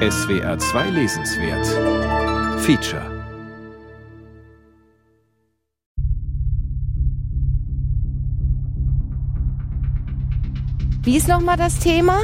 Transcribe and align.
SWR 0.00 0.58
2 0.58 0.88
Lesenswert 0.88 1.66
Feature 2.62 3.02
Wie 11.02 11.18
ist 11.18 11.28
nochmal 11.28 11.58
das 11.58 11.78
Thema? 11.80 12.18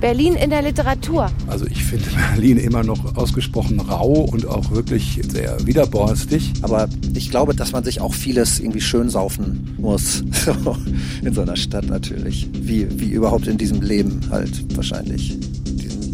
Berlin 0.00 0.36
in 0.36 0.48
der 0.48 0.62
Literatur. 0.62 1.30
Also 1.48 1.66
ich 1.66 1.84
finde 1.84 2.06
Berlin 2.32 2.56
immer 2.56 2.82
noch 2.82 3.14
ausgesprochen 3.14 3.78
rau 3.78 4.22
und 4.32 4.46
auch 4.46 4.70
wirklich 4.70 5.20
sehr 5.28 5.66
widerborstig. 5.66 6.54
Aber 6.62 6.88
ich 7.12 7.30
glaube, 7.30 7.54
dass 7.54 7.72
man 7.72 7.84
sich 7.84 8.00
auch 8.00 8.14
vieles 8.14 8.58
irgendwie 8.58 8.80
schön 8.80 9.10
saufen 9.10 9.76
muss. 9.76 10.24
in 11.22 11.34
so 11.34 11.42
einer 11.42 11.56
Stadt 11.56 11.84
natürlich. 11.84 12.48
Wie, 12.54 12.88
wie 12.98 13.10
überhaupt 13.10 13.48
in 13.48 13.58
diesem 13.58 13.82
Leben 13.82 14.22
halt 14.30 14.74
wahrscheinlich. 14.74 15.38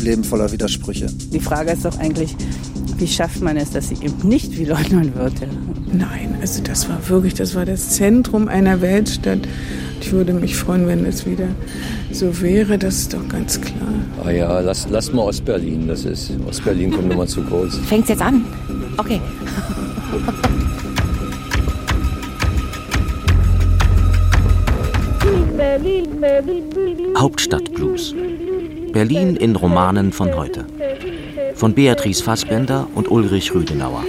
Leben 0.02 0.24
voller 0.24 0.50
Widersprüche. 0.52 1.06
Die 1.32 1.40
Frage 1.40 1.72
ist 1.72 1.84
doch 1.84 1.98
eigentlich, 1.98 2.34
wie 2.98 3.06
schafft 3.06 3.42
man 3.42 3.56
es, 3.56 3.70
dass 3.70 3.88
sie 3.88 3.96
eben 4.02 4.28
nicht 4.28 4.56
wie 4.56 4.64
Leutnant 4.64 5.14
wird? 5.16 5.34
Nein, 5.92 6.36
also 6.40 6.62
das 6.62 6.88
war 6.88 7.08
wirklich, 7.08 7.34
das 7.34 7.54
war 7.54 7.64
das 7.64 7.90
Zentrum 7.90 8.48
einer 8.48 8.80
Weltstadt. 8.80 9.40
Ich 10.00 10.12
würde 10.12 10.32
mich 10.32 10.56
freuen, 10.56 10.86
wenn 10.86 11.04
es 11.04 11.26
wieder 11.26 11.48
so 12.12 12.40
wäre, 12.40 12.78
das 12.78 12.98
ist 12.98 13.14
doch 13.14 13.28
ganz 13.28 13.60
klar. 13.60 13.88
Ah 14.24 14.30
ja, 14.30 14.60
lass, 14.60 14.88
lass 14.90 15.12
mal 15.12 15.22
Ostberlin. 15.22 15.88
Das 15.88 16.04
ist, 16.04 16.32
Ostberlin 16.46 16.90
kommt 16.90 17.12
immer 17.12 17.26
zu 17.26 17.42
groß. 17.42 17.78
Fängt's 17.88 18.08
jetzt 18.08 18.22
an? 18.22 18.44
Okay. 18.96 19.20
Hauptstadtblues. 27.16 28.14
Berlin 28.98 29.36
in 29.36 29.54
Romanen 29.54 30.10
von 30.10 30.34
heute. 30.34 30.64
Von 31.54 31.72
Beatrice 31.72 32.20
Fassbender 32.20 32.88
und 32.96 33.08
Ulrich 33.08 33.54
Rüdenauer. 33.54 34.02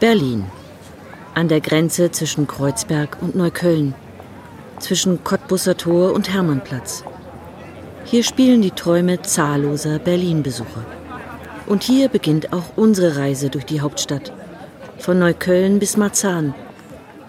Berlin. 0.00 0.46
An 1.36 1.46
der 1.46 1.60
Grenze 1.60 2.10
zwischen 2.10 2.48
Kreuzberg 2.48 3.16
und 3.20 3.36
Neukölln. 3.36 3.94
Zwischen 4.80 5.22
Cottbusser 5.22 5.76
Tor 5.76 6.14
und 6.14 6.34
Hermannplatz. 6.34 7.04
Hier 8.06 8.24
spielen 8.24 8.60
die 8.60 8.72
Träume 8.72 9.22
zahlloser 9.22 10.00
Berlin-Besucher. 10.00 10.84
Und 11.66 11.84
hier 11.84 12.08
beginnt 12.08 12.52
auch 12.52 12.72
unsere 12.74 13.16
Reise 13.16 13.50
durch 13.50 13.66
die 13.66 13.80
Hauptstadt. 13.80 14.32
Von 14.98 15.20
Neukölln 15.20 15.78
bis 15.78 15.96
Marzahn, 15.96 16.52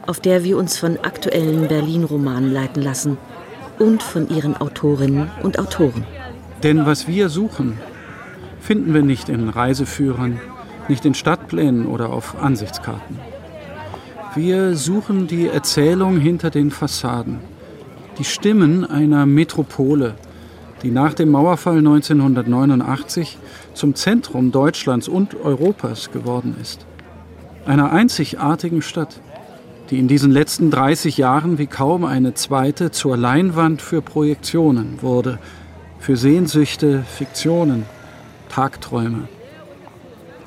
auf 0.07 0.19
der 0.19 0.43
wir 0.43 0.57
uns 0.57 0.77
von 0.77 0.97
aktuellen 0.97 1.67
Berlin-Romanen 1.67 2.51
leiten 2.51 2.81
lassen 2.81 3.17
und 3.77 4.01
von 4.01 4.29
ihren 4.29 4.57
Autorinnen 4.57 5.29
und 5.43 5.59
Autoren. 5.59 6.05
Denn 6.63 6.85
was 6.85 7.07
wir 7.07 7.29
suchen, 7.29 7.77
finden 8.59 8.93
wir 8.93 9.03
nicht 9.03 9.29
in 9.29 9.49
Reiseführern, 9.49 10.39
nicht 10.87 11.05
in 11.05 11.13
Stadtplänen 11.13 11.85
oder 11.85 12.09
auf 12.09 12.41
Ansichtskarten. 12.41 13.19
Wir 14.35 14.75
suchen 14.75 15.27
die 15.27 15.47
Erzählung 15.47 16.19
hinter 16.19 16.49
den 16.49 16.71
Fassaden, 16.71 17.39
die 18.17 18.23
Stimmen 18.23 18.85
einer 18.85 19.25
Metropole, 19.25 20.15
die 20.83 20.91
nach 20.91 21.13
dem 21.13 21.29
Mauerfall 21.29 21.79
1989 21.79 23.37
zum 23.73 23.95
Zentrum 23.95 24.51
Deutschlands 24.51 25.07
und 25.07 25.35
Europas 25.35 26.11
geworden 26.11 26.55
ist. 26.61 26.85
Einer 27.65 27.91
einzigartigen 27.91 28.81
Stadt, 28.81 29.19
die 29.89 29.99
in 29.99 30.07
diesen 30.07 30.31
letzten 30.31 30.69
30 30.69 31.17
Jahren 31.17 31.57
wie 31.57 31.67
kaum 31.67 32.03
eine 32.03 32.33
zweite 32.33 32.91
zur 32.91 33.15
Leinwand 33.15 33.81
für 33.81 34.01
Projektionen 34.01 35.01
wurde, 35.01 35.39
für 35.99 36.17
Sehnsüchte, 36.17 37.03
Fiktionen, 37.03 37.85
Tagträume. 38.49 39.27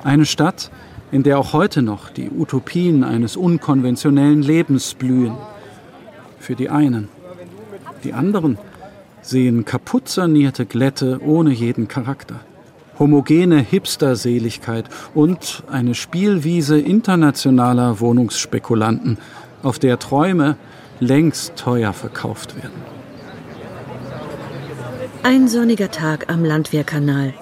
Eine 0.03 0.25
Stadt, 0.25 0.71
in 1.11 1.23
der 1.23 1.39
auch 1.39 1.53
heute 1.53 1.81
noch 1.81 2.09
die 2.09 2.29
Utopien 2.29 3.03
eines 3.03 3.35
unkonventionellen 3.35 4.41
Lebens 4.41 4.93
blühen. 4.93 5.35
Für 6.39 6.55
die 6.55 6.69
einen. 6.69 7.09
Die 8.03 8.13
anderen 8.13 8.57
sehen 9.21 9.65
kaputt 9.65 10.07
sanierte 10.07 10.65
Glätte 10.65 11.19
ohne 11.23 11.51
jeden 11.51 11.87
Charakter. 11.87 12.39
Homogene 12.99 13.59
Hipsterseligkeit 13.59 14.85
und 15.13 15.63
eine 15.71 15.95
Spielwiese 15.95 16.79
internationaler 16.79 17.99
Wohnungsspekulanten, 17.99 19.17
auf 19.63 19.79
der 19.79 19.99
Träume 19.99 20.57
längst 20.99 21.55
teuer 21.55 21.93
verkauft 21.93 22.55
werden. 22.55 22.81
Ein 25.23 25.47
sonniger 25.47 25.91
Tag 25.91 26.31
am 26.31 26.43
Landwehrkanal 26.43 27.33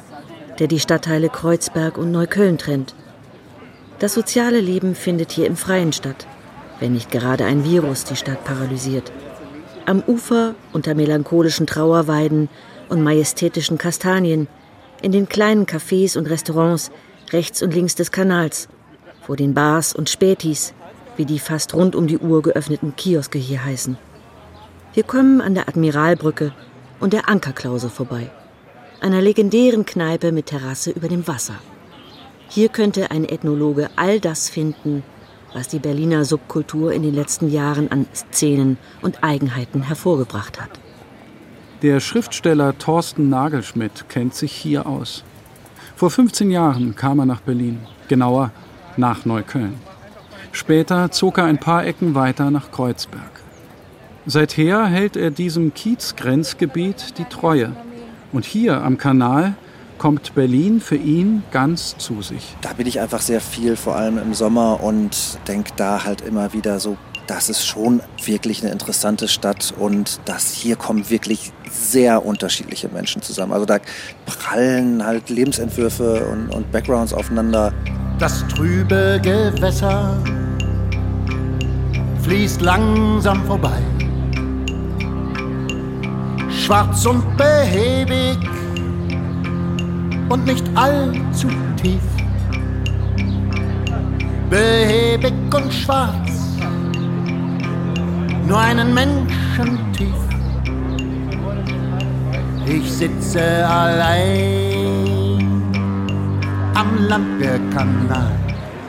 der 0.60 0.68
die 0.68 0.80
Stadtteile 0.80 1.30
Kreuzberg 1.30 1.98
und 1.98 2.12
Neukölln 2.12 2.58
trennt. 2.58 2.94
Das 4.00 4.14
soziale 4.14 4.60
Leben 4.60 4.94
findet 4.94 5.32
hier 5.32 5.48
im 5.48 5.56
Freien 5.56 5.94
statt, 5.94 6.28
wenn 6.80 6.94
nicht 6.94 7.12
gerade 7.12 7.46
ein 7.46 7.64
Virus 7.64 8.04
die 8.04 8.16
Stadt 8.16 8.44
paralysiert. 8.44 9.12
Am 9.86 10.04
Ufer 10.06 10.56
unter 10.72 10.96
melancholischen 10.96 11.66
Trauerweiden 11.66 12.50
und 12.90 13.02
majestätischen 13.02 13.78
Kastanien, 13.78 14.48
in 15.02 15.12
den 15.12 15.30
kleinen 15.30 15.66
Cafés 15.66 16.18
und 16.18 16.30
Restaurants 16.30 16.92
rechts 17.32 17.62
und 17.62 17.74
links 17.74 17.96
des 17.96 18.12
Kanals, 18.12 18.68
vor 19.22 19.36
den 19.36 19.54
Bars 19.54 19.94
und 19.94 20.10
Spätis, 20.10 20.74
wie 21.18 21.26
die 21.26 21.40
fast 21.40 21.74
rund 21.74 21.96
um 21.96 22.08
die 22.08 22.18
Uhr 22.18 22.42
geöffneten 22.42 22.96
Kioske 22.96 23.38
hier 23.38 23.64
heißen. 23.64 23.98
Wir 24.94 25.04
kommen 25.04 25.42
an 25.42 25.54
der 25.54 25.68
Admiralbrücke 25.68 26.54
und 27.00 27.14
der 27.14 27.30
Ankerklause 27.30 27.90
vorbei 27.90 28.30
einer 29.02 29.22
legendären 29.22 29.86
Kneipe 29.86 30.32
mit 30.32 30.48
Terrasse 30.48 30.92
über 30.92 31.08
dem 31.08 31.28
Wasser. 31.28 31.56
Hier 32.50 32.70
könnte 32.70 33.12
ein 33.12 33.26
Ethnologe 33.26 33.90
all 33.96 34.20
das 34.20 34.50
finden, 34.50 35.04
was 35.54 35.68
die 35.68 35.80
Berliner 35.80 36.26
Subkultur 36.26 36.92
in 36.92 37.04
den 37.04 37.14
letzten 37.14 37.50
Jahren 37.50 37.92
an 37.92 38.08
Szenen 38.14 38.78
und 39.02 39.24
Eigenheiten 39.24 39.82
hervorgebracht 39.82 40.60
hat. 40.62 40.80
Der 41.82 42.02
Schriftsteller 42.02 42.78
Thorsten 42.78 43.30
Nagelschmidt 43.30 44.10
kennt 44.10 44.36
sich 44.36 44.52
hier 44.52 44.86
aus. 44.86 45.24
Vor 45.96 46.12
15 46.12 46.52
Jahren 46.52 46.94
kam 46.94 47.20
er 47.20 47.26
nach 47.26 47.40
Berlin, 47.40 47.80
genauer 48.10 48.52
nach 48.98 49.24
Neukölln. 49.24 49.76
Später 50.52 51.10
zog 51.12 51.38
er 51.38 51.46
ein 51.46 51.58
paar 51.58 51.86
Ecken 51.86 52.16
weiter 52.16 52.52
nach 52.52 52.72
Kreuzberg. 52.72 53.32
Seither 54.26 54.88
hält 54.88 55.16
er 55.16 55.32
diesem 55.32 55.74
Kiezgrenzgebiet 55.74 57.18
die 57.18 57.24
Treue 57.24 57.72
und 58.34 58.44
hier 58.44 58.84
am 58.84 58.98
Kanal 58.98 59.54
kommt 59.98 60.36
Berlin 60.36 60.82
für 60.82 60.98
ihn 60.98 61.44
ganz 61.52 61.98
zu 61.98 62.22
sich. 62.22 62.58
Da 62.60 62.74
bin 62.74 62.88
ich 62.88 63.00
einfach 63.00 63.22
sehr 63.22 63.40
viel, 63.40 63.78
vor 63.78 63.96
allem 63.96 64.18
im 64.18 64.34
Sommer 64.34 64.84
und 64.84 65.40
denke 65.48 65.72
da 65.78 66.04
halt 66.04 66.22
immer 66.22 66.52
wieder 66.52 66.82
so, 66.82 66.98
das 67.30 67.50
ist 67.50 67.66
schon 67.66 68.02
wirklich 68.26 68.64
eine 68.64 68.72
interessante 68.72 69.28
Stadt 69.28 69.74
und 69.78 70.20
das 70.26 70.52
hier 70.52 70.76
kommen 70.76 71.10
wirklich 71.10 71.52
sehr 71.70 72.26
unterschiedliche 72.26 72.90
Menschen 72.90 73.22
zusammen. 73.22 73.54
Also 73.54 73.66
da 73.66 73.78
prallen 74.26 75.06
halt 75.06 75.30
Lebensentwürfe 75.30 76.26
und, 76.26 76.50
und 76.50 76.72
Backgrounds 76.72 77.14
aufeinander. 77.14 77.72
Das 78.18 78.46
trübe 78.48 79.20
Gewässer 79.24 80.18
fließt 82.24 82.62
langsam 82.62 83.46
vorbei 83.46 83.82
schwarz 86.70 87.04
und 87.08 87.24
behäbig 87.36 88.38
und 90.30 90.46
nicht 90.46 90.64
allzu 90.76 91.48
tief. 91.82 92.04
Behäbig 94.52 95.34
und 95.52 95.74
schwarz, 95.74 96.49
nur 98.50 98.58
einen 98.58 98.94
Menschen 98.96 99.94
tief. 99.94 100.16
Ich 102.66 102.92
sitze 102.92 103.42
allein 103.68 105.52
am 106.74 107.08
Landwehrkanal. 107.08 108.32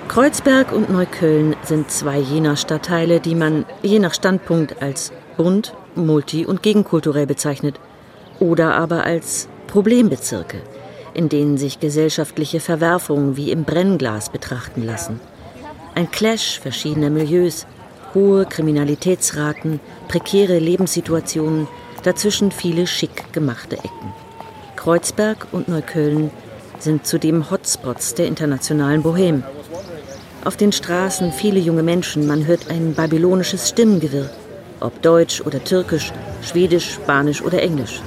Kreuzberg 0.08 0.72
und 0.72 0.88
Neukölln 0.88 1.54
sind 1.62 1.90
zwei 1.90 2.18
jener 2.18 2.56
Stadtteile, 2.56 3.20
die 3.20 3.34
man 3.34 3.66
je 3.82 3.98
nach 3.98 4.14
Standpunkt 4.14 4.80
als 4.82 5.12
bunt 5.36 5.74
multi- 5.94 6.46
und 6.46 6.62
gegenkulturell 6.62 7.26
bezeichnet 7.26 7.78
oder 8.38 8.74
aber 8.76 9.04
als 9.04 9.46
Problembezirke, 9.66 10.62
in 11.12 11.28
denen 11.28 11.58
sich 11.58 11.80
gesellschaftliche 11.80 12.60
Verwerfungen 12.60 13.36
wie 13.36 13.50
im 13.50 13.64
Brennglas 13.64 14.30
betrachten 14.30 14.82
lassen. 14.86 15.20
Ein 15.94 16.10
Clash 16.10 16.58
verschiedener 16.60 17.10
Milieus, 17.10 17.66
hohe 18.14 18.44
Kriminalitätsraten, 18.46 19.80
prekäre 20.08 20.58
Lebenssituationen, 20.58 21.68
dazwischen 22.02 22.50
viele 22.50 22.86
schick 22.86 23.32
gemachte 23.32 23.76
Ecken. 23.76 24.12
Kreuzberg 24.76 25.46
und 25.52 25.68
Neukölln 25.68 26.30
sind 26.78 27.06
zudem 27.06 27.50
Hotspots 27.50 28.14
der 28.14 28.26
internationalen 28.26 29.02
Bohème. 29.02 29.42
Auf 30.44 30.56
den 30.56 30.72
Straßen 30.72 31.32
viele 31.32 31.60
junge 31.60 31.82
Menschen, 31.82 32.26
man 32.26 32.46
hört 32.46 32.70
ein 32.70 32.94
babylonisches 32.94 33.68
Stimmengewirr. 33.68 34.30
ob 34.80 35.02
Deutsch 35.02 35.42
oder 35.42 35.62
Türkisch, 35.62 36.12
Schwedisch, 36.42 36.94
Spanisch 36.94 37.42
oder 37.42 37.62
Englisch. 37.62 38.00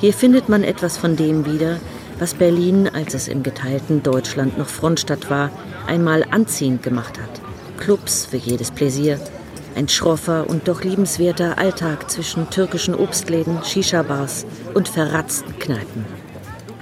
Hier 0.00 0.12
findet 0.12 0.48
man 0.48 0.64
etwas 0.64 0.98
von 0.98 1.16
dem 1.16 1.46
wieder, 1.46 1.78
was 2.18 2.34
Berlin, 2.34 2.88
als 2.92 3.14
es 3.14 3.28
im 3.28 3.42
geteilten 3.42 4.02
Deutschland 4.02 4.58
noch 4.58 4.68
Frontstadt 4.68 5.30
war, 5.30 5.50
einmal 5.86 6.24
anziehend 6.30 6.82
gemacht 6.82 7.18
hat. 7.20 7.43
Clubs 7.78 8.26
für 8.26 8.36
jedes 8.36 8.70
Pläsier, 8.70 9.20
ein 9.74 9.88
schroffer 9.88 10.48
und 10.48 10.68
doch 10.68 10.84
liebenswerter 10.84 11.58
Alltag 11.58 12.10
zwischen 12.10 12.48
türkischen 12.50 12.94
Obstläden, 12.94 13.58
Shisha-Bars 13.64 14.46
und 14.74 14.88
verratzten 14.88 15.58
Kneipen. 15.58 16.04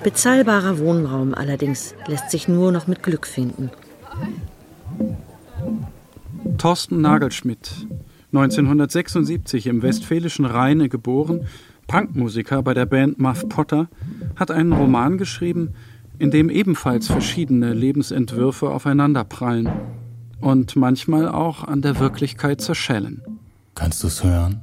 Bezahlbarer 0.03 0.79
Wohnraum 0.79 1.35
allerdings 1.35 1.95
lässt 2.07 2.31
sich 2.31 2.49
nur 2.49 2.73
noch 2.73 2.87
mit 2.87 3.03
Glück 3.03 3.27
finden. 3.27 3.71
Thorsten 6.59 7.01
Nagelschmidt, 7.01 7.87
1976 8.33 9.67
im 9.67 9.83
westfälischen 9.83 10.45
Rheine 10.45 10.89
geboren, 10.89 11.47
Punkmusiker 11.87 12.63
bei 12.63 12.75
der 12.75 12.87
Band 12.87 13.19
Muff 13.19 13.49
Potter, 13.49 13.89
hat 14.37 14.51
einen 14.51 14.73
Roman 14.73 15.19
geschrieben, 15.19 15.75
in 16.19 16.31
dem 16.31 16.51
ebenfalls 16.51 17.07
verschiedene 17.07 17.73
Lebensentwürfe 17.73 18.71
aufeinanderprallen 18.71 19.69
und 20.43 20.77
manchmal 20.77 21.29
auch 21.29 21.65
an 21.65 21.81
der 21.81 21.99
Wirklichkeit 21.99 22.61
zerschellen. 22.61 23.23
Kannst 23.75 24.05
du's 24.05 24.23
hören? 24.23 24.63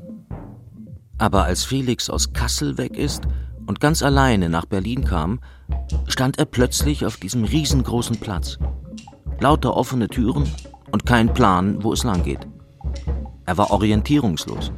Aber 1.18 1.46
als 1.46 1.64
Felix 1.64 2.10
aus 2.10 2.34
Kassel 2.34 2.78
weg 2.78 2.96
ist 2.96 3.24
und 3.66 3.80
ganz 3.80 4.04
alleine 4.04 4.50
nach 4.50 4.66
Berlin 4.66 5.04
kam, 5.04 5.40
stand 6.08 6.38
er 6.38 6.46
plötzlich 6.46 7.06
auf 7.06 7.18
diesem 7.18 7.44
riesengroßen 7.44 8.18
Platz. 8.18 8.60
Lauter 9.40 9.76
offene 9.76 10.10
Türen 10.10 10.48
und 10.92 11.06
kein 11.06 11.34
Plan, 11.34 11.84
wo 11.84 11.94
es 11.94 12.04
lang 12.04 12.24
geht. 12.24 12.48
Er 13.46 13.58
war 13.58 13.72
orientierungslos, 13.72 14.72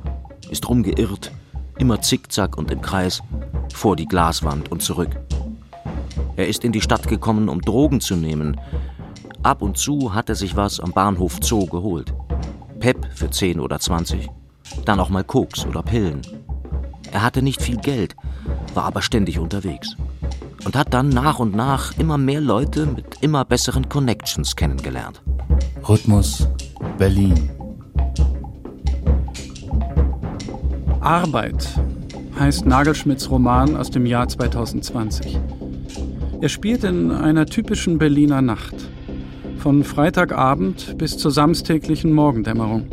ist 0.49 0.69
rumgeirrt, 0.69 1.31
immer 1.77 2.01
zickzack 2.01 2.57
und 2.57 2.71
im 2.71 2.81
Kreis, 2.81 3.21
vor 3.73 3.95
die 3.95 4.07
Glaswand 4.07 4.71
und 4.71 4.81
zurück. 4.81 5.09
Er 6.35 6.47
ist 6.47 6.63
in 6.63 6.71
die 6.71 6.81
Stadt 6.81 7.07
gekommen, 7.07 7.49
um 7.49 7.61
Drogen 7.61 8.01
zu 8.01 8.15
nehmen. 8.15 8.59
Ab 9.43 9.63
und 9.63 9.75
zu 9.75 10.13
hat 10.13 10.29
er 10.29 10.35
sich 10.35 10.55
was 10.55 10.79
am 10.79 10.91
Bahnhof 10.91 11.39
Zoo 11.41 11.65
geholt. 11.65 12.13
Pep 12.79 13.07
für 13.15 13.31
10 13.31 13.59
oder 13.59 13.79
20. 13.79 14.29
Dann 14.85 14.99
auch 14.99 15.09
mal 15.09 15.23
Koks 15.23 15.65
oder 15.65 15.81
Pillen. 15.81 16.21
Er 17.11 17.23
hatte 17.23 17.41
nicht 17.41 17.59
viel 17.59 17.77
Geld, 17.77 18.15
war 18.75 18.83
aber 18.83 19.01
ständig 19.01 19.39
unterwegs. 19.39 19.97
Und 20.63 20.75
hat 20.75 20.93
dann 20.93 21.09
nach 21.09 21.39
und 21.39 21.55
nach 21.55 21.97
immer 21.97 22.19
mehr 22.19 22.39
Leute 22.39 22.85
mit 22.85 23.05
immer 23.21 23.43
besseren 23.43 23.89
Connections 23.89 24.55
kennengelernt. 24.55 25.23
Rhythmus 25.89 26.47
Berlin. 26.99 27.49
Arbeit 30.99 31.67
heißt 32.39 32.67
Nagelschmidts 32.67 33.31
Roman 33.31 33.75
aus 33.75 33.89
dem 33.89 34.05
Jahr 34.05 34.27
2020. 34.27 35.39
Er 36.41 36.49
spielt 36.49 36.83
in 36.83 37.09
einer 37.11 37.47
typischen 37.47 37.97
Berliner 37.97 38.43
Nacht. 38.43 38.75
Von 39.61 39.83
Freitagabend 39.83 40.97
bis 40.97 41.19
zur 41.19 41.29
samstäglichen 41.29 42.13
Morgendämmerung. 42.13 42.87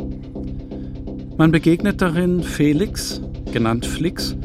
Man 1.35 1.51
begegnet 1.51 1.99
darin 1.99 2.43
Felix, 2.43 3.21
genannt 3.51 3.87
Flix, 3.87 4.35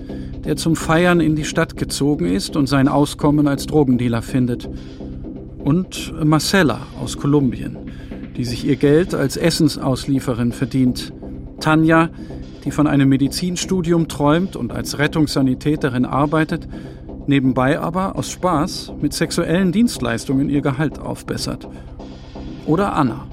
der 0.43 0.57
zum 0.57 0.75
Feiern 0.75 1.21
in 1.21 1.37
die 1.37 1.45
Stadt 1.45 1.77
gezogen 1.77 2.25
ist 2.25 2.57
und 2.57 2.67
sein 2.67 2.89
Auskommen 2.89 3.47
als 3.47 3.67
Drogendealer 3.67 4.23
findet. 4.23 4.71
Und 5.59 6.15
Marcella 6.25 6.87
aus 6.99 7.19
Kolumbien, 7.19 7.77
die 8.39 8.47
sich 8.47 8.65
ihr 8.65 8.77
Geld 8.77 9.15
als 9.15 9.37
Essensauslieferin 9.37 10.53
verdient. 10.53 11.13
Tanja, 11.61 12.09
die 12.65 12.71
von 12.71 12.87
einem 12.87 13.11
Medizinstudium 13.11 14.09
träumt 14.09 14.57
und 14.57 14.73
als 14.73 14.99
Rettungssanitäterin 14.99 16.07
arbeitet, 16.07 16.69
nebenbei 17.27 17.79
aber 17.79 18.17
aus 18.17 18.31
Spaß 18.31 18.95
mit 19.03 19.13
sexuellen 19.13 19.73
Dienstleistungen 19.73 20.49
ihr 20.49 20.63
Gehalt 20.63 20.99
aufbessert. 20.99 21.69
Oder 22.67 22.95
Anna, 22.95 23.27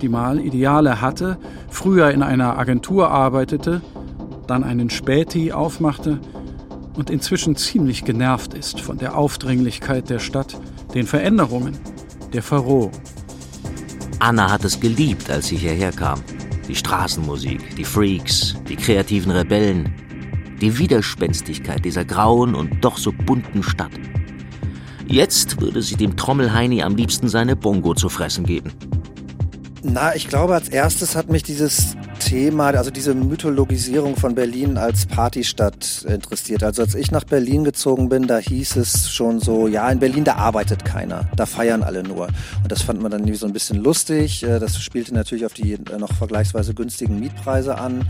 die 0.00 0.08
mal 0.08 0.38
Ideale 0.38 1.00
hatte, 1.00 1.38
früher 1.68 2.10
in 2.10 2.22
einer 2.22 2.58
Agentur 2.58 3.10
arbeitete, 3.10 3.82
dann 4.46 4.62
einen 4.62 4.90
Späti 4.90 5.52
aufmachte 5.52 6.20
und 6.96 7.10
inzwischen 7.10 7.56
ziemlich 7.56 8.04
genervt 8.04 8.54
ist 8.54 8.80
von 8.80 8.98
der 8.98 9.16
Aufdringlichkeit 9.16 10.10
der 10.10 10.18
Stadt, 10.18 10.60
den 10.94 11.06
Veränderungen, 11.06 11.78
der 12.32 12.42
Verrohung. 12.42 12.92
Anna 14.18 14.50
hat 14.50 14.64
es 14.64 14.78
geliebt, 14.78 15.28
als 15.30 15.48
sie 15.48 15.56
hierher 15.56 15.90
kam. 15.90 16.20
Die 16.68 16.76
Straßenmusik, 16.76 17.74
die 17.76 17.84
Freaks, 17.84 18.54
die 18.68 18.76
kreativen 18.76 19.32
Rebellen, 19.32 19.92
die 20.60 20.78
Widerspenstigkeit 20.78 21.84
dieser 21.84 22.04
grauen 22.04 22.54
und 22.54 22.84
doch 22.84 22.98
so 22.98 23.12
bunten 23.12 23.64
Stadt. 23.64 23.90
Jetzt 25.12 25.60
würde 25.60 25.82
sie 25.82 25.96
dem 25.96 26.16
Trommelheini 26.16 26.82
am 26.82 26.96
liebsten 26.96 27.28
seine 27.28 27.54
Bongo 27.54 27.92
zu 27.92 28.08
fressen 28.08 28.46
geben. 28.46 28.72
Na, 29.82 30.16
ich 30.16 30.26
glaube, 30.26 30.54
als 30.54 30.70
erstes 30.70 31.16
hat 31.16 31.28
mich 31.28 31.42
dieses 31.42 31.98
Thema, 32.24 32.68
also 32.68 32.90
diese 32.90 33.14
Mythologisierung 33.14 34.16
von 34.16 34.34
Berlin 34.34 34.78
als 34.78 35.06
Partystadt 35.06 36.04
interessiert. 36.08 36.62
Also 36.62 36.82
als 36.82 36.94
ich 36.94 37.10
nach 37.10 37.24
Berlin 37.24 37.64
gezogen 37.64 38.08
bin, 38.08 38.26
da 38.26 38.38
hieß 38.38 38.76
es 38.76 39.10
schon 39.10 39.40
so, 39.40 39.68
ja, 39.68 39.90
in 39.90 39.98
Berlin, 39.98 40.24
da 40.24 40.36
arbeitet 40.36 40.84
keiner, 40.84 41.28
da 41.36 41.46
feiern 41.46 41.82
alle 41.82 42.02
nur. 42.02 42.28
Und 42.62 42.70
das 42.70 42.82
fand 42.82 43.02
man 43.02 43.10
dann 43.10 43.20
irgendwie 43.22 43.38
so 43.38 43.46
ein 43.46 43.52
bisschen 43.52 43.82
lustig. 43.82 44.42
Äh, 44.42 44.58
das 44.58 44.80
spielte 44.80 45.14
natürlich 45.14 45.44
auf 45.44 45.52
die 45.52 45.72
äh, 45.72 45.98
noch 45.98 46.12
vergleichsweise 46.14 46.74
günstigen 46.74 47.18
Mietpreise 47.18 47.78
an. 47.78 48.08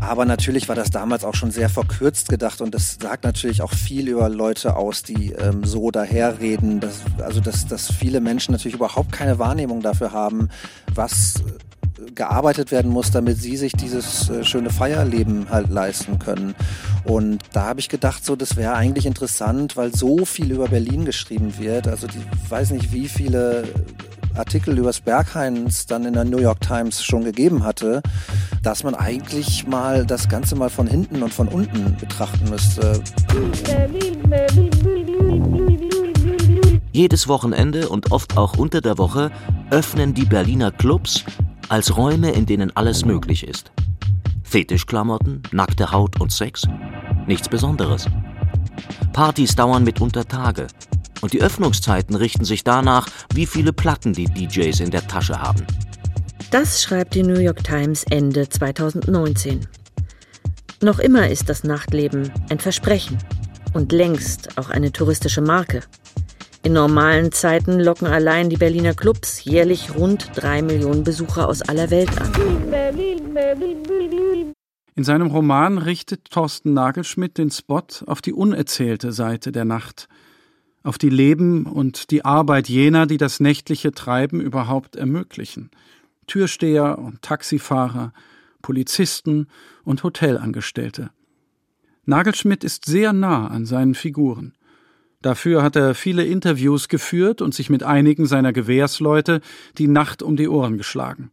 Aber 0.00 0.24
natürlich 0.24 0.68
war 0.68 0.76
das 0.76 0.90
damals 0.90 1.24
auch 1.24 1.34
schon 1.34 1.50
sehr 1.50 1.68
verkürzt 1.68 2.28
gedacht 2.28 2.60
und 2.60 2.74
das 2.74 2.98
sagt 3.00 3.24
natürlich 3.24 3.62
auch 3.62 3.72
viel 3.72 4.08
über 4.08 4.28
Leute 4.28 4.76
aus, 4.76 5.02
die 5.02 5.32
ähm, 5.32 5.64
so 5.64 5.90
daherreden. 5.90 6.80
Dass, 6.80 7.00
also 7.22 7.40
dass, 7.40 7.66
dass 7.66 7.92
viele 7.92 8.20
Menschen 8.20 8.52
natürlich 8.52 8.74
überhaupt 8.76 9.12
keine 9.12 9.38
Wahrnehmung 9.38 9.80
dafür 9.80 10.12
haben, 10.12 10.48
was 10.94 11.34
gearbeitet 12.14 12.70
werden 12.70 12.90
muss, 12.90 13.10
damit 13.10 13.38
sie 13.38 13.56
sich 13.56 13.72
dieses 13.72 14.28
äh, 14.28 14.44
schöne 14.44 14.70
Feierleben 14.70 15.48
halt 15.50 15.70
leisten 15.70 16.18
können. 16.18 16.54
Und 17.04 17.42
da 17.52 17.66
habe 17.66 17.80
ich 17.80 17.88
gedacht, 17.88 18.24
so 18.24 18.36
das 18.36 18.56
wäre 18.56 18.74
eigentlich 18.74 19.06
interessant, 19.06 19.76
weil 19.76 19.94
so 19.94 20.24
viel 20.24 20.50
über 20.50 20.68
Berlin 20.68 21.04
geschrieben 21.04 21.54
wird. 21.58 21.86
Also 21.86 22.06
ich 22.06 22.50
weiß 22.50 22.70
nicht, 22.70 22.92
wie 22.92 23.08
viele 23.08 23.64
Artikel 24.34 24.76
übers 24.76 25.00
Berghains 25.00 25.86
dann 25.86 26.04
in 26.04 26.14
der 26.14 26.24
New 26.24 26.38
York 26.38 26.60
Times 26.60 27.04
schon 27.04 27.24
gegeben 27.24 27.62
hatte, 27.62 28.02
dass 28.62 28.82
man 28.82 28.94
eigentlich 28.94 29.66
mal 29.66 30.04
das 30.04 30.28
Ganze 30.28 30.56
mal 30.56 30.70
von 30.70 30.86
hinten 30.86 31.22
und 31.22 31.32
von 31.32 31.48
unten 31.48 31.96
betrachten 31.96 32.50
müsste. 32.50 33.00
Jedes 36.92 37.28
Wochenende 37.28 37.88
und 37.88 38.12
oft 38.12 38.36
auch 38.36 38.56
unter 38.56 38.80
der 38.80 38.98
Woche 38.98 39.30
öffnen 39.70 40.14
die 40.14 40.24
Berliner 40.24 40.70
Clubs 40.70 41.24
als 41.68 41.96
Räume, 41.96 42.32
in 42.32 42.46
denen 42.46 42.74
alles 42.76 43.04
möglich 43.04 43.46
ist. 43.46 43.72
Fetischklamotten, 44.42 45.42
nackte 45.52 45.90
Haut 45.90 46.20
und 46.20 46.32
Sex? 46.32 46.66
Nichts 47.26 47.48
Besonderes. 47.48 48.06
Partys 49.12 49.54
dauern 49.56 49.84
mitunter 49.84 50.26
Tage. 50.26 50.66
Und 51.20 51.32
die 51.32 51.42
Öffnungszeiten 51.42 52.14
richten 52.16 52.44
sich 52.44 52.64
danach, 52.64 53.08
wie 53.32 53.46
viele 53.46 53.72
Platten 53.72 54.12
die 54.12 54.26
DJs 54.26 54.80
in 54.80 54.90
der 54.90 55.06
Tasche 55.06 55.40
haben. 55.40 55.66
Das 56.50 56.82
schreibt 56.82 57.14
die 57.14 57.22
New 57.22 57.40
York 57.40 57.64
Times 57.64 58.04
Ende 58.10 58.48
2019. 58.48 59.66
Noch 60.82 60.98
immer 60.98 61.28
ist 61.28 61.48
das 61.48 61.64
Nachtleben 61.64 62.30
ein 62.50 62.60
Versprechen 62.60 63.18
und 63.72 63.90
längst 63.90 64.58
auch 64.58 64.70
eine 64.70 64.92
touristische 64.92 65.40
Marke. 65.40 65.82
In 66.64 66.72
normalen 66.72 67.30
Zeiten 67.30 67.78
locken 67.78 68.06
allein 68.06 68.48
die 68.48 68.56
Berliner 68.56 68.94
Clubs 68.94 69.44
jährlich 69.44 69.94
rund 69.94 70.30
drei 70.34 70.62
Millionen 70.62 71.04
Besucher 71.04 71.46
aus 71.46 71.60
aller 71.60 71.90
Welt 71.90 72.08
an. 72.18 72.32
In 74.94 75.04
seinem 75.04 75.26
Roman 75.26 75.76
richtet 75.76 76.30
Thorsten 76.30 76.72
Nagelschmidt 76.72 77.36
den 77.36 77.50
Spot 77.50 77.82
auf 78.06 78.22
die 78.22 78.32
unerzählte 78.32 79.12
Seite 79.12 79.52
der 79.52 79.66
Nacht, 79.66 80.08
auf 80.82 80.96
die 80.96 81.10
Leben 81.10 81.66
und 81.66 82.10
die 82.10 82.24
Arbeit 82.24 82.70
jener, 82.70 83.04
die 83.04 83.18
das 83.18 83.40
nächtliche 83.40 83.92
Treiben 83.92 84.40
überhaupt 84.40 84.96
ermöglichen. 84.96 85.70
Türsteher 86.26 86.98
und 86.98 87.20
Taxifahrer, 87.20 88.14
Polizisten 88.62 89.48
und 89.84 90.02
Hotelangestellte. 90.02 91.10
Nagelschmidt 92.06 92.64
ist 92.64 92.86
sehr 92.86 93.12
nah 93.12 93.48
an 93.48 93.66
seinen 93.66 93.94
Figuren. 93.94 94.54
Dafür 95.24 95.62
hat 95.62 95.74
er 95.74 95.94
viele 95.94 96.22
Interviews 96.22 96.88
geführt 96.88 97.40
und 97.40 97.54
sich 97.54 97.70
mit 97.70 97.82
einigen 97.82 98.26
seiner 98.26 98.52
Gewährsleute 98.52 99.40
die 99.78 99.88
Nacht 99.88 100.22
um 100.22 100.36
die 100.36 100.48
Ohren 100.48 100.76
geschlagen. 100.76 101.30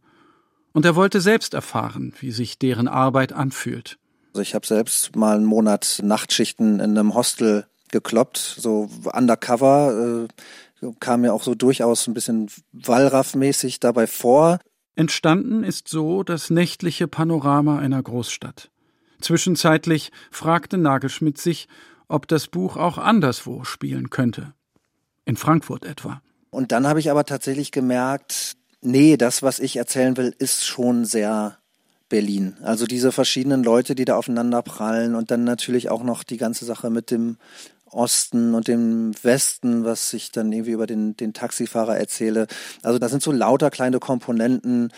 Und 0.72 0.86
er 0.86 0.96
wollte 0.96 1.20
selbst 1.20 1.52
erfahren, 1.52 2.14
wie 2.18 2.30
sich 2.30 2.58
deren 2.58 2.88
Arbeit 2.88 3.34
anfühlt. 3.34 3.98
Also 4.32 4.40
ich 4.40 4.54
habe 4.54 4.66
selbst 4.66 5.14
mal 5.14 5.36
einen 5.36 5.44
Monat 5.44 6.00
Nachtschichten 6.02 6.80
in 6.80 6.96
einem 6.96 7.12
Hostel 7.14 7.66
gekloppt, 7.90 8.38
so 8.38 8.88
undercover, 9.12 10.26
äh, 10.80 10.92
kam 10.98 11.20
mir 11.20 11.34
auch 11.34 11.42
so 11.42 11.54
durchaus 11.54 12.06
ein 12.06 12.14
bisschen 12.14 12.48
Wallraff-mäßig 12.72 13.78
dabei 13.78 14.06
vor. 14.06 14.58
Entstanden 14.96 15.64
ist 15.64 15.88
so 15.88 16.22
das 16.22 16.48
nächtliche 16.48 17.08
Panorama 17.08 17.78
einer 17.78 18.02
Großstadt. 18.02 18.70
Zwischenzeitlich 19.20 20.12
fragte 20.30 20.78
Nagelschmidt 20.78 21.36
sich, 21.36 21.68
ob 22.12 22.28
das 22.28 22.46
Buch 22.46 22.76
auch 22.76 22.98
anderswo 22.98 23.64
spielen 23.64 24.10
könnte. 24.10 24.52
In 25.24 25.36
Frankfurt 25.36 25.84
etwa. 25.84 26.20
Und 26.50 26.72
dann 26.72 26.86
habe 26.86 27.00
ich 27.00 27.10
aber 27.10 27.24
tatsächlich 27.24 27.72
gemerkt, 27.72 28.52
nee, 28.82 29.16
das, 29.16 29.42
was 29.42 29.58
ich 29.58 29.76
erzählen 29.76 30.16
will, 30.16 30.34
ist 30.38 30.64
schon 30.66 31.04
sehr 31.04 31.58
Berlin. 32.10 32.56
Also 32.62 32.84
diese 32.84 33.10
verschiedenen 33.10 33.64
Leute, 33.64 33.94
die 33.94 34.04
da 34.04 34.16
aufeinander 34.16 34.60
prallen 34.60 35.14
und 35.14 35.30
dann 35.30 35.44
natürlich 35.44 35.88
auch 35.88 36.02
noch 36.02 36.24
die 36.24 36.36
ganze 36.36 36.66
Sache 36.66 36.90
mit 36.90 37.10
dem 37.10 37.38
Osten 37.86 38.54
und 38.54 38.68
dem 38.68 39.12
Westen, 39.22 39.84
was 39.84 40.12
ich 40.12 40.32
dann 40.32 40.52
irgendwie 40.52 40.72
über 40.72 40.86
den, 40.86 41.16
den 41.16 41.32
Taxifahrer 41.32 41.96
erzähle. 41.96 42.46
Also 42.82 42.98
da 42.98 43.08
sind 43.08 43.22
so 43.22 43.32
lauter 43.32 43.70
kleine 43.70 43.98
Komponenten. 43.98 44.92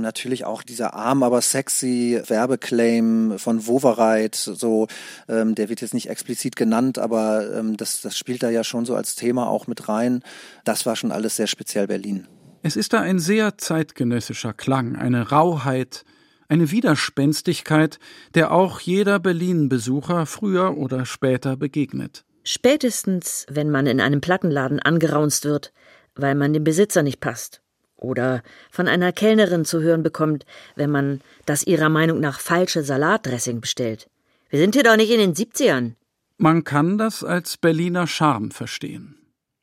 Natürlich 0.00 0.44
auch 0.44 0.62
dieser 0.62 0.94
arm, 0.94 1.22
aber 1.22 1.40
sexy 1.40 2.20
Werbeclaim 2.26 3.38
von 3.38 3.66
Wovereit, 3.66 4.34
so, 4.34 4.86
ähm, 5.28 5.54
der 5.54 5.68
wird 5.68 5.80
jetzt 5.80 5.94
nicht 5.94 6.08
explizit 6.08 6.56
genannt, 6.56 6.98
aber 6.98 7.54
ähm, 7.54 7.76
das, 7.76 8.00
das 8.00 8.16
spielt 8.16 8.42
da 8.42 8.50
ja 8.50 8.64
schon 8.64 8.84
so 8.84 8.94
als 8.94 9.14
Thema 9.14 9.48
auch 9.48 9.66
mit 9.66 9.88
rein. 9.88 10.22
Das 10.64 10.86
war 10.86 10.96
schon 10.96 11.12
alles 11.12 11.36
sehr 11.36 11.46
speziell 11.46 11.86
Berlin. 11.86 12.26
Es 12.62 12.76
ist 12.76 12.92
da 12.92 13.00
ein 13.00 13.18
sehr 13.18 13.58
zeitgenössischer 13.58 14.52
Klang, 14.52 14.96
eine 14.96 15.30
Rauheit, 15.30 16.04
eine 16.48 16.70
Widerspenstigkeit, 16.70 17.98
der 18.34 18.52
auch 18.52 18.80
jeder 18.80 19.18
Berlin-Besucher 19.18 20.26
früher 20.26 20.76
oder 20.76 21.06
später 21.06 21.56
begegnet. 21.56 22.24
Spätestens, 22.44 23.46
wenn 23.48 23.70
man 23.70 23.86
in 23.86 24.00
einem 24.00 24.20
Plattenladen 24.20 24.80
angeraunzt 24.80 25.44
wird, 25.44 25.72
weil 26.14 26.34
man 26.34 26.52
dem 26.52 26.64
Besitzer 26.64 27.02
nicht 27.02 27.20
passt. 27.20 27.60
Oder 27.96 28.42
von 28.70 28.88
einer 28.88 29.12
Kellnerin 29.12 29.64
zu 29.64 29.80
hören 29.80 30.02
bekommt, 30.02 30.44
wenn 30.74 30.90
man 30.90 31.20
das 31.46 31.66
ihrer 31.66 31.88
Meinung 31.88 32.20
nach 32.20 32.40
falsche 32.40 32.82
Salatdressing 32.82 33.60
bestellt. 33.60 34.08
Wir 34.50 34.58
sind 34.58 34.74
hier 34.74 34.84
doch 34.84 34.96
nicht 34.96 35.10
in 35.10 35.18
den 35.18 35.34
70ern. 35.34 35.94
Man 36.38 36.64
kann 36.64 36.98
das 36.98 37.24
als 37.24 37.56
Berliner 37.56 38.06
Charme 38.06 38.50
verstehen. 38.50 39.16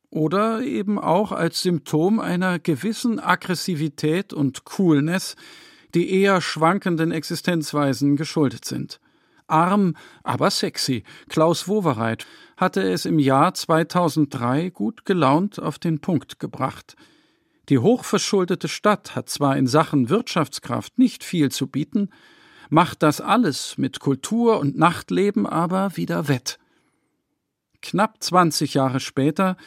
Oder 0.09 0.61
eben 0.61 0.99
auch 0.99 1.31
als 1.31 1.61
Symptom 1.61 2.19
einer 2.19 2.59
gewissen 2.59 3.19
Aggressivität 3.19 4.33
und 4.33 4.63
Coolness, 4.63 5.35
die 5.93 6.21
eher 6.21 6.41
schwankenden 6.41 7.11
Existenzweisen 7.11 8.15
geschuldet 8.15 8.65
sind. 8.65 8.99
Arm, 9.47 9.95
aber 10.23 10.49
sexy, 10.49 11.03
Klaus 11.29 11.67
Wowereit 11.67 12.25
hatte 12.57 12.81
es 12.81 13.05
im 13.05 13.19
Jahr 13.19 13.53
2003 13.53 14.69
gut 14.69 15.05
gelaunt 15.05 15.59
auf 15.59 15.79
den 15.79 15.99
Punkt 15.99 16.39
gebracht. 16.39 16.95
Die 17.70 17.79
hochverschuldete 17.79 18.67
Stadt 18.67 19.15
hat 19.15 19.29
zwar 19.29 19.58
in 19.58 19.67
Sachen 19.67 20.10
Wirtschaftskraft 20.10 21.00
nicht 21.00 21.24
viel 21.24 21.50
zu 21.50 21.67
bieten, 21.67 22.10
macht 22.70 23.03
das 23.03 23.22
alles 23.22 23.77
mit 23.77 24.00
Kultur 24.00 24.60
und 24.60 24.77
Nachtleben 24.77 25.46
aber 25.46 25.96
wieder 25.96 26.27
wett. 26.27 26.60
Knapp 27.82 28.22
20 28.24 28.74
Jahre 28.74 29.00
später 29.00 29.58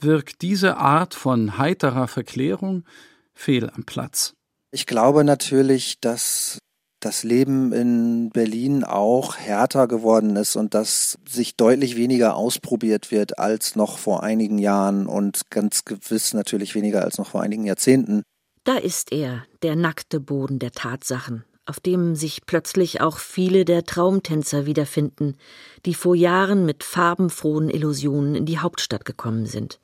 wirkt 0.00 0.42
diese 0.42 0.76
Art 0.76 1.14
von 1.14 1.58
heiterer 1.58 2.08
Verklärung 2.08 2.84
fehl 3.32 3.70
am 3.70 3.84
Platz. 3.84 4.34
Ich 4.70 4.86
glaube 4.86 5.24
natürlich, 5.24 6.00
dass 6.00 6.58
das 7.04 7.22
Leben 7.22 7.72
in 7.72 8.30
Berlin 8.30 8.84
auch 8.84 9.36
härter 9.36 9.86
geworden 9.86 10.36
ist 10.36 10.56
und 10.56 10.74
dass 10.74 11.18
sich 11.28 11.56
deutlich 11.56 11.96
weniger 11.96 12.36
ausprobiert 12.36 13.10
wird 13.10 13.38
als 13.38 13.76
noch 13.76 13.98
vor 13.98 14.22
einigen 14.22 14.58
Jahren 14.58 15.06
und 15.06 15.50
ganz 15.50 15.84
gewiss 15.84 16.32
natürlich 16.32 16.74
weniger 16.74 17.02
als 17.02 17.18
noch 17.18 17.28
vor 17.28 17.42
einigen 17.42 17.64
Jahrzehnten. 17.64 18.22
Da 18.64 18.76
ist 18.76 19.12
er, 19.12 19.44
der 19.62 19.76
nackte 19.76 20.20
Boden 20.20 20.58
der 20.58 20.72
Tatsachen, 20.72 21.44
auf 21.66 21.80
dem 21.80 22.16
sich 22.16 22.46
plötzlich 22.46 23.02
auch 23.02 23.18
viele 23.18 23.66
der 23.66 23.84
Traumtänzer 23.84 24.64
wiederfinden, 24.64 25.36
die 25.84 25.94
vor 25.94 26.14
Jahren 26.14 26.64
mit 26.64 26.82
farbenfrohen 26.82 27.68
Illusionen 27.68 28.34
in 28.34 28.46
die 28.46 28.58
Hauptstadt 28.58 29.04
gekommen 29.04 29.44
sind. 29.46 29.80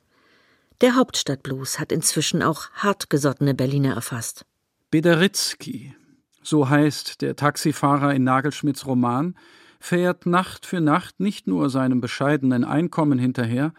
Der 0.81 0.95
Hauptstadtblues 0.95 1.79
hat 1.79 1.91
inzwischen 1.91 2.41
auch 2.41 2.71
hartgesottene 2.71 3.53
Berliner 3.53 3.93
erfasst. 3.93 4.45
Bederitzky, 4.89 5.93
so 6.43 6.69
heißt 6.69 7.21
der 7.21 7.35
Taxifahrer 7.35 8.13
in 8.13 8.23
Nagelschmidts 8.23 8.85
Roman, 8.85 9.35
fährt 9.79 10.25
Nacht 10.25 10.65
für 10.65 10.81
Nacht 10.81 11.19
nicht 11.19 11.47
nur 11.47 11.69
seinem 11.69 12.01
bescheidenen 12.01 12.63
Einkommen 12.63 13.19
hinterher, 13.19 13.73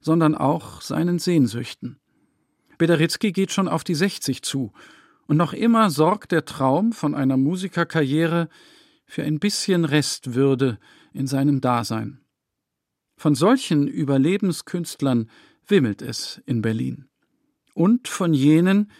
sondern 0.00 0.34
auch 0.34 0.80
seinen 0.82 1.18
Sehnsüchten. 1.18 1.98
Bederitzky 2.78 3.32
geht 3.32 3.52
schon 3.52 3.68
auf 3.68 3.84
die 3.84 3.94
60 3.94 4.42
zu, 4.42 4.72
und 5.26 5.36
noch 5.36 5.52
immer 5.52 5.90
sorgt 5.90 6.30
der 6.32 6.44
Traum 6.44 6.92
von 6.92 7.14
einer 7.14 7.36
Musikerkarriere 7.36 8.48
für 9.06 9.24
ein 9.24 9.40
bisschen 9.40 9.84
Restwürde 9.84 10.78
in 11.12 11.26
seinem 11.26 11.60
Dasein. 11.60 12.20
Von 13.16 13.34
solchen 13.34 13.88
Überlebenskünstlern 13.88 15.30
wimmelt 15.66 16.02
es 16.02 16.40
in 16.46 16.62
Berlin. 16.62 17.08
Und 17.74 18.08
von 18.08 18.34
jenen, 18.34 18.90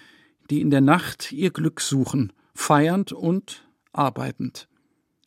die 0.50 0.60
in 0.60 0.70
der 0.70 0.80
Nacht 0.80 1.32
ihr 1.32 1.50
Glück 1.50 1.80
suchen, 1.80 2.32
feiernd 2.56 3.12
und 3.12 3.68
arbeitend. 3.92 4.68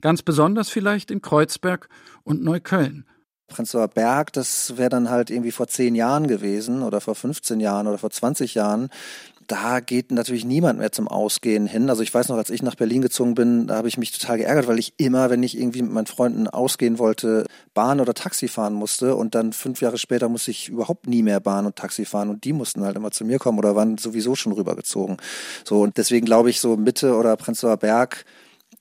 Ganz 0.02 0.22
besonders 0.22 0.70
vielleicht 0.70 1.12
in 1.12 1.22
Kreuzberg 1.22 1.90
und 2.24 2.44
Neukölln. 2.44 3.06
Prenzlauer 3.48 3.88
Berg, 3.88 4.32
das 4.34 4.78
wäre 4.78 4.90
dann 4.90 5.10
halt 5.10 5.30
irgendwie 5.30 5.52
vor 5.52 5.68
zehn 5.68 5.96
Jahren 5.96 6.28
gewesen 6.28 6.84
oder 6.84 7.02
vor 7.02 7.16
15 7.16 7.60
Jahren 7.60 7.88
oder 7.88 7.98
vor 7.98 8.12
20 8.12 8.54
Jahren 8.54 8.90
da 9.50 9.80
geht 9.80 10.12
natürlich 10.12 10.46
niemand 10.46 10.78
mehr 10.78 10.92
zum 10.92 11.08
Ausgehen 11.08 11.66
hin. 11.66 11.90
Also 11.90 12.04
ich 12.04 12.14
weiß 12.14 12.30
noch, 12.30 12.38
als 12.38 12.52
ich 12.52 12.62
nach 12.62 12.76
Berlin 12.76 13.02
gezogen 13.02 13.34
bin, 13.34 13.66
da 13.66 13.78
habe 13.78 13.88
ich 13.88 13.98
mich 13.98 14.12
total 14.12 14.38
geärgert, 14.38 14.68
weil 14.68 14.78
ich 14.78 14.94
immer, 14.98 15.32
wenn 15.32 15.42
ich 15.42 15.58
irgendwie 15.58 15.82
mit 15.82 15.92
meinen 15.92 16.06
Freunden 16.06 16.48
ausgehen 16.48 17.00
wollte, 17.00 17.48
Bahn 17.74 18.00
oder 18.00 18.14
Taxi 18.14 18.48
fahren 18.48 18.76
musste 18.76 19.16
und 19.16 19.34
dann 19.34 19.52
fünf 19.52 19.82
Jahre 19.82 19.98
später 19.98 20.30
musste 20.30 20.52
ich 20.52 20.70
überhaupt 20.70 21.08
nie 21.08 21.24
mehr 21.24 21.40
Bahn 21.40 21.66
und 21.66 21.76
Taxi 21.76 22.06
fahren 22.06 22.30
und 22.30 22.44
die 22.44 22.54
mussten 22.54 22.84
halt 22.84 22.96
immer 22.96 23.10
zu 23.10 23.26
mir 23.26 23.40
kommen 23.40 23.58
oder 23.58 23.76
waren 23.76 23.98
sowieso 23.98 24.36
schon 24.36 24.54
rübergezogen. 24.54 25.18
So 25.66 25.82
und 25.82 25.98
deswegen 25.98 26.28
glaube 26.28 26.52
ich 26.52 26.60
so 26.60 26.78
Mitte 26.78 27.16
oder 27.16 27.36
Prenzlauer 27.36 27.78
Berg, 27.78 28.26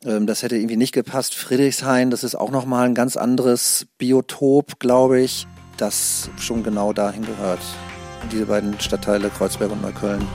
ähm, 0.05 0.27
das 0.27 0.43
hätte 0.43 0.57
irgendwie 0.57 0.77
nicht 0.77 0.93
gepasst. 0.93 1.35
Friedrichshain, 1.35 2.11
das 2.11 2.25
ist 2.25 2.35
auch 2.35 2.51
nochmal 2.51 2.87
ein 2.87 2.95
ganz 2.95 3.17
anderes 3.17 3.87
Biotop, 3.97 4.79
glaube 4.81 5.19
ich, 5.19 5.47
das 5.79 6.29
schon 6.37 6.63
genau 6.63 6.93
dahin 6.93 7.25
gehört 7.25 7.61
diese 8.29 8.47
beiden 8.47 8.79
Stadtteile 8.81 9.31
Kreuzberg 9.31 9.73
und 9.73 9.83
Neukölln. 9.83 10.27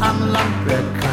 am 0.01 0.21
Landwehrkanal. 0.31 1.09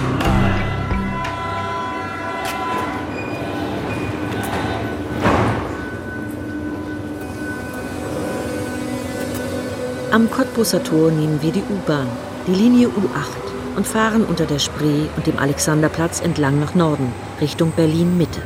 Am 10.12 10.30
Cottbusser 10.30 10.84
Tor 10.84 11.12
nehmen 11.12 11.42
wir 11.42 11.52
die 11.52 11.64
U-Bahn, 11.64 12.08
die 12.48 12.54
Linie 12.54 12.88
U8 12.88 13.55
und 13.76 13.88
fahren 13.88 14.24
unter 14.24 14.46
der 14.46 14.60
Spree 14.60 15.08
und 15.16 15.28
dem 15.28 15.38
Alexanderplatz 15.38 16.22
entlang 16.22 16.60
nach 16.60 16.76
Norden, 16.76 17.12
Richtung 17.42 17.72
Berlin-Mitte. 17.76 18.42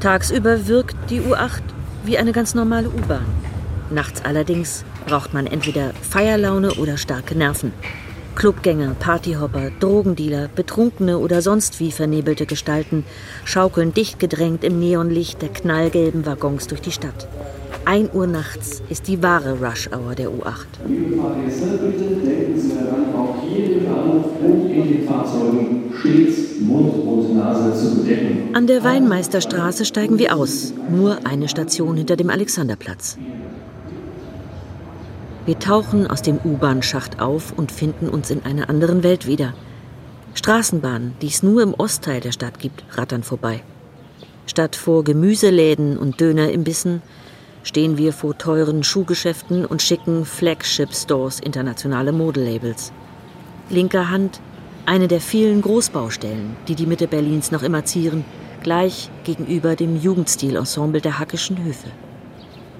Tagsüber 0.00 0.66
wirkt 0.68 0.96
die 1.10 1.20
U8 1.20 1.62
wie 2.04 2.18
eine 2.18 2.32
ganz 2.32 2.54
normale 2.54 2.88
U-Bahn. 2.88 3.26
Nachts 3.90 4.24
allerdings 4.24 4.84
braucht 5.06 5.34
man 5.34 5.46
entweder 5.46 5.92
Feierlaune 6.08 6.74
oder 6.74 6.96
starke 6.96 7.34
Nerven. 7.34 7.72
Clubgänger, 8.34 8.94
Partyhopper, 9.00 9.72
Drogendealer, 9.80 10.46
Betrunkene 10.46 11.18
oder 11.18 11.42
sonst 11.42 11.80
wie 11.80 11.90
vernebelte 11.90 12.46
Gestalten 12.46 13.04
schaukeln 13.44 13.92
dicht 13.92 14.20
gedrängt 14.20 14.62
im 14.62 14.78
Neonlicht 14.78 15.42
der 15.42 15.48
knallgelben 15.48 16.24
Waggons 16.24 16.68
durch 16.68 16.80
die 16.80 16.92
Stadt. 16.92 17.26
1 17.88 18.12
Uhr 18.12 18.26
nachts 18.26 18.82
ist 18.90 19.08
die 19.08 19.22
wahre 19.22 19.60
Rush-Hour 19.60 20.14
der 20.14 20.28
U8. 20.28 20.66
Liebe 20.86 21.16
Fahrgäste, 21.16 21.78
bitte 21.78 22.16
denken 22.16 22.60
Sie 22.60 22.74
daran, 22.74 23.14
auch 23.14 23.36
hier 23.42 23.78
im 23.78 23.86
Bahnhof 23.86 24.26
und 24.42 24.70
in 24.70 24.88
den 24.88 25.08
Fahrzeugen 25.08 25.94
stets 25.98 26.60
Mund 26.60 26.92
und 27.06 27.34
Nase 27.34 27.74
zu 27.74 27.96
bedecken. 27.96 28.50
An 28.52 28.66
der 28.66 28.84
Weinmeisterstraße 28.84 29.86
steigen 29.86 30.18
wir 30.18 30.36
aus, 30.36 30.74
nur 30.90 31.26
eine 31.26 31.48
Station 31.48 31.96
hinter 31.96 32.16
dem 32.16 32.28
Alexanderplatz. 32.28 33.16
Wir 35.46 35.58
tauchen 35.58 36.06
aus 36.06 36.20
dem 36.20 36.38
U-Bahn-Schacht 36.44 37.22
auf 37.22 37.54
und 37.56 37.72
finden 37.72 38.10
uns 38.10 38.30
in 38.30 38.44
einer 38.44 38.68
anderen 38.68 39.02
Welt 39.02 39.26
wieder. 39.26 39.54
Straßenbahnen, 40.34 41.14
die 41.22 41.28
es 41.28 41.42
nur 41.42 41.62
im 41.62 41.72
Ostteil 41.72 42.20
der 42.20 42.32
Stadt 42.32 42.58
gibt, 42.58 42.84
rattern 42.98 43.22
vorbei. 43.22 43.62
Statt 44.44 44.76
vor 44.76 45.04
Gemüseläden 45.04 45.96
und 45.96 46.20
Dönerimbissen 46.20 47.00
stehen 47.62 47.98
wir 47.98 48.12
vor 48.12 48.36
teuren 48.38 48.82
Schuhgeschäften 48.82 49.64
und 49.64 49.82
schicken 49.82 50.24
Flagship-Stores 50.24 51.40
internationale 51.40 52.12
Modelabels. 52.12 52.92
Linker 53.70 54.10
Hand 54.10 54.40
Eine 54.86 55.08
der 55.08 55.20
vielen 55.20 55.60
Großbaustellen, 55.60 56.56
die 56.66 56.74
die 56.74 56.86
Mitte 56.86 57.08
Berlins 57.08 57.50
noch 57.50 57.62
immer 57.62 57.84
zieren, 57.84 58.24
gleich 58.62 59.10
gegenüber 59.24 59.76
dem 59.76 60.00
Jugendstilensemble 60.00 61.00
der 61.00 61.18
Hackischen 61.18 61.62
Höfe. 61.62 61.88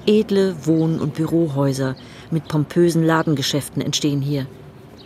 Edle 0.07 0.55
Wohn- 0.65 1.01
und 1.01 1.15
Bürohäuser 1.15 1.95
mit 2.31 2.49
pompösen 2.49 3.05
Ladengeschäften 3.05 3.83
entstehen 3.83 4.23
hier. 4.23 4.47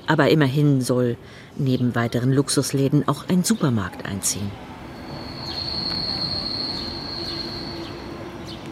Aber 0.07 0.31
immerhin 0.31 0.81
soll 0.81 1.17
neben 1.57 1.95
weiteren 1.95 2.33
Luxusläden 2.33 3.09
auch 3.09 3.29
ein 3.29 3.43
Supermarkt 3.43 4.07
einziehen. 4.07 4.51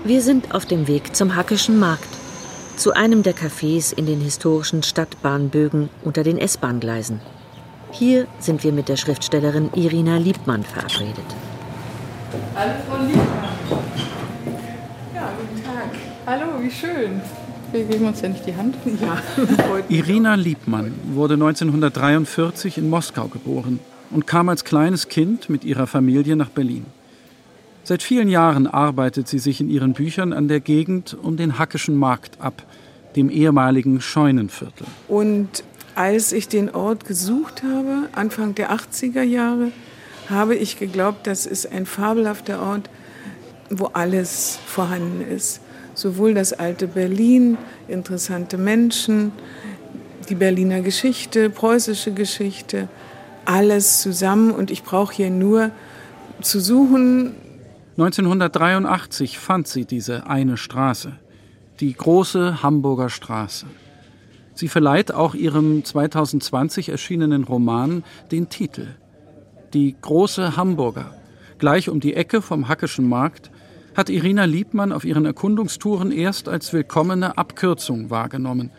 Wir 0.02 0.22
sind 0.22 0.54
auf 0.54 0.64
dem 0.64 0.88
Weg 0.88 1.14
zum 1.14 1.36
Hackischen 1.36 1.78
Markt, 1.78 2.08
zu 2.76 2.94
einem 2.94 3.22
der 3.22 3.34
Cafés 3.34 3.92
in 3.92 4.06
den 4.06 4.20
historischen 4.20 4.82
Stadtbahnbögen 4.82 5.90
unter 6.02 6.22
den 6.22 6.38
S-Bahn-Gleisen. 6.38 7.20
Hier 7.90 8.26
sind 8.38 8.64
wir 8.64 8.72
mit 8.72 8.88
der 8.88 8.96
Schriftstellerin 8.96 9.68
Irina 9.74 10.16
Liebmann 10.16 10.62
verabredet. 10.62 11.18
Hallo 12.54 12.72
Frau 12.88 13.04
Liebmann. 13.04 13.26
Ja, 15.14 15.32
guten 15.38 15.64
Tag. 15.64 15.90
Hallo, 16.26 16.46
wie 16.62 16.70
schön. 16.70 17.20
Wir 17.70 17.84
geben 17.84 18.06
uns 18.06 18.22
ja 18.22 18.30
nicht 18.30 18.46
die 18.46 18.56
Hand. 18.56 18.76
Ja. 19.02 19.18
Irina 19.90 20.34
Liebmann 20.34 20.94
wurde 21.12 21.34
1943 21.34 22.78
in 22.78 22.88
Moskau 22.88 23.28
geboren 23.28 23.80
und 24.10 24.26
kam 24.26 24.48
als 24.48 24.64
kleines 24.64 25.08
Kind 25.08 25.50
mit 25.50 25.62
ihrer 25.64 25.86
Familie 25.86 26.36
nach 26.36 26.48
Berlin. 26.48 26.86
Seit 27.82 28.02
vielen 28.02 28.28
Jahren 28.28 28.66
arbeitet 28.66 29.28
sie 29.28 29.38
sich 29.38 29.60
in 29.60 29.70
ihren 29.70 29.94
Büchern 29.94 30.32
an 30.32 30.48
der 30.48 30.60
Gegend 30.60 31.16
um 31.20 31.36
den 31.36 31.58
Hackischen 31.58 31.96
Markt 31.96 32.40
ab, 32.40 32.62
dem 33.16 33.30
ehemaligen 33.30 34.00
Scheunenviertel. 34.00 34.86
Und 35.08 35.64
als 35.94 36.32
ich 36.32 36.48
den 36.48 36.70
Ort 36.70 37.04
gesucht 37.04 37.62
habe, 37.62 38.08
Anfang 38.12 38.54
der 38.54 38.70
80er 38.70 39.22
Jahre, 39.22 39.72
habe 40.28 40.54
ich 40.54 40.78
geglaubt, 40.78 41.26
das 41.26 41.46
ist 41.46 41.72
ein 41.72 41.86
fabelhafter 41.86 42.62
Ort, 42.62 42.88
wo 43.70 43.86
alles 43.86 44.58
vorhanden 44.66 45.22
ist. 45.22 45.60
Sowohl 45.94 46.34
das 46.34 46.52
alte 46.52 46.86
Berlin, 46.86 47.58
interessante 47.88 48.56
Menschen, 48.56 49.32
die 50.28 50.34
Berliner 50.36 50.80
Geschichte, 50.80 51.50
preußische 51.50 52.12
Geschichte, 52.12 52.88
alles 53.44 54.00
zusammen. 54.00 54.52
Und 54.52 54.70
ich 54.70 54.84
brauche 54.84 55.14
hier 55.14 55.30
nur 55.30 55.72
zu 56.40 56.60
suchen, 56.60 57.34
1983 58.00 59.38
fand 59.38 59.68
sie 59.68 59.84
diese 59.84 60.26
eine 60.26 60.56
Straße, 60.56 61.12
die 61.80 61.92
große 61.92 62.62
Hamburger 62.62 63.10
Straße. 63.10 63.66
Sie 64.54 64.68
verleiht 64.68 65.12
auch 65.12 65.34
ihrem 65.34 65.84
2020 65.84 66.88
erschienenen 66.88 67.44
Roman 67.44 68.02
den 68.32 68.48
Titel. 68.48 68.86
Die 69.74 69.96
große 70.00 70.56
Hamburger. 70.56 71.14
Gleich 71.58 71.90
um 71.90 72.00
die 72.00 72.14
Ecke 72.14 72.40
vom 72.40 72.68
Hackischen 72.68 73.06
Markt 73.06 73.50
hat 73.94 74.08
Irina 74.08 74.44
Liebmann 74.44 74.92
auf 74.92 75.04
ihren 75.04 75.26
Erkundungstouren 75.26 76.10
erst 76.10 76.48
als 76.48 76.72
willkommene 76.72 77.36
Abkürzung 77.36 78.08
wahrgenommen. 78.08 78.70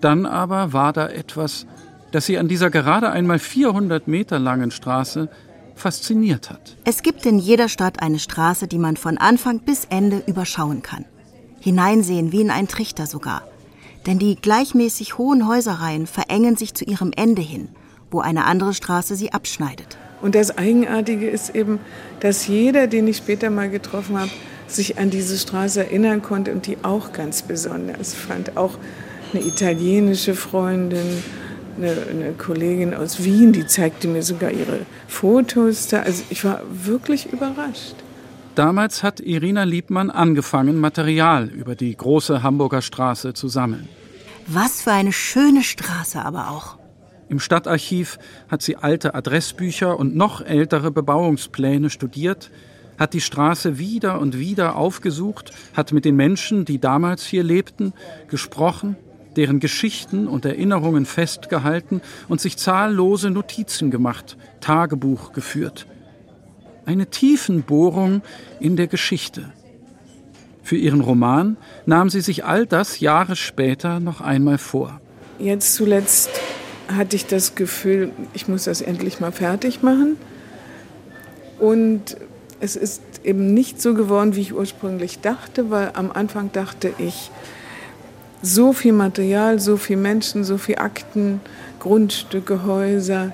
Dann 0.00 0.24
aber 0.24 0.72
war 0.72 0.92
da 0.92 1.08
etwas, 1.08 1.66
das 2.12 2.26
sie 2.26 2.38
an 2.38 2.46
dieser 2.46 2.70
gerade 2.70 3.10
einmal 3.10 3.40
400 3.40 4.06
Meter 4.06 4.38
langen 4.38 4.70
Straße 4.70 5.28
fasziniert 5.80 6.50
hat. 6.50 6.76
Es 6.84 7.02
gibt 7.02 7.26
in 7.26 7.38
jeder 7.38 7.68
Stadt 7.68 8.02
eine 8.02 8.18
Straße, 8.18 8.68
die 8.68 8.78
man 8.78 8.96
von 8.96 9.18
Anfang 9.18 9.60
bis 9.60 9.86
Ende 9.86 10.22
überschauen 10.26 10.82
kann. 10.82 11.04
Hineinsehen 11.60 12.32
wie 12.32 12.40
in 12.40 12.50
einen 12.50 12.68
Trichter 12.68 13.06
sogar. 13.06 13.42
Denn 14.06 14.18
die 14.18 14.36
gleichmäßig 14.36 15.18
hohen 15.18 15.46
Häuserreihen 15.46 16.06
verengen 16.06 16.56
sich 16.56 16.74
zu 16.74 16.84
ihrem 16.84 17.12
Ende 17.14 17.42
hin, 17.42 17.68
wo 18.10 18.20
eine 18.20 18.44
andere 18.44 18.72
Straße 18.72 19.14
sie 19.14 19.32
abschneidet. 19.32 19.98
Und 20.22 20.34
das 20.34 20.56
Eigenartige 20.56 21.28
ist 21.28 21.54
eben, 21.54 21.80
dass 22.20 22.46
jeder, 22.46 22.86
den 22.86 23.08
ich 23.08 23.18
später 23.18 23.50
mal 23.50 23.70
getroffen 23.70 24.18
habe, 24.18 24.30
sich 24.66 24.98
an 24.98 25.10
diese 25.10 25.36
Straße 25.36 25.80
erinnern 25.84 26.22
konnte 26.22 26.52
und 26.52 26.66
die 26.66 26.78
auch 26.82 27.12
ganz 27.12 27.42
besonders 27.42 28.14
fand. 28.14 28.56
Auch 28.56 28.78
eine 29.32 29.42
italienische 29.42 30.34
Freundin, 30.34 31.22
eine, 31.82 32.02
eine, 32.10 32.32
Kollegin 32.32 32.94
aus 32.94 33.24
Wien, 33.24 33.52
die 33.52 33.66
zeigte 33.66 34.08
mir 34.08 34.22
sogar 34.22 34.50
ihre 34.50 34.80
Fotos 35.08 35.88
da. 35.88 36.00
Also 36.02 36.22
ich 36.30 36.44
war 36.44 36.62
wirklich 36.70 37.32
überrascht. 37.32 37.94
Damals 38.54 39.02
hat 39.02 39.20
Irina 39.20 39.64
Liebmann 39.64 40.10
angefangen, 40.10 40.78
Material 40.78 41.48
über 41.48 41.74
die 41.74 41.96
große 41.96 42.42
Hamburger 42.42 42.82
Straße 42.82 43.32
zu 43.32 43.48
sammeln. 43.48 43.88
Was 44.46 44.82
für 44.82 44.92
eine 44.92 45.12
schöne 45.12 45.62
Straße 45.62 46.20
aber 46.20 46.50
auch. 46.50 46.78
Im 47.28 47.38
Stadtarchiv 47.38 48.18
hat 48.48 48.60
sie 48.60 48.76
alte 48.76 49.14
Adressbücher 49.14 49.96
und 49.96 50.16
noch 50.16 50.40
ältere 50.40 50.90
Bebauungspläne 50.90 51.88
studiert, 51.88 52.50
hat 52.98 53.14
die 53.14 53.20
Straße 53.20 53.78
wieder 53.78 54.20
und 54.20 54.38
wieder 54.38 54.74
aufgesucht, 54.74 55.52
hat 55.74 55.92
mit 55.92 56.04
den 56.04 56.16
Menschen, 56.16 56.64
die 56.64 56.80
damals 56.80 57.24
hier 57.24 57.44
lebten, 57.44 57.92
gesprochen 58.28 58.96
deren 59.36 59.60
Geschichten 59.60 60.26
und 60.26 60.44
Erinnerungen 60.44 61.06
festgehalten 61.06 62.00
und 62.28 62.40
sich 62.40 62.56
zahllose 62.56 63.30
Notizen 63.30 63.90
gemacht, 63.90 64.36
Tagebuch 64.60 65.32
geführt. 65.32 65.86
Eine 66.86 67.06
Tiefenbohrung 67.06 68.22
in 68.58 68.76
der 68.76 68.86
Geschichte. 68.86 69.52
Für 70.62 70.76
ihren 70.76 71.00
Roman 71.00 71.56
nahm 71.86 72.10
sie 72.10 72.20
sich 72.20 72.44
all 72.44 72.66
das 72.66 73.00
Jahre 73.00 73.36
später 73.36 74.00
noch 74.00 74.20
einmal 74.20 74.58
vor. 74.58 75.00
Jetzt 75.38 75.74
zuletzt 75.74 76.30
hatte 76.88 77.16
ich 77.16 77.26
das 77.26 77.54
Gefühl, 77.54 78.12
ich 78.34 78.48
muss 78.48 78.64
das 78.64 78.80
endlich 78.80 79.20
mal 79.20 79.32
fertig 79.32 79.82
machen. 79.82 80.16
Und 81.58 82.16
es 82.60 82.76
ist 82.76 83.02
eben 83.24 83.52
nicht 83.54 83.80
so 83.80 83.94
geworden, 83.94 84.34
wie 84.34 84.40
ich 84.40 84.54
ursprünglich 84.54 85.20
dachte, 85.20 85.70
weil 85.70 85.92
am 85.94 86.10
Anfang 86.10 86.52
dachte 86.52 86.92
ich, 86.98 87.30
so 88.42 88.72
viel 88.72 88.92
Material, 88.92 89.60
so 89.60 89.76
viel 89.76 89.96
Menschen, 89.96 90.44
so 90.44 90.58
viel 90.58 90.76
Akten, 90.78 91.40
Grundstücke, 91.78 92.64
Häuser 92.64 93.32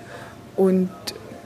und 0.56 0.88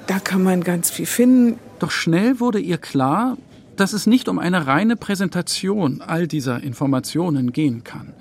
da 0.07 0.19
kann 0.19 0.43
man 0.43 0.65
ganz 0.65 0.91
viel 0.91 1.07
finden. 1.07 1.59
Doch 1.79 1.91
schnell 1.91 2.41
wurde 2.41 2.59
ihr 2.59 2.79
klar, 2.79 3.37
dass 3.77 3.93
es 3.93 4.07
nicht 4.07 4.29
um 4.29 4.39
eine 4.39 4.67
reine 4.67 4.97
Präsentation 4.97 6.03
all 6.07 6.27
dieser 6.27 6.63
Informationen 6.63 7.53
gehen 7.53 7.85
kann. 7.85 8.13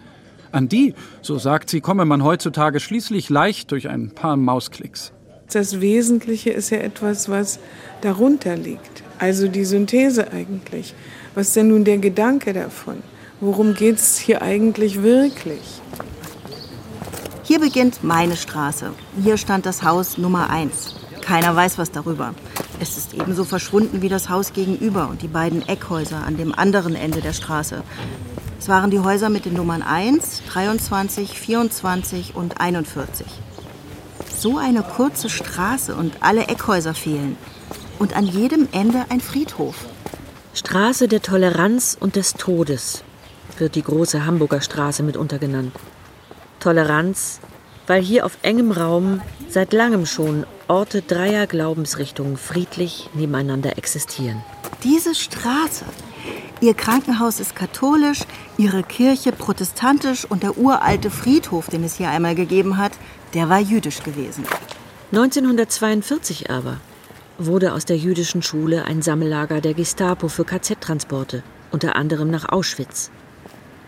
An 0.51 0.69
die, 0.69 0.95
so 1.21 1.37
sagt 1.37 1.69
sie, 1.69 1.81
komme 1.81 2.05
man 2.05 2.23
heutzutage 2.23 2.79
schließlich 2.79 3.29
leicht 3.29 3.71
durch 3.71 3.89
ein 3.89 4.11
paar 4.11 4.35
Mausklicks. 4.35 5.11
Das 5.51 5.81
Wesentliche 5.81 6.51
ist 6.51 6.69
ja 6.69 6.77
etwas, 6.77 7.29
was 7.29 7.59
darunter 8.01 8.55
liegt. 8.55 9.03
Also 9.19 9.47
die 9.47 9.65
Synthese 9.65 10.31
eigentlich. 10.31 10.93
Was 11.35 11.47
ist 11.47 11.55
denn 11.55 11.69
nun 11.69 11.83
der 11.83 11.97
Gedanke 11.97 12.53
davon? 12.53 12.97
Worum 13.41 13.73
geht 13.73 13.95
es 13.95 14.17
hier 14.17 14.41
eigentlich 14.41 15.01
wirklich? 15.01 15.61
Hier 17.43 17.61
beginnt 17.61 18.03
meine 18.03 18.35
Straße. 18.35 18.91
Hier 19.23 19.37
stand 19.37 19.65
das 19.65 19.81
Haus 19.81 20.17
Nummer 20.17 20.49
1. 20.49 20.95
Keiner 21.21 21.55
weiß 21.55 21.77
was 21.77 21.89
darüber. 21.89 22.33
Es 22.81 22.97
ist 22.97 23.13
ebenso 23.13 23.45
verschwunden 23.45 24.01
wie 24.01 24.09
das 24.09 24.27
Haus 24.27 24.51
gegenüber 24.51 25.07
und 25.07 25.21
die 25.21 25.29
beiden 25.29 25.65
Eckhäuser 25.65 26.21
an 26.25 26.35
dem 26.35 26.53
anderen 26.53 26.95
Ende 26.95 27.21
der 27.21 27.31
Straße. 27.31 27.81
Es 28.59 28.67
waren 28.67 28.91
die 28.91 28.99
Häuser 28.99 29.29
mit 29.29 29.45
den 29.45 29.53
Nummern 29.53 29.83
1, 29.83 30.43
23, 30.51 31.39
24 31.39 32.35
und 32.35 32.59
41. 32.59 33.25
So 34.37 34.57
eine 34.57 34.83
kurze 34.83 35.29
Straße 35.29 35.95
und 35.95 36.17
alle 36.19 36.47
Eckhäuser 36.47 36.93
fehlen. 36.93 37.37
Und 37.99 38.17
an 38.17 38.27
jedem 38.27 38.67
Ende 38.73 39.05
ein 39.07 39.21
Friedhof. 39.21 39.75
Straße 40.53 41.07
der 41.07 41.21
Toleranz 41.21 41.95
und 41.97 42.17
des 42.17 42.33
Todes, 42.33 43.03
wird 43.59 43.75
die 43.75 43.83
große 43.83 44.25
Hamburger 44.25 44.61
Straße 44.61 45.03
mitunter 45.03 45.39
genannt. 45.39 45.73
Toleranz, 46.59 47.39
weil 47.87 48.01
hier 48.01 48.25
auf 48.25 48.37
engem 48.41 48.71
Raum 48.71 49.21
seit 49.49 49.73
langem 49.73 50.05
schon 50.05 50.45
Orte 50.67 51.01
dreier 51.01 51.47
Glaubensrichtungen 51.47 52.37
friedlich 52.37 53.09
nebeneinander 53.13 53.77
existieren. 53.77 54.43
Diese 54.83 55.15
Straße. 55.15 55.85
Ihr 56.61 56.73
Krankenhaus 56.73 57.39
ist 57.39 57.55
katholisch, 57.55 58.19
ihre 58.57 58.83
Kirche 58.83 59.31
protestantisch 59.31 60.25
und 60.25 60.43
der 60.43 60.57
uralte 60.57 61.09
Friedhof, 61.09 61.67
den 61.67 61.83
es 61.83 61.95
hier 61.95 62.09
einmal 62.09 62.35
gegeben 62.35 62.77
hat, 62.77 62.91
der 63.33 63.49
war 63.49 63.59
jüdisch 63.59 64.03
gewesen. 64.03 64.43
1942 65.11 66.51
aber 66.51 66.77
wurde 67.39 67.73
aus 67.73 67.85
der 67.85 67.97
jüdischen 67.97 68.43
Schule 68.43 68.85
ein 68.85 69.01
Sammellager 69.01 69.61
der 69.61 69.73
Gestapo 69.73 70.27
für 70.27 70.43
KZ-Transporte, 70.43 71.41
unter 71.71 71.95
anderem 71.95 72.29
nach 72.29 72.49
Auschwitz. 72.49 73.09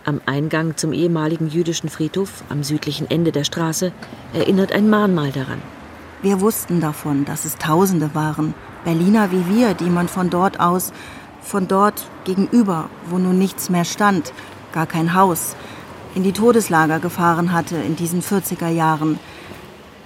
Am 0.03 0.19
Eingang 0.25 0.77
zum 0.77 0.93
ehemaligen 0.93 1.47
jüdischen 1.47 1.87
Friedhof 1.87 2.43
am 2.49 2.63
südlichen 2.63 3.07
Ende 3.11 3.31
der 3.31 3.43
Straße 3.43 3.91
erinnert 4.33 4.71
ein 4.71 4.89
Mahnmal 4.89 5.31
daran. 5.31 5.61
Wir 6.23 6.41
wussten 6.41 6.81
davon, 6.81 7.23
dass 7.23 7.45
es 7.45 7.57
Tausende 7.57 8.15
waren, 8.15 8.55
Berliner 8.83 9.31
wie 9.31 9.45
wir, 9.55 9.75
die 9.75 9.91
man 9.91 10.07
von 10.07 10.31
dort 10.31 10.59
aus, 10.59 10.91
von 11.39 11.67
dort 11.67 12.09
gegenüber, 12.23 12.89
wo 13.09 13.19
nun 13.19 13.37
nichts 13.37 13.69
mehr 13.69 13.85
stand, 13.85 14.33
gar 14.73 14.87
kein 14.87 15.13
Haus, 15.13 15.55
in 16.15 16.23
die 16.23 16.33
Todeslager 16.33 16.99
gefahren 16.99 17.53
hatte 17.53 17.75
in 17.75 17.95
diesen 17.95 18.23
40er 18.23 18.69
Jahren. 18.69 19.19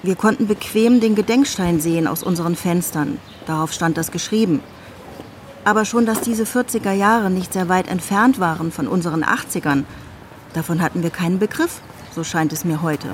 Wir 0.03 0.15
konnten 0.15 0.47
bequem 0.47 0.99
den 0.99 1.15
Gedenkstein 1.15 1.79
sehen 1.79 2.05
aus 2.05 2.21
unseren 2.21 2.57
Fenstern. 2.57 3.17
Darauf 3.45 3.71
stand 3.71 3.97
das 3.97 4.11
geschrieben. 4.11 4.59
Aber 5.65 5.83
schon, 5.83 6.05
dass 6.05 6.21
diese 6.21 6.43
40er 6.43 6.91
Jahre 6.91 7.31
nicht 7.31 7.53
sehr 7.53 7.67
weit 7.69 7.87
entfernt 7.87 8.39
waren 8.39 8.71
von 8.71 8.87
unseren 8.87 9.23
80ern, 9.23 9.83
davon 10.53 10.79
hatten 10.79 11.01
wir 11.01 11.09
keinen 11.09 11.39
Begriff, 11.39 11.81
so 12.13 12.23
scheint 12.23 12.53
es 12.53 12.63
mir 12.63 12.83
heute. 12.83 13.09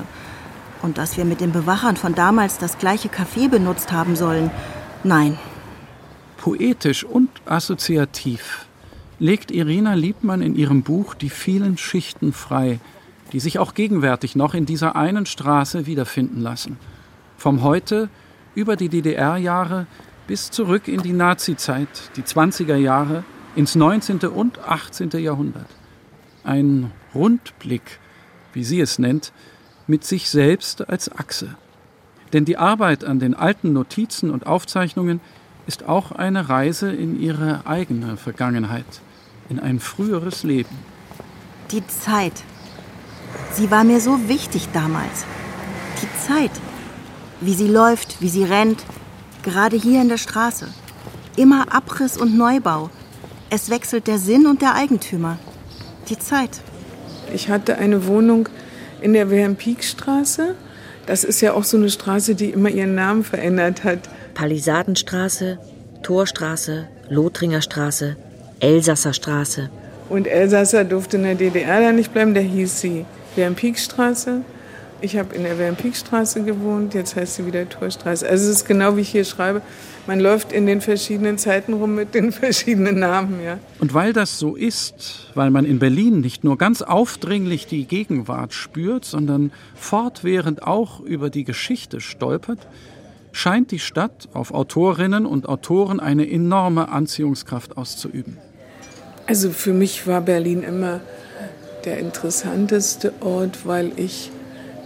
Und 0.82 0.98
dass 0.98 1.16
wir 1.16 1.24
mit 1.24 1.40
den 1.40 1.52
Bewachern 1.52 1.96
von 1.96 2.14
damals 2.14 2.58
das 2.58 2.76
gleiche 2.76 3.08
Café 3.08 3.48
benutzt 3.48 3.90
haben 3.90 4.16
sollen, 4.16 4.50
nein. 5.02 5.38
Poetisch 6.36 7.04
und 7.04 7.30
assoziativ 7.46 8.66
legt 9.18 9.50
Irina 9.50 9.94
Liebmann 9.94 10.42
in 10.42 10.54
ihrem 10.54 10.82
Buch 10.82 11.14
die 11.14 11.30
vielen 11.30 11.78
Schichten 11.78 12.34
frei, 12.34 12.80
die 13.32 13.40
sich 13.40 13.58
auch 13.60 13.72
gegenwärtig 13.72 14.36
noch 14.36 14.52
in 14.52 14.66
dieser 14.66 14.94
einen 14.94 15.24
Straße 15.24 15.86
wiederfinden 15.86 16.42
lassen. 16.42 16.76
Vom 17.38 17.62
Heute 17.62 18.10
über 18.54 18.76
die 18.76 18.90
DDR-Jahre 18.90 19.86
bis 20.32 20.50
zurück 20.50 20.88
in 20.88 21.02
die 21.02 21.12
Nazizeit, 21.12 22.10
die 22.16 22.22
20er 22.22 22.76
Jahre, 22.76 23.22
ins 23.54 23.74
19. 23.74 24.20
und 24.20 24.60
18. 24.60 25.10
Jahrhundert. 25.10 25.66
Ein 26.42 26.90
Rundblick, 27.14 28.00
wie 28.54 28.64
sie 28.64 28.80
es 28.80 28.98
nennt, 28.98 29.30
mit 29.86 30.04
sich 30.04 30.30
selbst 30.30 30.88
als 30.88 31.12
Achse. 31.12 31.54
Denn 32.32 32.46
die 32.46 32.56
Arbeit 32.56 33.04
an 33.04 33.18
den 33.18 33.34
alten 33.34 33.74
Notizen 33.74 34.30
und 34.30 34.46
Aufzeichnungen 34.46 35.20
ist 35.66 35.86
auch 35.86 36.12
eine 36.12 36.48
Reise 36.48 36.90
in 36.90 37.20
ihre 37.20 37.66
eigene 37.66 38.16
Vergangenheit, 38.16 39.02
in 39.50 39.60
ein 39.60 39.80
früheres 39.80 40.44
Leben. 40.44 40.78
Die 41.72 41.86
Zeit. 41.88 42.42
Sie 43.52 43.70
war 43.70 43.84
mir 43.84 44.00
so 44.00 44.30
wichtig 44.30 44.70
damals. 44.72 45.26
Die 46.00 46.26
Zeit. 46.26 46.52
Wie 47.42 47.52
sie 47.52 47.68
läuft, 47.68 48.22
wie 48.22 48.30
sie 48.30 48.44
rennt, 48.44 48.82
gerade 49.42 49.76
hier 49.76 50.00
in 50.00 50.08
der 50.08 50.18
Straße. 50.18 50.68
Immer 51.36 51.74
Abriss 51.74 52.16
und 52.16 52.36
Neubau. 52.36 52.90
Es 53.50 53.70
wechselt 53.70 54.06
der 54.06 54.18
Sinn 54.18 54.46
und 54.46 54.62
der 54.62 54.74
Eigentümer. 54.74 55.38
Die 56.08 56.18
Zeit. 56.18 56.60
Ich 57.34 57.48
hatte 57.48 57.78
eine 57.78 58.06
Wohnung 58.06 58.48
in 59.00 59.12
der 59.12 59.30
Wilhelm-Pieck-Straße. 59.30 60.54
Das 61.06 61.24
ist 61.24 61.40
ja 61.40 61.52
auch 61.54 61.64
so 61.64 61.76
eine 61.76 61.90
Straße, 61.90 62.34
die 62.34 62.50
immer 62.50 62.70
ihren 62.70 62.94
Namen 62.94 63.24
verändert 63.24 63.84
hat. 63.84 64.08
Palisadenstraße, 64.34 65.58
Torstraße, 66.02 66.88
Lothringer 67.08 67.62
Straße, 67.62 68.16
Elsasser 68.60 69.12
Straße. 69.12 69.70
Und 70.08 70.26
Elsasser 70.26 70.84
durfte 70.84 71.16
in 71.16 71.24
der 71.24 71.34
DDR 71.34 71.80
da 71.80 71.92
nicht 71.92 72.12
bleiben, 72.12 72.34
der 72.34 72.42
hieß 72.42 72.80
sie 72.80 73.04
Wilhelm-Pieck-Straße. 73.34 74.42
Ich 75.02 75.16
habe 75.16 75.34
in 75.34 75.42
der 75.42 75.58
Wilhelm-Pieck-Straße 75.58 76.44
gewohnt, 76.44 76.94
jetzt 76.94 77.16
heißt 77.16 77.34
sie 77.34 77.44
wieder 77.44 77.68
Torstraße. 77.68 78.28
Also 78.28 78.44
es 78.44 78.58
ist 78.58 78.64
genau 78.66 78.96
wie 78.96 79.00
ich 79.00 79.08
hier 79.08 79.24
schreibe, 79.24 79.60
man 80.06 80.20
läuft 80.20 80.52
in 80.52 80.64
den 80.64 80.80
verschiedenen 80.80 81.38
Zeiten 81.38 81.72
rum 81.72 81.96
mit 81.96 82.14
den 82.14 82.30
verschiedenen 82.32 83.00
Namen, 83.00 83.42
ja. 83.44 83.58
Und 83.80 83.94
weil 83.94 84.12
das 84.12 84.38
so 84.38 84.54
ist, 84.54 85.30
weil 85.34 85.50
man 85.50 85.64
in 85.64 85.80
Berlin 85.80 86.20
nicht 86.20 86.44
nur 86.44 86.56
ganz 86.56 86.82
aufdringlich 86.82 87.66
die 87.66 87.84
Gegenwart 87.84 88.54
spürt, 88.54 89.04
sondern 89.04 89.50
fortwährend 89.74 90.62
auch 90.62 91.00
über 91.00 91.30
die 91.30 91.42
Geschichte 91.42 92.00
stolpert, 92.00 92.60
scheint 93.32 93.72
die 93.72 93.80
Stadt 93.80 94.28
auf 94.34 94.54
Autorinnen 94.54 95.26
und 95.26 95.48
Autoren 95.48 95.98
eine 95.98 96.30
enorme 96.30 96.90
Anziehungskraft 96.90 97.76
auszuüben. 97.76 98.38
Also 99.26 99.50
für 99.50 99.72
mich 99.72 100.06
war 100.06 100.20
Berlin 100.20 100.62
immer 100.62 101.00
der 101.84 101.98
interessanteste 101.98 103.12
Ort, 103.20 103.66
weil 103.66 103.90
ich 103.96 104.30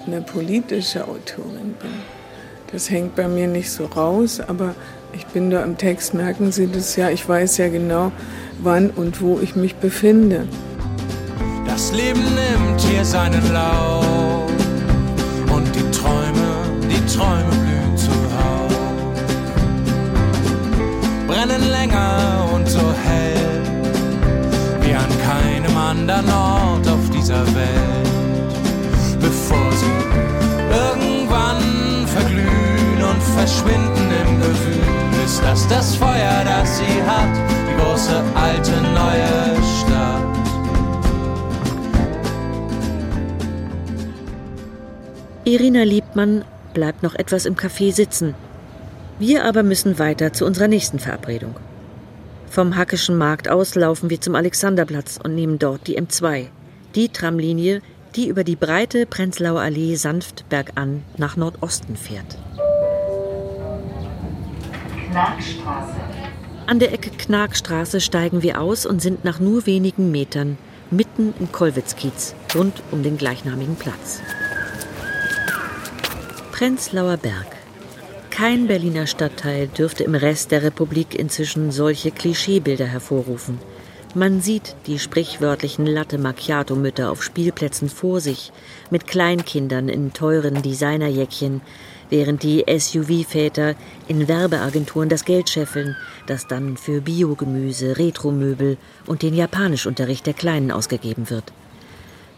eine 0.06 0.20
politische 0.20 1.06
Autorin 1.06 1.74
bin. 1.80 1.90
Das 2.72 2.90
hängt 2.90 3.16
bei 3.16 3.28
mir 3.28 3.46
nicht 3.46 3.70
so 3.70 3.86
raus, 3.86 4.40
aber 4.40 4.74
ich 5.12 5.26
bin 5.26 5.50
da 5.50 5.62
im 5.62 5.78
Text, 5.78 6.14
merken 6.14 6.52
Sie 6.52 6.66
das 6.66 6.96
ja, 6.96 7.10
ich 7.10 7.28
weiß 7.28 7.58
ja 7.58 7.68
genau, 7.68 8.12
wann 8.62 8.90
und 8.90 9.20
wo 9.20 9.38
ich 9.40 9.56
mich 9.56 9.76
befinde. 9.76 10.46
Das 11.66 11.92
Leben 11.92 12.20
nimmt 12.20 12.80
hier 12.80 13.04
seinen 13.04 13.52
Lauf 13.52 14.50
und 15.54 15.74
die 15.74 15.90
Träume, 15.90 16.48
die 16.82 17.14
Träume 17.14 17.50
blühen 17.50 17.96
zuhauf. 17.96 18.72
Brennen 21.26 21.70
länger 21.70 22.48
und 22.54 22.68
so 22.68 22.80
hell 23.04 23.62
wie 24.80 24.94
an 24.94 25.08
keinem 25.24 25.76
anderen 25.76 26.28
Ort 26.30 26.88
auf 26.88 27.10
dieser 27.10 27.46
Welt 27.54 27.95
verschwinden 33.46 34.10
im 34.26 34.40
Gefühl, 34.40 35.24
ist 35.24 35.40
das 35.40 35.68
das 35.68 35.94
Feuer, 35.94 36.42
das 36.44 36.78
sie 36.78 37.02
hat, 37.06 37.30
die 37.68 37.80
große 37.80 38.22
alte 38.34 38.72
neue 38.82 39.62
Stadt. 39.78 40.22
Irina 45.44 45.84
Liebmann 45.84 46.44
bleibt 46.74 47.04
noch 47.04 47.14
etwas 47.14 47.46
im 47.46 47.54
Café 47.54 47.92
sitzen. 47.92 48.34
Wir 49.20 49.44
aber 49.44 49.62
müssen 49.62 50.00
weiter 50.00 50.32
zu 50.32 50.44
unserer 50.44 50.66
nächsten 50.66 50.98
Verabredung. 50.98 51.54
Vom 52.50 52.74
Hackischen 52.74 53.16
Markt 53.16 53.48
aus 53.48 53.76
laufen 53.76 54.10
wir 54.10 54.20
zum 54.20 54.34
Alexanderplatz 54.34 55.20
und 55.22 55.36
nehmen 55.36 55.60
dort 55.60 55.86
die 55.86 56.00
M2, 56.00 56.46
die 56.96 57.10
Tramlinie, 57.10 57.80
die 58.16 58.26
über 58.26 58.42
die 58.42 58.56
breite 58.56 59.06
Prenzlauer 59.06 59.60
Allee 59.60 59.94
sanft 59.94 60.48
bergan 60.48 61.04
nach 61.16 61.36
Nordosten 61.36 61.96
fährt. 61.96 62.36
Knarkstraße. 65.16 65.96
An 66.66 66.78
der 66.78 66.92
Ecke 66.92 67.08
Knarkstraße 67.08 68.02
steigen 68.02 68.42
wir 68.42 68.60
aus 68.60 68.84
und 68.84 69.00
sind 69.00 69.24
nach 69.24 69.40
nur 69.40 69.64
wenigen 69.64 70.10
Metern 70.10 70.58
mitten 70.90 71.32
im 71.40 71.50
Kollwitzkiez, 71.50 72.34
rund 72.54 72.82
um 72.90 73.02
den 73.02 73.16
gleichnamigen 73.16 73.76
Platz. 73.76 74.20
Prenzlauer 76.52 77.16
Berg. 77.16 77.46
Kein 78.28 78.66
Berliner 78.66 79.06
Stadtteil 79.06 79.68
dürfte 79.68 80.04
im 80.04 80.14
Rest 80.14 80.50
der 80.50 80.62
Republik 80.62 81.14
inzwischen 81.18 81.70
solche 81.70 82.10
Klischeebilder 82.10 82.86
hervorrufen. 82.86 83.58
Man 84.14 84.42
sieht 84.42 84.76
die 84.86 84.98
sprichwörtlichen 84.98 85.86
Latte 85.86 86.18
Macchiato-Mütter 86.18 87.10
auf 87.10 87.22
Spielplätzen 87.22 87.88
vor 87.88 88.20
sich, 88.20 88.52
mit 88.90 89.06
Kleinkindern 89.06 89.88
in 89.88 90.12
teuren 90.12 90.60
Designerjäckchen, 90.60 91.62
während 92.10 92.42
die 92.42 92.64
SUV-Väter 92.66 93.74
in 94.08 94.28
Werbeagenturen 94.28 95.08
das 95.08 95.24
Geld 95.24 95.50
scheffeln, 95.50 95.96
das 96.26 96.46
dann 96.46 96.76
für 96.76 97.00
Biogemüse, 97.00 97.98
Retromöbel 97.98 98.76
und 99.06 99.22
den 99.22 99.34
Japanischunterricht 99.34 100.26
der 100.26 100.34
Kleinen 100.34 100.70
ausgegeben 100.70 101.30
wird. 101.30 101.52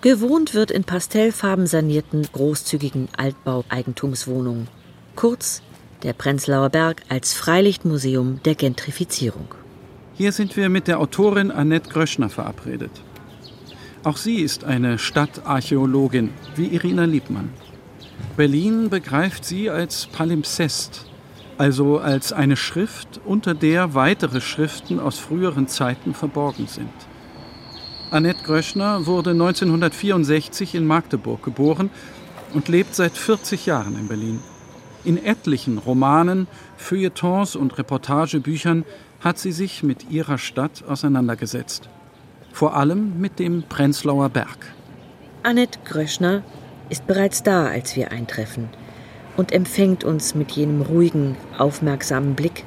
Gewohnt 0.01 0.55
wird 0.55 0.71
in 0.71 0.85
pastellfarben 0.85 1.67
sanierten, 1.67 2.27
großzügigen 2.33 3.09
Altbau-Eigentumswohnungen. 3.17 4.69
Kurz 5.17 5.63
der 6.05 6.13
Prenzlauer 6.13 6.71
Berg 6.71 7.03
als 7.09 7.35
Freilichtmuseum 7.35 8.41
der 8.45 8.55
Gentrifizierung. 8.55 9.49
Hier 10.15 10.33
sind 10.33 10.57
wir 10.57 10.69
mit 10.69 10.87
der 10.89 11.01
Autorin 11.01 11.51
Annette 11.51 11.91
Gröschner 11.91 12.29
verabredet. 12.29 12.93
Auch 14.05 14.17
sie 14.17 14.37
ist 14.37 14.65
eine 14.65 14.99
Stadtarchäologin, 14.99 16.31
wie 16.55 16.67
Irina 16.67 17.05
Liebmann. 17.05 17.51
Berlin 18.39 18.89
begreift 18.89 19.45
sie 19.45 19.69
als 19.69 20.07
Palimpsest, 20.07 21.07
also 21.59 21.99
als 21.99 22.33
eine 22.33 22.57
Schrift, 22.57 23.21
unter 23.25 23.53
der 23.53 23.95
weitere 23.95 24.41
Schriften 24.41 25.01
aus 25.01 25.19
früheren 25.19 25.67
Zeiten 25.67 26.15
verborgen 26.15 26.69
sind. 26.69 26.93
Annette 28.13 28.45
Gröschner 28.45 29.07
wurde 29.07 29.31
1964 29.31 30.77
in 30.77 30.87
Magdeburg 30.87 31.43
geboren 31.43 31.91
und 32.55 32.69
lebt 32.69 32.95
seit 32.95 33.17
40 33.17 33.67
Jahren 33.67 33.99
in 33.99 34.07
Berlin. 34.07 34.39
In 35.03 35.19
etlichen 35.19 35.79
Romanen, 35.79 36.47
Feuilletons 36.77 37.57
und 37.57 37.77
Reportagebüchern 37.77 38.85
hat 39.19 39.41
sie 39.41 39.53
sich 39.53 39.83
mit 39.83 40.13
ihrer 40.13 40.39
Stadt 40.39 40.85
auseinandergesetzt. 40.87 41.89
Vor 42.53 42.77
allem 42.77 43.19
mit 43.19 43.41
dem 43.41 43.65
Prenzlauer 43.65 44.29
Berg. 44.29 44.75
Annette 45.43 45.81
Gröschner 45.85 46.45
ist 46.91 47.07
bereits 47.07 47.43
da, 47.43 47.67
als 47.67 47.97
wir 47.97 48.11
eintreffen 48.11 48.69
und 49.37 49.53
empfängt 49.53 50.05
uns 50.05 50.35
mit 50.35 50.53
jenem 50.53 50.83
ruhigen, 50.83 51.37
aufmerksamen 51.57 52.35
Blick, 52.35 52.65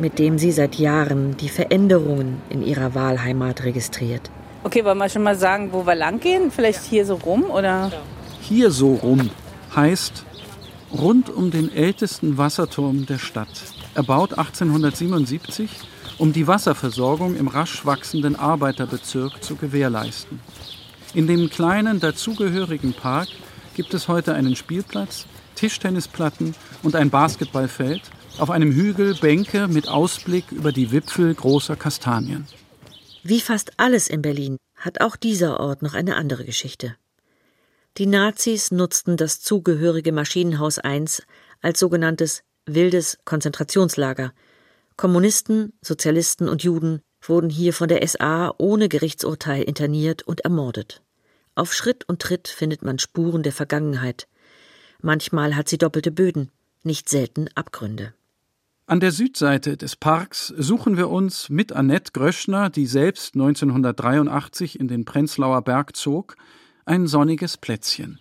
mit 0.00 0.18
dem 0.18 0.38
sie 0.38 0.50
seit 0.52 0.76
Jahren 0.76 1.36
die 1.36 1.48
Veränderungen 1.48 2.40
in 2.48 2.62
ihrer 2.62 2.94
Wahlheimat 2.94 3.64
registriert. 3.64 4.30
Okay, 4.64 4.84
wollen 4.84 4.98
wir 4.98 5.08
schon 5.08 5.22
mal 5.22 5.36
sagen, 5.36 5.68
wo 5.72 5.86
wir 5.86 5.94
lang 5.94 6.18
gehen? 6.20 6.50
Vielleicht 6.50 6.82
hier 6.84 7.04
so 7.04 7.14
rum 7.14 7.44
oder? 7.44 7.92
Hier 8.40 8.70
so 8.70 8.94
rum 8.94 9.30
heißt 9.74 10.24
rund 10.92 11.30
um 11.30 11.50
den 11.50 11.72
ältesten 11.72 12.38
Wasserturm 12.38 13.06
der 13.06 13.18
Stadt, 13.18 13.48
erbaut 13.94 14.32
1877, 14.32 15.70
um 16.18 16.32
die 16.32 16.46
Wasserversorgung 16.46 17.36
im 17.36 17.48
rasch 17.48 17.84
wachsenden 17.84 18.36
Arbeiterbezirk 18.36 19.42
zu 19.42 19.56
gewährleisten. 19.56 20.40
In 21.14 21.26
dem 21.26 21.50
kleinen 21.50 22.00
dazugehörigen 22.00 22.92
Park 22.92 23.28
gibt 23.76 23.92
es 23.92 24.08
heute 24.08 24.34
einen 24.34 24.56
Spielplatz, 24.56 25.26
Tischtennisplatten 25.54 26.54
und 26.82 26.96
ein 26.96 27.10
Basketballfeld, 27.10 28.00
auf 28.38 28.50
einem 28.50 28.72
Hügel 28.72 29.14
Bänke 29.14 29.68
mit 29.68 29.86
Ausblick 29.86 30.50
über 30.50 30.72
die 30.72 30.92
Wipfel 30.92 31.34
großer 31.34 31.76
Kastanien. 31.76 32.46
Wie 33.22 33.40
fast 33.40 33.72
alles 33.76 34.08
in 34.08 34.22
Berlin 34.22 34.56
hat 34.76 35.02
auch 35.02 35.14
dieser 35.14 35.60
Ort 35.60 35.82
noch 35.82 35.94
eine 35.94 36.16
andere 36.16 36.44
Geschichte. 36.44 36.96
Die 37.98 38.06
Nazis 38.06 38.70
nutzten 38.70 39.18
das 39.18 39.40
zugehörige 39.40 40.12
Maschinenhaus 40.12 40.78
I 40.78 41.04
als 41.60 41.78
sogenanntes 41.78 42.42
wildes 42.64 43.18
Konzentrationslager. 43.26 44.32
Kommunisten, 44.96 45.74
Sozialisten 45.82 46.48
und 46.48 46.62
Juden 46.62 47.00
wurden 47.22 47.50
hier 47.50 47.74
von 47.74 47.88
der 47.88 48.06
SA 48.06 48.54
ohne 48.56 48.88
Gerichtsurteil 48.88 49.62
interniert 49.62 50.22
und 50.22 50.40
ermordet. 50.40 51.02
Auf 51.56 51.72
Schritt 51.72 52.06
und 52.06 52.20
Tritt 52.20 52.48
findet 52.48 52.82
man 52.82 52.98
Spuren 52.98 53.42
der 53.42 53.50
Vergangenheit. 53.50 54.28
Manchmal 55.00 55.56
hat 55.56 55.70
sie 55.70 55.78
doppelte 55.78 56.10
Böden, 56.12 56.50
nicht 56.82 57.08
selten 57.08 57.48
Abgründe. 57.54 58.12
An 58.86 59.00
der 59.00 59.10
Südseite 59.10 59.78
des 59.78 59.96
Parks 59.96 60.48
suchen 60.58 60.98
wir 60.98 61.08
uns 61.08 61.48
mit 61.48 61.72
Annette 61.72 62.12
Gröschner, 62.12 62.68
die 62.68 62.84
selbst 62.84 63.34
1983 63.36 64.78
in 64.78 64.86
den 64.86 65.06
Prenzlauer 65.06 65.62
Berg 65.62 65.96
zog, 65.96 66.36
ein 66.84 67.06
sonniges 67.06 67.56
Plätzchen. 67.56 68.20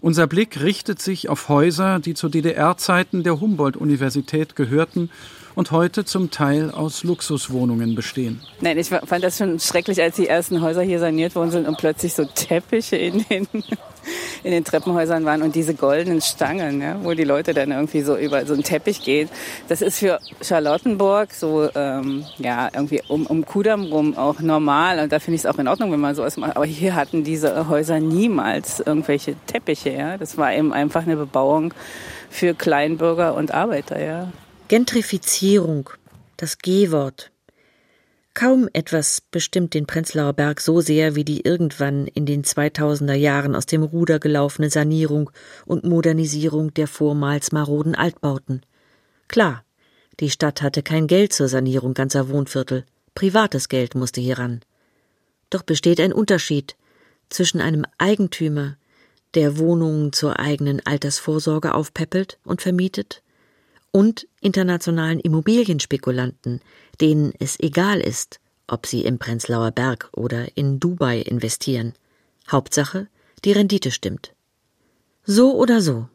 Unser 0.00 0.28
Blick 0.28 0.60
richtet 0.60 1.02
sich 1.02 1.28
auf 1.28 1.48
Häuser, 1.48 1.98
die 1.98 2.14
zu 2.14 2.28
DDR-Zeiten 2.28 3.24
der 3.24 3.40
Humboldt-Universität 3.40 4.54
gehörten 4.54 5.10
und 5.54 5.70
heute 5.70 6.04
zum 6.04 6.30
Teil 6.30 6.70
aus 6.70 7.04
Luxuswohnungen 7.04 7.94
bestehen. 7.94 8.40
Nein, 8.60 8.78
ich 8.78 8.88
fand 8.88 9.22
das 9.22 9.38
schon 9.38 9.60
schrecklich, 9.60 10.00
als 10.00 10.16
die 10.16 10.26
ersten 10.26 10.60
Häuser 10.62 10.82
hier 10.82 10.98
saniert 10.98 11.34
worden 11.34 11.50
sind 11.50 11.68
und 11.68 11.78
plötzlich 11.78 12.14
so 12.14 12.24
Teppiche 12.24 12.96
in 12.96 13.24
den, 13.28 13.46
in 14.42 14.50
den 14.50 14.64
Treppenhäusern 14.64 15.24
waren 15.24 15.42
und 15.42 15.54
diese 15.54 15.74
goldenen 15.74 16.20
Stangen, 16.20 16.80
ja, 16.80 16.96
wo 17.02 17.12
die 17.14 17.24
Leute 17.24 17.54
dann 17.54 17.70
irgendwie 17.70 18.02
so 18.02 18.16
über 18.16 18.44
so 18.46 18.54
einen 18.54 18.62
Teppich 18.62 19.02
gehen. 19.02 19.28
Das 19.68 19.82
ist 19.82 19.98
für 19.98 20.20
Charlottenburg 20.40 21.32
so, 21.32 21.68
ähm, 21.74 22.24
ja, 22.38 22.68
irgendwie 22.72 23.02
um, 23.08 23.26
um 23.26 23.44
Kudamm 23.44 23.84
rum 23.84 24.16
auch 24.16 24.40
normal 24.40 24.98
und 25.00 25.12
da 25.12 25.18
finde 25.18 25.36
ich 25.36 25.42
es 25.42 25.46
auch 25.46 25.58
in 25.58 25.68
Ordnung, 25.68 25.92
wenn 25.92 26.00
man 26.00 26.14
sowas 26.14 26.36
macht. 26.36 26.56
Aber 26.56 26.66
hier 26.66 26.94
hatten 26.94 27.24
diese 27.24 27.68
Häuser 27.68 28.00
niemals 28.00 28.80
irgendwelche 28.80 29.36
Teppiche, 29.46 29.90
ja. 29.90 30.16
Das 30.18 30.38
war 30.38 30.52
eben 30.52 30.72
einfach 30.72 31.02
eine 31.02 31.16
Bebauung 31.16 31.74
für 32.30 32.54
Kleinbürger 32.54 33.34
und 33.34 33.52
Arbeiter, 33.52 34.02
ja. 34.02 34.28
Gentrifizierung, 34.72 35.90
das 36.38 36.56
G-Wort. 36.56 37.30
Kaum 38.32 38.70
etwas 38.72 39.20
bestimmt 39.20 39.74
den 39.74 39.84
Prenzlauer 39.84 40.32
Berg 40.32 40.62
so 40.62 40.80
sehr 40.80 41.14
wie 41.14 41.26
die 41.26 41.42
irgendwann 41.42 42.06
in 42.06 42.24
den 42.24 42.42
2000er 42.42 43.12
Jahren 43.12 43.54
aus 43.54 43.66
dem 43.66 43.82
Ruder 43.82 44.18
gelaufene 44.18 44.70
Sanierung 44.70 45.30
und 45.66 45.84
Modernisierung 45.84 46.72
der 46.72 46.88
vormals 46.88 47.52
maroden 47.52 47.94
Altbauten. 47.94 48.62
Klar, 49.28 49.62
die 50.20 50.30
Stadt 50.30 50.62
hatte 50.62 50.82
kein 50.82 51.06
Geld 51.06 51.34
zur 51.34 51.48
Sanierung 51.48 51.92
ganzer 51.92 52.30
Wohnviertel, 52.30 52.86
privates 53.14 53.68
Geld 53.68 53.94
musste 53.94 54.22
hieran. 54.22 54.60
Doch 55.50 55.64
besteht 55.64 56.00
ein 56.00 56.14
Unterschied 56.14 56.76
zwischen 57.28 57.60
einem 57.60 57.84
Eigentümer, 57.98 58.78
der 59.34 59.58
Wohnungen 59.58 60.14
zur 60.14 60.40
eigenen 60.40 60.80
Altersvorsorge 60.86 61.74
aufpäppelt 61.74 62.38
und 62.42 62.62
vermietet, 62.62 63.22
und 63.92 64.26
internationalen 64.40 65.20
Immobilienspekulanten, 65.20 66.60
denen 67.00 67.32
es 67.38 67.60
egal 67.60 68.00
ist, 68.00 68.40
ob 68.66 68.86
sie 68.86 69.04
im 69.04 69.18
Prenzlauer 69.18 69.70
Berg 69.70 70.10
oder 70.16 70.56
in 70.56 70.80
Dubai 70.80 71.20
investieren. 71.20 71.92
Hauptsache, 72.50 73.08
die 73.44 73.52
Rendite 73.52 73.90
stimmt. 73.90 74.34
So 75.24 75.54
oder 75.54 75.80
so. 75.80 76.08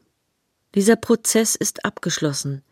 Dieser 0.75 0.95
Prozess 0.95 1.55
ist 1.55 1.85
abgeschlossen, 1.85 2.63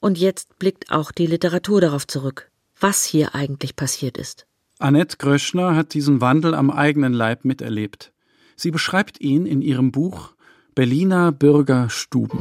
und 0.00 0.18
jetzt 0.18 0.58
blickt 0.58 0.90
auch 0.90 1.10
die 1.10 1.26
Literatur 1.26 1.80
darauf 1.80 2.06
zurück, 2.06 2.50
was 2.78 3.04
hier 3.04 3.34
eigentlich 3.34 3.74
passiert 3.74 4.16
ist. 4.16 4.46
Annette 4.78 5.16
Gröschner 5.16 5.74
hat 5.74 5.94
diesen 5.94 6.20
Wandel 6.20 6.54
am 6.54 6.70
eigenen 6.70 7.12
Leib 7.12 7.44
miterlebt. 7.44 8.12
Sie 8.54 8.70
beschreibt 8.70 9.20
ihn 9.20 9.44
in 9.46 9.60
ihrem 9.60 9.90
Buch 9.90 10.34
Berliner 10.74 11.32
Bürgerstuben. 11.32 12.38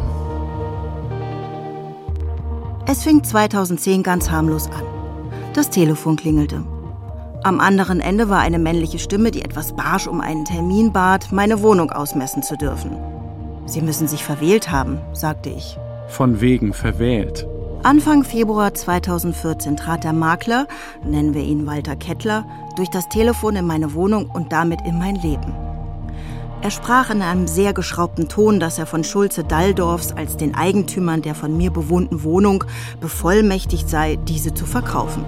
Es 2.90 3.04
fing 3.04 3.22
2010 3.22 4.02
ganz 4.02 4.32
harmlos 4.32 4.68
an. 4.68 4.84
Das 5.54 5.70
Telefon 5.70 6.16
klingelte. 6.16 6.64
Am 7.44 7.60
anderen 7.60 8.00
Ende 8.00 8.30
war 8.30 8.40
eine 8.40 8.60
männliche 8.60 8.98
Stimme, 8.98 9.30
die 9.32 9.42
etwas 9.42 9.74
barsch 9.74 10.08
um 10.08 10.22
einen 10.22 10.46
Termin 10.46 10.94
bat, 10.94 11.34
meine 11.34 11.62
Wohnung 11.62 11.92
ausmessen 11.92 12.44
zu 12.44 12.56
dürfen. 12.56 12.96
Sie 13.66 13.82
müssen 13.82 14.08
sich 14.08 14.24
verwählt 14.24 14.72
haben, 14.72 15.00
sagte 15.12 15.50
ich. 15.50 15.78
Von 16.08 16.40
wegen 16.40 16.72
verwählt. 16.72 17.46
Anfang 17.84 18.24
Februar 18.24 18.74
2014 18.74 19.76
trat 19.76 20.06
der 20.06 20.14
Makler, 20.14 20.66
nennen 21.04 21.34
wir 21.34 21.44
ihn 21.44 21.68
Walter 21.68 21.98
Kettler, 21.98 22.46
durch 22.78 22.90
das 22.90 23.10
Telefon 23.10 23.58
in 23.58 23.68
meine 23.68 23.96
Wohnung 23.96 24.30
und 24.34 24.54
damit 24.54 24.80
in 24.86 24.98
mein 24.98 25.16
Leben. 25.16 25.67
Er 26.62 26.72
sprach 26.72 27.12
in 27.12 27.22
einem 27.22 27.48
sehr 27.48 27.74
geschraubten 27.74 28.28
Ton, 28.30 28.60
dass 28.60 28.80
er 28.80 28.88
von 28.88 29.04
Schulze 29.04 29.44
Dalldorfs 29.44 30.12
als 30.12 30.38
den 30.38 30.56
Eigentümern 30.56 31.22
der 31.22 31.36
von 31.36 31.56
mir 31.56 31.72
bewohnten 31.72 32.24
Wohnung 32.24 32.64
bevollmächtigt 33.00 33.88
sei, 33.88 34.18
diese 34.28 34.54
zu 34.54 34.66
verkaufen. 34.66 35.24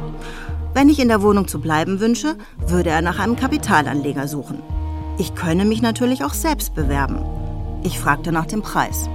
Wenn 0.74 0.90
ich 0.90 1.00
in 1.00 1.08
der 1.08 1.22
Wohnung 1.22 1.48
zu 1.48 1.62
bleiben 1.62 2.00
wünsche, 2.00 2.36
würde 2.66 2.90
er 2.90 3.02
nach 3.02 3.20
einem 3.20 3.36
Kapitalanleger 3.36 4.28
suchen. 4.28 4.62
Ich 5.18 5.36
könne 5.36 5.66
mich 5.66 5.82
natürlich 5.82 6.24
auch 6.24 6.34
selbst 6.34 6.74
bewerben. 6.74 7.22
Ich 7.84 8.00
fragte 8.00 8.32
nach 8.32 8.46
dem 8.46 8.62
Preis. 8.62 9.08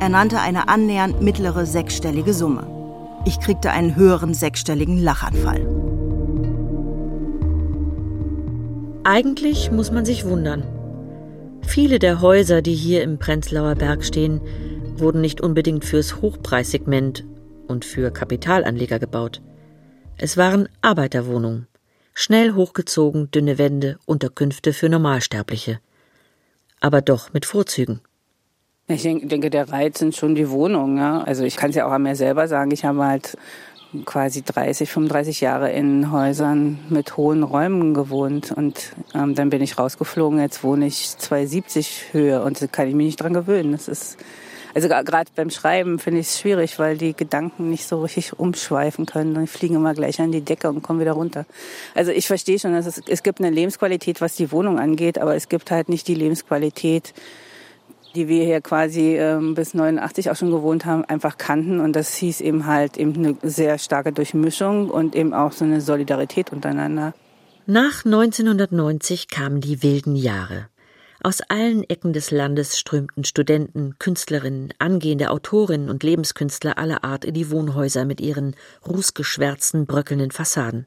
Er 0.00 0.08
nannte 0.08 0.40
eine 0.40 0.68
annähernd 0.68 1.22
mittlere 1.22 1.66
sechsstellige 1.66 2.34
Summe. 2.34 2.66
Ich 3.24 3.40
kriegte 3.40 3.70
einen 3.70 3.96
höheren 3.96 4.34
sechsstelligen 4.34 4.98
Lachanfall. 4.98 5.66
Eigentlich 9.04 9.70
muss 9.70 9.90
man 9.90 10.04
sich 10.04 10.26
wundern. 10.26 10.77
Viele 11.68 11.98
der 11.98 12.22
Häuser, 12.22 12.62
die 12.62 12.74
hier 12.74 13.02
im 13.02 13.18
Prenzlauer 13.18 13.74
Berg 13.74 14.02
stehen, 14.02 14.40
wurden 14.96 15.20
nicht 15.20 15.42
unbedingt 15.42 15.84
fürs 15.84 16.22
Hochpreissegment 16.22 17.26
und 17.68 17.84
für 17.84 18.10
Kapitalanleger 18.10 18.98
gebaut. 18.98 19.42
Es 20.16 20.38
waren 20.38 20.70
Arbeiterwohnungen, 20.80 21.68
schnell 22.14 22.54
hochgezogen, 22.54 23.30
dünne 23.30 23.58
Wände, 23.58 23.98
Unterkünfte 24.06 24.72
für 24.72 24.88
Normalsterbliche. 24.88 25.78
Aber 26.80 27.02
doch 27.02 27.34
mit 27.34 27.44
Vorzügen. 27.44 28.00
Ich 28.88 29.02
denke, 29.02 29.50
der 29.50 29.68
Reiz 29.68 29.98
sind 29.98 30.16
schon 30.16 30.34
die 30.34 30.48
Wohnungen. 30.48 30.96
Ja? 30.96 31.20
Also 31.20 31.44
ich 31.44 31.56
kann 31.56 31.70
es 31.70 31.76
ja 31.76 31.86
auch 31.86 31.92
an 31.92 32.02
mir 32.02 32.16
selber 32.16 32.48
sagen. 32.48 32.70
Ich 32.70 32.86
habe 32.86 33.04
halt 33.04 33.36
quasi 34.04 34.42
30, 34.42 34.90
35 34.90 35.40
Jahre 35.40 35.70
in 35.70 36.12
Häusern 36.12 36.78
mit 36.88 37.16
hohen 37.16 37.42
Räumen 37.42 37.94
gewohnt 37.94 38.52
und 38.52 38.92
ähm, 39.14 39.34
dann 39.34 39.50
bin 39.50 39.62
ich 39.62 39.78
rausgeflogen. 39.78 40.40
Jetzt 40.40 40.62
wohne 40.62 40.86
ich 40.86 41.16
270 41.16 42.12
Höhe 42.12 42.42
und 42.42 42.60
da 42.60 42.66
kann 42.66 42.88
ich 42.88 42.94
mich 42.94 43.06
nicht 43.06 43.20
dran 43.20 43.32
gewöhnen. 43.32 43.72
Das 43.72 43.88
ist 43.88 44.18
also 44.74 44.88
gerade 44.88 45.30
beim 45.34 45.50
Schreiben 45.50 45.98
finde 45.98 46.20
ich 46.20 46.28
es 46.28 46.38
schwierig, 46.38 46.78
weil 46.78 46.96
die 46.96 47.14
Gedanken 47.14 47.70
nicht 47.70 47.88
so 47.88 48.02
richtig 48.02 48.38
umschweifen 48.38 49.06
können. 49.06 49.36
Und 49.36 49.48
fliegen 49.48 49.74
immer 49.74 49.94
gleich 49.94 50.20
an 50.20 50.30
die 50.30 50.42
Decke 50.42 50.68
und 50.68 50.82
kommen 50.82 51.00
wieder 51.00 51.12
runter. 51.12 51.46
Also 51.94 52.12
ich 52.12 52.26
verstehe 52.26 52.58
schon, 52.58 52.74
dass 52.74 52.86
es, 52.86 53.02
es 53.06 53.22
gibt 53.22 53.40
eine 53.40 53.50
Lebensqualität, 53.50 54.20
was 54.20 54.36
die 54.36 54.52
Wohnung 54.52 54.78
angeht, 54.78 55.18
aber 55.18 55.34
es 55.34 55.48
gibt 55.48 55.70
halt 55.70 55.88
nicht 55.88 56.06
die 56.06 56.14
Lebensqualität, 56.14 57.14
die 58.14 58.28
wir 58.28 58.44
hier 58.44 58.60
quasi 58.60 59.16
ähm, 59.16 59.54
bis 59.54 59.74
89 59.74 60.30
auch 60.30 60.36
schon 60.36 60.50
gewohnt 60.50 60.84
haben, 60.84 61.04
einfach 61.04 61.38
kannten. 61.38 61.80
Und 61.80 61.94
das 61.94 62.14
hieß 62.14 62.40
eben 62.40 62.66
halt 62.66 62.96
eben 62.96 63.14
eine 63.14 63.36
sehr 63.42 63.78
starke 63.78 64.12
Durchmischung 64.12 64.90
und 64.90 65.14
eben 65.14 65.34
auch 65.34 65.52
so 65.52 65.64
eine 65.64 65.80
Solidarität 65.80 66.52
untereinander. 66.52 67.14
Nach 67.66 68.04
1990 68.04 69.28
kamen 69.28 69.60
die 69.60 69.82
wilden 69.82 70.16
Jahre. 70.16 70.68
Aus 71.20 71.40
allen 71.40 71.82
Ecken 71.82 72.12
des 72.12 72.30
Landes 72.30 72.78
strömten 72.78 73.24
Studenten, 73.24 73.96
Künstlerinnen, 73.98 74.72
angehende 74.78 75.30
Autorinnen 75.30 75.90
und 75.90 76.04
Lebenskünstler 76.04 76.78
aller 76.78 77.02
Art 77.02 77.24
in 77.24 77.34
die 77.34 77.50
Wohnhäuser 77.50 78.04
mit 78.04 78.20
ihren 78.20 78.54
rußgeschwärzten, 78.86 79.86
bröckelnden 79.86 80.30
Fassaden. 80.30 80.86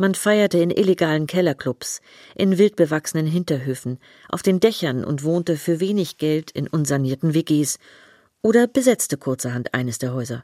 Man 0.00 0.14
feierte 0.14 0.56
in 0.56 0.70
illegalen 0.70 1.26
Kellerclubs, 1.26 2.00
in 2.34 2.56
wildbewachsenen 2.56 3.26
Hinterhöfen, 3.26 3.98
auf 4.30 4.40
den 4.40 4.58
Dächern 4.58 5.04
und 5.04 5.24
wohnte 5.24 5.58
für 5.58 5.78
wenig 5.78 6.16
Geld 6.16 6.50
in 6.52 6.68
unsanierten 6.68 7.34
WGs 7.34 7.78
oder 8.40 8.66
besetzte 8.66 9.18
kurzerhand 9.18 9.74
eines 9.74 9.98
der 9.98 10.14
Häuser. 10.14 10.42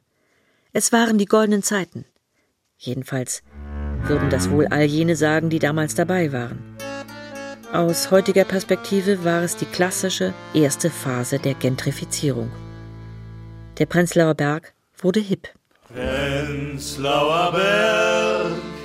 Es 0.75 0.93
waren 0.93 1.17
die 1.17 1.25
goldenen 1.25 1.63
Zeiten. 1.63 2.05
Jedenfalls 2.77 3.43
würden 4.03 4.29
das 4.29 4.51
wohl 4.51 4.67
all 4.67 4.85
jene 4.85 5.17
sagen, 5.17 5.49
die 5.49 5.59
damals 5.59 5.95
dabei 5.95 6.35
waren. 6.35 6.77
Aus 7.73 8.11
heutiger 8.11 8.45
Perspektive 8.45 9.25
war 9.25 9.41
es 9.43 9.57
die 9.57 9.65
klassische 9.65 10.35
erste 10.53 10.91
Phase 10.91 11.39
der 11.39 11.55
Gentrifizierung. 11.55 12.53
Der 13.79 13.87
Prenzlauer 13.87 14.35
Berg 14.35 14.75
wurde 14.99 15.21
hip. 15.21 15.49
Prenzlauer 15.89 17.53
Berg 17.53 18.76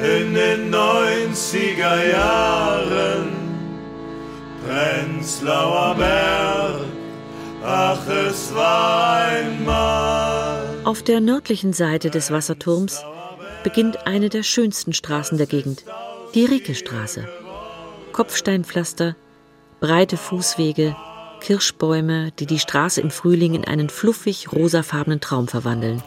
in 0.00 0.32
den 0.34 0.74
90er 0.74 2.10
Jahren. 2.10 3.28
Prenzlauer 4.66 5.94
Berg, 5.94 6.80
ach 7.62 8.06
es 8.08 8.54
war 8.54 9.24
einmal. 9.26 10.62
Auf 10.84 11.02
der 11.02 11.20
nördlichen 11.20 11.72
Seite 11.72 12.10
des 12.10 12.30
Wasserturms 12.30 13.04
beginnt 13.62 14.06
eine 14.06 14.30
der 14.30 14.42
schönsten 14.42 14.94
Straßen 14.94 15.36
der 15.36 15.46
Gegend, 15.46 15.84
die 16.34 16.46
Riekestraße. 16.46 17.28
Kopfsteinpflaster, 18.12 19.16
breite 19.80 20.16
Fußwege, 20.16 20.96
Kirschbäume, 21.40 22.32
die 22.38 22.46
die 22.46 22.58
Straße 22.58 23.00
im 23.00 23.10
Frühling 23.10 23.54
in 23.54 23.64
einen 23.66 23.90
fluffig 23.90 24.52
rosafarbenen 24.52 25.20
Traum 25.20 25.48
verwandeln. 25.48 26.02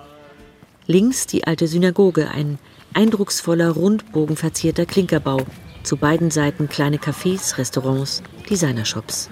Links 0.85 1.27
die 1.27 1.45
alte 1.45 1.67
Synagoge, 1.67 2.29
ein 2.29 2.59
eindrucksvoller, 2.93 3.69
rundbogenverzierter 3.71 4.85
Klinkerbau. 4.85 5.41
Zu 5.83 5.97
beiden 5.97 6.31
Seiten 6.31 6.69
kleine 6.69 6.97
Cafés, 6.97 7.57
Restaurants, 7.57 8.23
Designershops. 8.49 9.29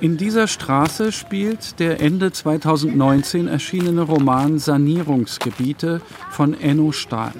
In 0.00 0.16
dieser 0.16 0.48
Straße 0.48 1.12
spielt 1.12 1.78
der 1.78 2.00
Ende 2.00 2.32
2019 2.32 3.48
erschienene 3.48 4.02
Roman 4.02 4.58
Sanierungsgebiete 4.58 6.00
von 6.30 6.58
Enno 6.58 6.92
Stahl. 6.92 7.34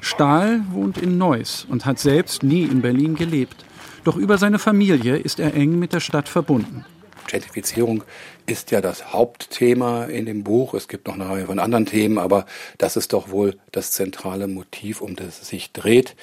Stahl 0.00 0.62
wohnt 0.70 0.98
in 0.98 1.16
Neuss 1.16 1.66
und 1.68 1.86
hat 1.86 1.98
selbst 1.98 2.42
nie 2.42 2.64
in 2.64 2.82
Berlin 2.82 3.14
gelebt. 3.14 3.64
Doch 4.04 4.16
über 4.16 4.36
seine 4.36 4.58
Familie 4.58 5.16
ist 5.16 5.40
er 5.40 5.54
eng 5.54 5.78
mit 5.78 5.94
der 5.94 6.00
Stadt 6.00 6.28
verbunden. 6.28 6.84
Gentrifizierung 7.26 8.04
ist 8.46 8.70
ja 8.70 8.80
das 8.80 9.12
Hauptthema 9.12 10.04
in 10.04 10.26
dem 10.26 10.44
Buch. 10.44 10.74
Es 10.74 10.88
gibt 10.88 11.06
noch 11.06 11.14
eine 11.14 11.28
Reihe 11.28 11.46
von 11.46 11.58
anderen 11.58 11.86
Themen, 11.86 12.18
aber 12.18 12.46
das 12.78 12.96
ist 12.96 13.12
doch 13.12 13.30
wohl 13.30 13.56
das 13.72 13.90
zentrale 13.90 14.46
Motiv, 14.46 15.00
um 15.00 15.16
das 15.16 15.42
es 15.42 15.48
sich 15.48 15.72
dreht. 15.72 16.16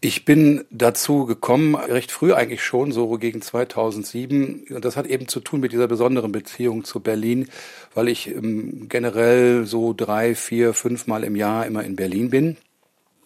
Ich 0.00 0.24
bin 0.24 0.64
dazu 0.70 1.26
gekommen, 1.26 1.74
recht 1.74 2.12
früh 2.12 2.32
eigentlich 2.32 2.62
schon, 2.62 2.92
so 2.92 3.18
gegen 3.18 3.42
2007. 3.42 4.80
Das 4.80 4.96
hat 4.96 5.08
eben 5.08 5.26
zu 5.26 5.40
tun 5.40 5.58
mit 5.58 5.72
dieser 5.72 5.88
besonderen 5.88 6.30
Beziehung 6.30 6.84
zu 6.84 7.00
Berlin, 7.00 7.48
weil 7.94 8.06
ich 8.06 8.28
ähm, 8.28 8.88
generell 8.88 9.66
so 9.66 9.92
drei, 9.92 10.36
vier, 10.36 10.72
fünf 10.72 11.08
Mal 11.08 11.24
im 11.24 11.34
Jahr 11.34 11.66
immer 11.66 11.82
in 11.82 11.96
Berlin 11.96 12.30
bin. 12.30 12.56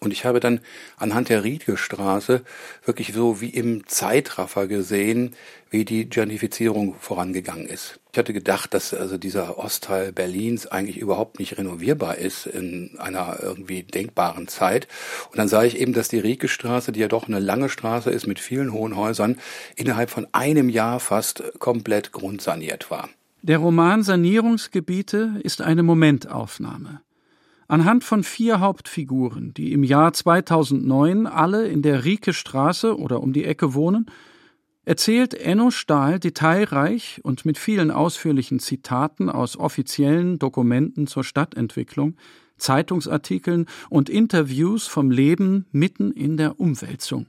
Und 0.03 0.11
ich 0.11 0.25
habe 0.25 0.41
dann 0.41 0.59
anhand 0.97 1.29
der 1.29 1.43
Riedgestraße 1.45 2.41
wirklich 2.83 3.13
so 3.13 3.39
wie 3.39 3.49
im 3.49 3.87
Zeitraffer 3.87 4.67
gesehen, 4.67 5.33
wie 5.69 5.85
die 5.85 6.09
Gentrifizierung 6.09 6.95
vorangegangen 6.99 7.65
ist. 7.65 7.99
Ich 8.11 8.17
hatte 8.17 8.33
gedacht, 8.33 8.73
dass 8.73 8.93
also 8.93 9.17
dieser 9.17 9.57
Ostteil 9.57 10.11
Berlins 10.11 10.67
eigentlich 10.67 10.97
überhaupt 10.97 11.39
nicht 11.39 11.57
renovierbar 11.57 12.17
ist 12.17 12.45
in 12.45 12.99
einer 12.99 13.39
irgendwie 13.41 13.83
denkbaren 13.83 14.49
Zeit. 14.49 14.87
Und 15.31 15.37
dann 15.37 15.47
sah 15.47 15.63
ich 15.63 15.79
eben, 15.79 15.93
dass 15.93 16.09
die 16.09 16.19
Riedgestraße, 16.19 16.91
die 16.91 16.99
ja 16.99 17.07
doch 17.07 17.27
eine 17.27 17.39
lange 17.39 17.69
Straße 17.69 18.11
ist 18.11 18.27
mit 18.27 18.39
vielen 18.39 18.73
hohen 18.73 18.97
Häusern, 18.97 19.37
innerhalb 19.77 20.09
von 20.09 20.27
einem 20.33 20.67
Jahr 20.67 20.99
fast 20.99 21.43
komplett 21.59 22.11
grundsaniert 22.11 22.91
war. 22.91 23.09
Der 23.41 23.57
Roman 23.57 24.03
Sanierungsgebiete 24.03 25.39
ist 25.43 25.61
eine 25.61 25.81
Momentaufnahme. 25.81 27.01
Anhand 27.67 28.03
von 28.03 28.23
vier 28.23 28.59
Hauptfiguren, 28.59 29.53
die 29.53 29.71
im 29.71 29.83
Jahr 29.83 30.13
2009 30.13 31.27
alle 31.27 31.67
in 31.67 31.81
der 31.81 32.03
Rieke 32.03 32.33
Straße 32.33 32.97
oder 32.97 33.21
um 33.21 33.33
die 33.33 33.45
Ecke 33.45 33.73
wohnen, 33.73 34.07
erzählt 34.85 35.33
Enno 35.33 35.71
Stahl 35.71 36.19
detailreich 36.19 37.21
und 37.23 37.45
mit 37.45 37.57
vielen 37.57 37.89
ausführlichen 37.89 38.59
Zitaten 38.59 39.29
aus 39.29 39.57
offiziellen 39.57 40.39
Dokumenten 40.39 41.07
zur 41.07 41.23
Stadtentwicklung, 41.23 42.17
Zeitungsartikeln 42.57 43.65
und 43.89 44.09
Interviews 44.09 44.87
vom 44.87 45.09
Leben 45.09 45.65
mitten 45.71 46.11
in 46.11 46.37
der 46.37 46.59
Umwälzung. 46.59 47.27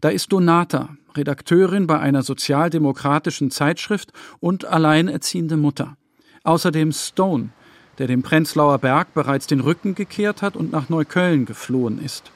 Da 0.00 0.08
ist 0.08 0.32
Donata, 0.32 0.96
Redakteurin 1.16 1.86
bei 1.86 1.98
einer 1.98 2.22
sozialdemokratischen 2.22 3.50
Zeitschrift 3.50 4.12
und 4.40 4.64
alleinerziehende 4.64 5.56
Mutter. 5.56 5.96
Außerdem 6.44 6.92
Stone, 6.92 7.50
der 7.98 8.06
dem 8.06 8.22
Prenzlauer 8.22 8.78
Berg 8.78 9.14
bereits 9.14 9.46
den 9.46 9.60
Rücken 9.60 9.94
gekehrt 9.94 10.42
hat 10.42 10.56
und 10.56 10.72
nach 10.72 10.88
Neukölln 10.88 11.46
geflohen 11.46 12.02
ist. 12.02 12.30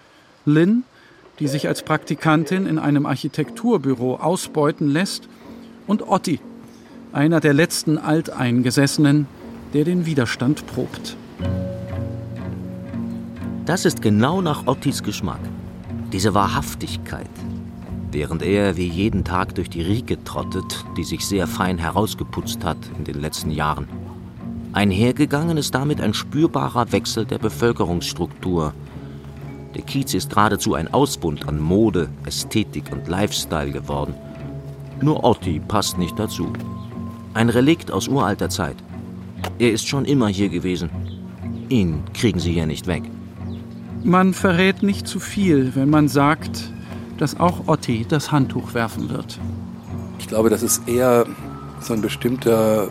Lynn, 0.44 0.84
die 1.38 1.48
sich 1.48 1.68
als 1.68 1.82
Praktikantin 1.82 2.66
in 2.66 2.78
einem 2.78 3.06
Architekturbüro 3.06 4.16
ausbeuten 4.16 4.88
lässt. 4.88 5.28
Und 5.86 6.06
Otti, 6.06 6.38
einer 7.12 7.40
der 7.40 7.54
letzten 7.54 7.98
Alteingesessenen, 7.98 9.26
der 9.74 9.84
den 9.84 10.06
Widerstand 10.06 10.66
probt. 10.66 11.16
Das 13.64 13.84
ist 13.84 14.02
genau 14.02 14.40
nach 14.40 14.66
Ottis 14.66 15.02
Geschmack. 15.02 15.40
Diese 16.12 16.34
Wahrhaftigkeit. 16.34 17.30
Während 18.12 18.42
er 18.42 18.76
wie 18.76 18.88
jeden 18.88 19.24
Tag 19.24 19.54
durch 19.54 19.70
die 19.70 19.82
Rieke 19.82 20.22
trottet, 20.24 20.84
die 20.96 21.04
sich 21.04 21.24
sehr 21.24 21.46
fein 21.46 21.78
herausgeputzt 21.78 22.64
hat 22.64 22.78
in 22.98 23.04
den 23.04 23.20
letzten 23.20 23.52
Jahren. 23.52 23.86
Einhergegangen 24.72 25.56
ist 25.56 25.74
damit 25.74 26.00
ein 26.00 26.14
spürbarer 26.14 26.92
Wechsel 26.92 27.24
der 27.24 27.38
Bevölkerungsstruktur. 27.38 28.72
Der 29.74 29.82
Kiez 29.82 30.14
ist 30.14 30.30
geradezu 30.30 30.74
ein 30.74 30.92
Ausbund 30.92 31.48
an 31.48 31.58
Mode, 31.60 32.08
Ästhetik 32.24 32.92
und 32.92 33.08
Lifestyle 33.08 33.72
geworden. 33.72 34.14
Nur 35.00 35.24
Otti 35.24 35.60
passt 35.60 35.98
nicht 35.98 36.18
dazu. 36.18 36.52
Ein 37.34 37.48
Relikt 37.48 37.90
aus 37.90 38.06
uralter 38.06 38.48
Zeit. 38.48 38.76
Er 39.58 39.72
ist 39.72 39.88
schon 39.88 40.04
immer 40.04 40.28
hier 40.28 40.48
gewesen. 40.48 40.90
Ihn 41.68 42.02
kriegen 42.14 42.38
sie 42.38 42.52
hier 42.52 42.66
nicht 42.66 42.86
weg. 42.86 43.02
Man 44.04 44.34
verrät 44.34 44.82
nicht 44.82 45.06
zu 45.06 45.20
viel, 45.20 45.74
wenn 45.74 45.90
man 45.90 46.08
sagt, 46.08 46.72
dass 47.18 47.38
auch 47.38 47.66
Otti 47.66 48.06
das 48.08 48.32
Handtuch 48.32 48.74
werfen 48.74 49.10
wird. 49.10 49.38
Ich 50.18 50.28
glaube, 50.28 50.48
das 50.48 50.62
ist 50.62 50.88
eher 50.88 51.26
so 51.80 51.92
ein 51.92 52.00
bestimmter 52.00 52.88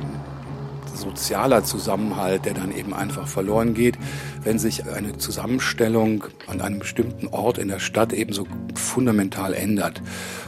sozialer 1.00 1.64
Zusammenhalt, 1.64 2.46
der 2.46 2.54
dann 2.54 2.76
eben 2.76 2.94
einfach 2.94 3.28
verloren 3.28 3.74
geht, 3.74 3.98
wenn 4.44 4.60
sich 4.60 4.86
eine 4.86 5.18
Zusammenstellung 5.18 6.26
an 6.48 6.62
einem 6.62 6.80
bestimmten 6.80 7.28
Ort 7.28 7.58
in 7.58 7.68
der 7.70 7.80
Stadt 7.80 8.14
eben 8.14 8.34
so 8.34 8.46
fundamental 8.76 9.54
ändert. 9.54 10.02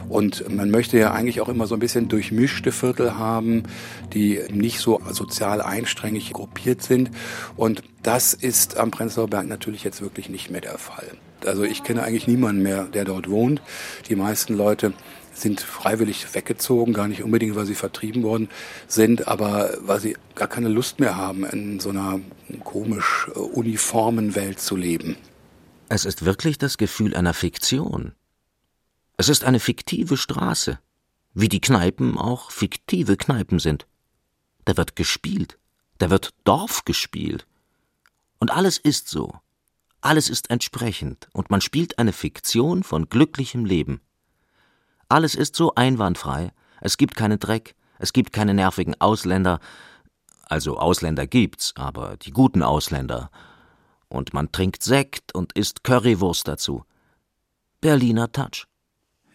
Und 0.08 0.48
man 0.54 0.70
möchte 0.70 0.98
ja 0.98 1.12
eigentlich 1.12 1.40
auch 1.40 1.48
immer 1.48 1.66
so 1.66 1.74
ein 1.74 1.80
bisschen 1.80 2.08
durchmischte 2.08 2.72
Viertel 2.72 3.18
haben, 3.18 3.64
die 4.12 4.40
nicht 4.52 4.78
so 4.78 5.00
sozial 5.10 5.60
einstrengig 5.60 6.32
gruppiert 6.32 6.82
sind. 6.82 7.10
Und 7.56 7.82
das 8.02 8.34
ist 8.34 8.76
am 8.76 8.90
Prenzlauer 8.90 9.28
Berg 9.28 9.46
natürlich 9.46 9.84
jetzt 9.84 10.02
wirklich 10.02 10.28
nicht 10.28 10.50
mehr 10.50 10.60
der 10.60 10.78
Fall. 10.78 11.06
Also 11.46 11.64
ich 11.64 11.82
kenne 11.82 12.02
eigentlich 12.02 12.26
niemanden 12.26 12.62
mehr, 12.62 12.84
der 12.84 13.04
dort 13.04 13.28
wohnt. 13.28 13.62
Die 14.08 14.16
meisten 14.16 14.54
Leute 14.54 14.92
sind 15.32 15.60
freiwillig 15.60 16.34
weggezogen, 16.34 16.92
gar 16.92 17.08
nicht 17.08 17.22
unbedingt, 17.22 17.56
weil 17.56 17.66
sie 17.66 17.74
vertrieben 17.74 18.22
worden 18.22 18.48
sind, 18.86 19.28
aber 19.28 19.76
weil 19.80 20.00
sie 20.00 20.16
gar 20.34 20.48
keine 20.48 20.68
Lust 20.68 21.00
mehr 21.00 21.16
haben, 21.16 21.44
in 21.44 21.80
so 21.80 21.90
einer 21.90 22.20
komisch 22.64 23.28
äh, 23.34 23.38
uniformen 23.38 24.34
Welt 24.34 24.60
zu 24.60 24.76
leben. 24.76 25.16
Es 25.88 26.04
ist 26.04 26.24
wirklich 26.24 26.58
das 26.58 26.78
Gefühl 26.78 27.14
einer 27.14 27.34
Fiktion. 27.34 28.12
Es 29.16 29.28
ist 29.28 29.44
eine 29.44 29.60
fiktive 29.60 30.16
Straße, 30.16 30.78
wie 31.34 31.48
die 31.48 31.60
Kneipen 31.60 32.16
auch 32.16 32.50
fiktive 32.50 33.16
Kneipen 33.16 33.58
sind. 33.58 33.86
Da 34.64 34.76
wird 34.76 34.96
gespielt, 34.96 35.58
da 35.98 36.10
wird 36.10 36.30
Dorf 36.44 36.84
gespielt. 36.84 37.46
Und 38.38 38.50
alles 38.50 38.78
ist 38.78 39.08
so. 39.08 39.34
Alles 40.00 40.28
ist 40.28 40.50
entsprechend, 40.50 41.28
und 41.32 41.50
man 41.50 41.60
spielt 41.60 41.98
eine 41.98 42.12
Fiktion 42.12 42.82
von 42.82 43.08
glücklichem 43.08 43.64
Leben. 43.64 44.00
Alles 45.12 45.34
ist 45.34 45.56
so 45.56 45.74
einwandfrei, 45.74 46.52
es 46.80 46.96
gibt 46.96 47.16
keinen 47.16 47.38
Dreck, 47.38 47.74
es 47.98 48.14
gibt 48.14 48.32
keine 48.32 48.54
nervigen 48.54 48.98
Ausländer, 48.98 49.60
also 50.44 50.78
Ausländer 50.78 51.26
gibt's, 51.26 51.74
aber 51.76 52.16
die 52.16 52.30
guten 52.30 52.62
Ausländer. 52.62 53.30
Und 54.08 54.32
man 54.32 54.52
trinkt 54.52 54.82
Sekt 54.82 55.34
und 55.34 55.52
isst 55.52 55.84
Currywurst 55.84 56.48
dazu. 56.48 56.84
Berliner 57.82 58.32
Touch. 58.32 58.64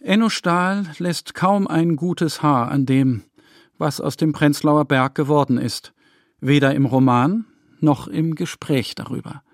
Enno 0.00 0.30
Stahl 0.30 0.84
lässt 0.98 1.34
kaum 1.34 1.68
ein 1.68 1.94
gutes 1.94 2.42
Haar 2.42 2.72
an 2.72 2.84
dem, 2.84 3.22
was 3.78 4.00
aus 4.00 4.16
dem 4.16 4.32
Prenzlauer 4.32 4.84
Berg 4.84 5.14
geworden 5.14 5.58
ist, 5.58 5.92
weder 6.40 6.74
im 6.74 6.86
Roman 6.86 7.44
noch 7.78 8.08
im 8.08 8.34
Gespräch 8.34 8.96
darüber. 8.96 9.44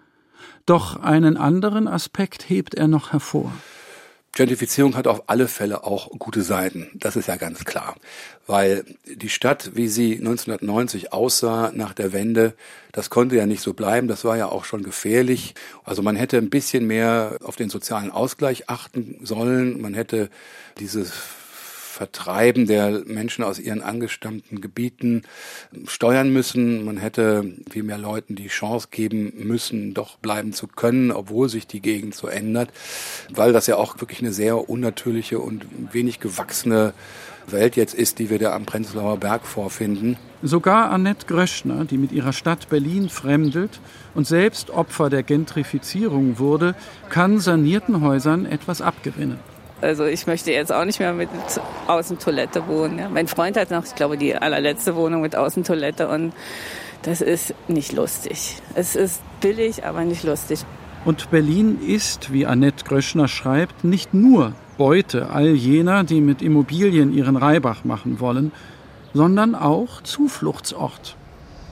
Doch 0.65 0.97
einen 0.97 1.37
anderen 1.37 1.87
Aspekt 1.87 2.49
hebt 2.49 2.75
er 2.75 2.89
noch 2.89 3.13
hervor. 3.13 3.53
Gentrifizierung 4.35 4.97
hat 4.97 5.07
auf 5.07 5.25
alle 5.29 5.47
Fälle 5.47 5.85
auch 5.85 6.11
gute 6.19 6.43
Seiten. 6.43 6.91
Das 6.95 7.15
ist 7.15 7.29
ja 7.29 7.37
ganz 7.37 7.65
klar. 7.65 7.95
Weil 8.47 8.85
die 9.07 9.29
Stadt, 9.29 9.73
wie 9.75 9.89
sie 9.89 10.17
1990 10.17 11.13
aussah 11.13 11.71
nach 11.73 11.95
der 11.95 12.13
Wende, 12.13 12.55
das 12.93 13.11
konnte 13.11 13.37
ja 13.37 13.47
nicht 13.47 13.63
so 13.63 13.75
bleiben. 13.75 14.09
Das 14.09 14.25
war 14.25 14.37
ja 14.37 14.47
auch 14.47 14.65
schon 14.65 14.83
gefährlich. 14.83 15.55
Also 15.85 16.03
man 16.03 16.17
hätte 16.17 16.37
ein 16.39 16.51
bisschen 16.51 16.87
mehr 16.87 17.39
auf 17.45 17.57
den 17.57 17.71
sozialen 17.71 18.11
Ausgleich 18.11 18.69
achten 18.69 19.21
sollen. 19.23 19.81
Man 19.81 19.95
hätte 19.95 20.31
dieses 20.79 21.13
Vertreiben 21.95 22.67
der 22.67 23.03
Menschen 23.07 23.45
aus 23.45 23.61
ihren 23.61 23.81
angestammten 23.81 24.61
Gebieten 24.61 25.23
steuern 25.87 26.33
müssen. 26.33 26.85
Man 26.85 26.97
hätte 26.97 27.55
viel 27.71 27.85
mehr 27.85 27.99
Leuten 27.99 28.35
die 28.35 28.49
Chance 28.49 28.89
geben 28.91 29.33
müssen, 29.37 29.95
doch 29.95 30.19
bleiben 30.19 30.53
zu 30.53 30.67
können, 30.67 31.13
obwohl 31.13 31.49
sich 31.49 31.69
die 31.69 31.81
Gegend 31.81 32.17
so 32.17 32.27
ändert, 32.27 32.71
weil 33.33 33.53
das 33.53 33.69
ja 33.69 33.77
auch 33.77 34.01
wirklich 34.01 34.19
eine 34.19 34.33
sehr 34.33 34.69
unnatürliche 34.69 35.39
und 35.39 35.67
wenig 35.93 36.19
gewachsene 36.19 36.95
Welt 37.47 37.77
jetzt 37.77 37.95
ist, 37.95 38.19
die 38.19 38.29
wir 38.29 38.41
da 38.41 38.55
am 38.55 38.67
Prenzlauer 38.67 39.19
Berg 39.19 39.47
vorfinden. 39.47 40.17
Sogar 40.43 40.91
Annette 40.91 41.27
Gröschner, 41.27 41.85
die 41.85 41.99
mit 41.99 42.11
ihrer 42.11 42.33
Stadt 42.33 42.69
Berlin 42.71 43.09
fremdelt 43.09 43.79
und 44.17 44.27
selbst 44.27 44.71
Opfer 44.71 45.11
der 45.11 45.23
Gentrifizierung 45.23 46.41
wurde, 46.41 46.75
kann 47.09 47.39
sanierten 47.39 48.01
Häusern 48.01 48.47
etwas 48.47 48.83
abgewinnen. 48.83 49.39
Also 49.85 50.07
ich 50.07 50.27
möchte 50.27 50.51
jetzt 50.51 50.73
auch 50.73 50.87
nicht 50.87 50.99
mehr 50.99 51.13
mit 51.13 51.29
Außentoilette 51.89 52.67
wohnen. 52.67 52.99
Ja. 52.99 53.11
Mein 53.11 53.29
Freund 53.29 53.59
hat 53.59 53.71
noch, 53.71 53.85
ich 53.85 53.95
glaube, 53.95 54.17
die 54.17 54.35
allerletzte 54.35 54.97
Wohnung 54.97 55.21
mit 55.21 55.37
Außentoilette 55.37 56.09
und 56.09 56.33
das 57.03 57.21
ist 57.21 57.55
nicht 57.69 57.93
lustig. 57.93 58.57
Es 58.75 58.97
ist 58.97 59.21
billig, 59.43 59.85
aber 59.85 60.05
nicht 60.05 60.25
lustig. 60.25 60.61
Und 61.05 61.31
Berlin 61.31 61.79
ist, 61.87 62.33
wie 62.33 62.47
Annette 62.47 62.87
Gröschner 62.87 63.29
schreibt, 63.29 63.85
nicht 63.85 64.15
nur 64.15 64.55
Beute 64.79 65.29
all 65.29 65.49
jener, 65.49 66.03
die 66.03 66.23
mit 66.23 66.41
Immobilien 66.41 67.13
ihren 67.13 67.37
Reibach 67.37 67.85
machen 67.85 68.21
wollen, 68.21 68.53
sondern 69.13 69.55
auch 69.55 70.03
Zufluchtsort. 70.03 71.15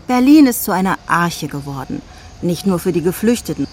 Berlin 0.07 0.47
ist 0.47 0.65
zu 0.65 0.73
einer 0.73 0.99
Arche 1.07 1.49
geworden. 1.49 2.03
Nicht 2.43 2.67
nur 2.67 2.79
für 2.79 2.93
die 2.93 3.03
Geflüchteten, 3.03 3.67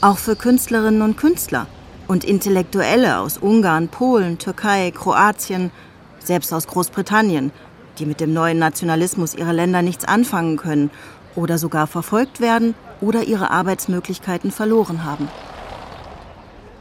auch 0.00 0.18
für 0.18 0.36
Künstlerinnen 0.36 1.02
und 1.02 1.16
Künstler 1.16 1.66
und 2.10 2.24
Intellektuelle 2.24 3.18
aus 3.18 3.38
Ungarn, 3.38 3.86
Polen, 3.86 4.36
Türkei, 4.36 4.90
Kroatien, 4.90 5.70
selbst 6.18 6.52
aus 6.52 6.66
Großbritannien, 6.66 7.52
die 8.00 8.04
mit 8.04 8.18
dem 8.18 8.32
neuen 8.32 8.58
Nationalismus 8.58 9.36
ihrer 9.36 9.52
Länder 9.52 9.80
nichts 9.80 10.04
anfangen 10.06 10.56
können 10.56 10.90
oder 11.36 11.56
sogar 11.56 11.86
verfolgt 11.86 12.40
werden 12.40 12.74
oder 13.00 13.22
ihre 13.22 13.52
Arbeitsmöglichkeiten 13.52 14.50
verloren 14.50 15.04
haben. 15.04 15.28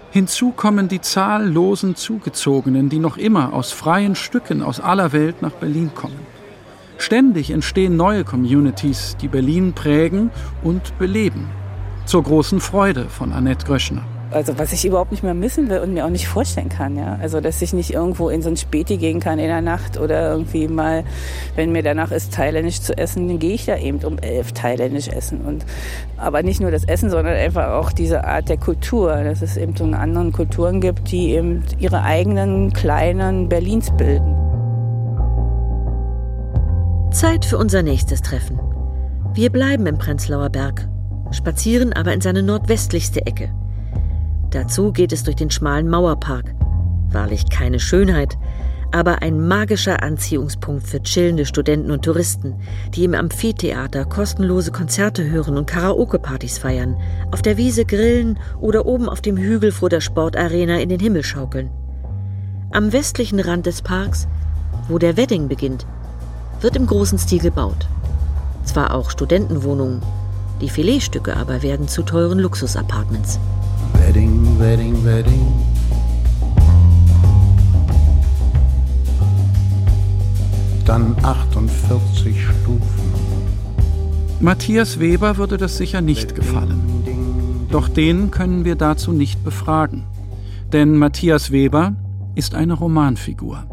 Hinzu 0.09 0.49
kommen 0.49 0.87
die 0.87 0.99
zahllosen 0.99 1.95
Zugezogenen, 1.95 2.89
die 2.89 2.97
noch 2.97 3.17
immer 3.17 3.53
aus 3.53 3.71
freien 3.71 4.15
Stücken 4.15 4.63
aus 4.63 4.79
aller 4.79 5.11
Welt 5.11 5.43
nach 5.43 5.51
Berlin 5.51 5.91
kommen. 5.93 6.25
Ständig 6.97 7.51
entstehen 7.51 7.95
neue 7.95 8.23
Communities, 8.23 9.15
die 9.21 9.27
Berlin 9.27 9.73
prägen 9.73 10.31
und 10.63 10.97
beleben. 10.97 11.47
Zur 12.07 12.23
großen 12.23 12.59
Freude 12.59 13.05
von 13.09 13.31
Annette 13.31 13.67
Gröschner 13.67 14.01
also 14.31 14.59
was 14.59 14.73
ich 14.73 14.85
überhaupt 14.85 15.11
nicht 15.11 15.23
mehr 15.23 15.33
missen 15.33 15.69
will 15.69 15.79
und 15.79 15.93
mir 15.93 16.05
auch 16.05 16.09
nicht 16.09 16.27
vorstellen 16.27 16.69
kann, 16.69 16.95
ja. 16.95 17.17
Also 17.21 17.41
dass 17.41 17.61
ich 17.61 17.73
nicht 17.73 17.91
irgendwo 17.91 18.29
in 18.29 18.41
so 18.41 18.49
ein 18.49 18.57
Späti 18.57 18.97
gehen 18.97 19.19
kann 19.19 19.39
in 19.39 19.47
der 19.47 19.61
Nacht 19.61 19.99
oder 19.99 20.31
irgendwie 20.31 20.67
mal, 20.67 21.03
wenn 21.55 21.71
mir 21.71 21.81
danach 21.81 22.11
ist, 22.11 22.33
thailändisch 22.33 22.81
zu 22.81 22.97
essen, 22.97 23.27
dann 23.27 23.39
gehe 23.39 23.53
ich 23.53 23.65
da 23.65 23.77
eben 23.77 23.99
um 24.03 24.19
elf 24.19 24.51
thailändisch 24.51 25.07
essen. 25.07 25.41
Und 25.41 25.65
aber 26.17 26.43
nicht 26.43 26.61
nur 26.61 26.71
das 26.71 26.83
Essen, 26.83 27.09
sondern 27.09 27.35
einfach 27.35 27.69
auch 27.71 27.91
diese 27.91 28.23
Art 28.25 28.49
der 28.49 28.57
Kultur, 28.57 29.23
dass 29.23 29.41
es 29.41 29.57
eben 29.57 29.75
so 29.75 29.83
eine 29.83 29.97
anderen 29.97 30.31
Kulturen 30.31 30.79
gibt, 30.79 31.11
die 31.11 31.31
eben 31.31 31.63
ihre 31.79 32.03
eigenen 32.03 32.71
kleinen 32.71 33.49
Berlins 33.49 33.91
bilden. 33.97 34.35
Zeit 37.11 37.45
für 37.45 37.57
unser 37.57 37.81
nächstes 37.81 38.21
Treffen. 38.21 38.59
Wir 39.33 39.51
bleiben 39.51 39.87
im 39.87 39.97
Prenzlauer 39.97 40.49
Berg, 40.49 40.87
spazieren 41.31 41.93
aber 41.93 42.13
in 42.13 42.21
seine 42.21 42.43
nordwestlichste 42.43 43.25
Ecke. 43.25 43.51
Dazu 44.51 44.91
geht 44.91 45.11
es 45.11 45.23
durch 45.23 45.35
den 45.35 45.51
schmalen 45.51 45.89
Mauerpark. 45.89 46.55
Wahrlich 47.11 47.49
keine 47.49 47.79
Schönheit, 47.79 48.37
aber 48.91 49.21
ein 49.21 49.47
magischer 49.47 50.01
Anziehungspunkt 50.01 50.87
für 50.87 51.01
chillende 51.03 51.45
Studenten 51.45 51.91
und 51.91 52.03
Touristen, 52.03 52.55
die 52.95 53.03
im 53.03 53.13
Amphitheater 53.13 54.05
kostenlose 54.05 54.71
Konzerte 54.71 55.29
hören 55.29 55.57
und 55.57 55.67
Karaoke-Partys 55.67 56.57
feiern, 56.57 56.97
auf 57.31 57.41
der 57.41 57.57
Wiese 57.57 57.85
grillen 57.85 58.39
oder 58.59 58.85
oben 58.85 59.07
auf 59.07 59.21
dem 59.21 59.37
Hügel 59.37 59.71
vor 59.71 59.89
der 59.89 60.01
Sportarena 60.01 60.79
in 60.79 60.89
den 60.89 60.99
Himmel 60.99 61.23
schaukeln. 61.23 61.69
Am 62.71 62.91
westlichen 62.91 63.39
Rand 63.39 63.65
des 63.65 63.81
Parks, 63.81 64.27
wo 64.87 64.97
der 64.97 65.17
Wedding 65.17 65.47
beginnt, 65.47 65.85
wird 66.61 66.75
im 66.75 66.87
großen 66.87 67.19
Stil 67.19 67.39
gebaut. 67.39 67.87
Zwar 68.63 68.93
auch 68.93 69.09
Studentenwohnungen, 69.11 70.01
die 70.61 70.69
Filetstücke 70.69 71.35
aber 71.35 71.61
werden 71.61 71.87
zu 71.87 72.03
teuren 72.03 72.39
Luxusapartments. 72.39 73.39
Wedding, 73.99 74.59
Wedding, 74.59 75.05
Wedding. 75.05 75.47
Dann 80.85 81.15
48 81.21 82.41
Stufen. 82.41 82.79
Matthias 84.39 84.99
Weber 84.99 85.37
würde 85.37 85.57
das 85.57 85.77
sicher 85.77 86.01
nicht 86.01 86.33
gefallen. 86.33 87.67
Doch 87.69 87.89
den 87.89 88.31
können 88.31 88.65
wir 88.65 88.75
dazu 88.75 89.11
nicht 89.11 89.43
befragen. 89.43 90.05
Denn 90.71 90.95
Matthias 90.97 91.51
Weber 91.51 91.93
ist 92.35 92.55
eine 92.55 92.73
Romanfigur. 92.73 93.65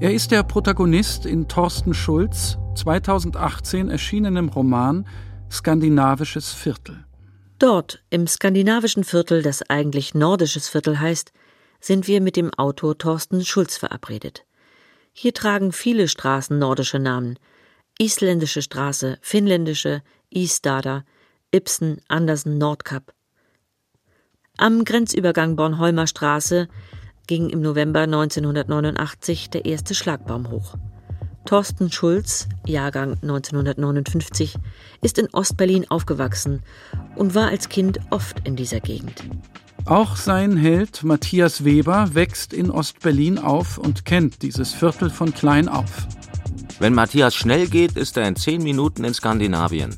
Er 0.00 0.12
ist 0.12 0.30
der 0.30 0.42
Protagonist 0.42 1.26
in 1.26 1.48
Thorsten 1.48 1.94
Schulz 1.94 2.58
2018 2.74 3.88
erschienenem 3.88 4.48
Roman 4.48 5.06
Skandinavisches 5.50 6.52
Viertel. 6.52 7.07
Dort, 7.58 8.00
im 8.10 8.28
skandinavischen 8.28 9.02
Viertel, 9.02 9.42
das 9.42 9.68
eigentlich 9.68 10.14
nordisches 10.14 10.68
Viertel 10.68 11.00
heißt, 11.00 11.32
sind 11.80 12.06
wir 12.06 12.20
mit 12.20 12.36
dem 12.36 12.54
Autor 12.54 12.96
Thorsten 12.96 13.44
Schulz 13.44 13.76
verabredet. 13.76 14.44
Hier 15.12 15.34
tragen 15.34 15.72
viele 15.72 16.06
Straßen 16.06 16.56
nordische 16.56 17.00
Namen. 17.00 17.36
Isländische 17.98 18.62
Straße, 18.62 19.18
finnländische, 19.22 20.02
Isdada, 20.30 21.04
Ibsen, 21.52 22.00
Andersen, 22.06 22.58
Nordkap. 22.58 23.12
Am 24.56 24.84
Grenzübergang 24.84 25.56
Bornholmer 25.56 26.06
Straße 26.06 26.68
ging 27.26 27.50
im 27.50 27.60
November 27.60 28.02
1989 28.02 29.50
der 29.50 29.64
erste 29.64 29.96
Schlagbaum 29.96 30.50
hoch. 30.50 30.76
Thorsten 31.48 31.90
Schulz, 31.90 32.46
Jahrgang 32.66 33.14
1959, 33.22 34.56
ist 35.00 35.16
in 35.16 35.28
Ostberlin 35.32 35.90
aufgewachsen 35.90 36.62
und 37.16 37.34
war 37.34 37.48
als 37.48 37.70
Kind 37.70 38.00
oft 38.10 38.46
in 38.46 38.54
dieser 38.54 38.80
Gegend. 38.80 39.24
Auch 39.86 40.16
sein 40.16 40.58
Held 40.58 41.04
Matthias 41.04 41.64
Weber 41.64 42.10
wächst 42.12 42.52
in 42.52 42.70
Ostberlin 42.70 43.38
auf 43.38 43.78
und 43.78 44.04
kennt 44.04 44.42
dieses 44.42 44.74
Viertel 44.74 45.08
von 45.08 45.32
klein 45.32 45.70
auf. 45.70 46.06
Wenn 46.80 46.92
Matthias 46.92 47.34
schnell 47.34 47.66
geht, 47.66 47.96
ist 47.96 48.18
er 48.18 48.28
in 48.28 48.36
zehn 48.36 48.62
Minuten 48.62 49.04
in 49.04 49.14
Skandinavien. 49.14 49.96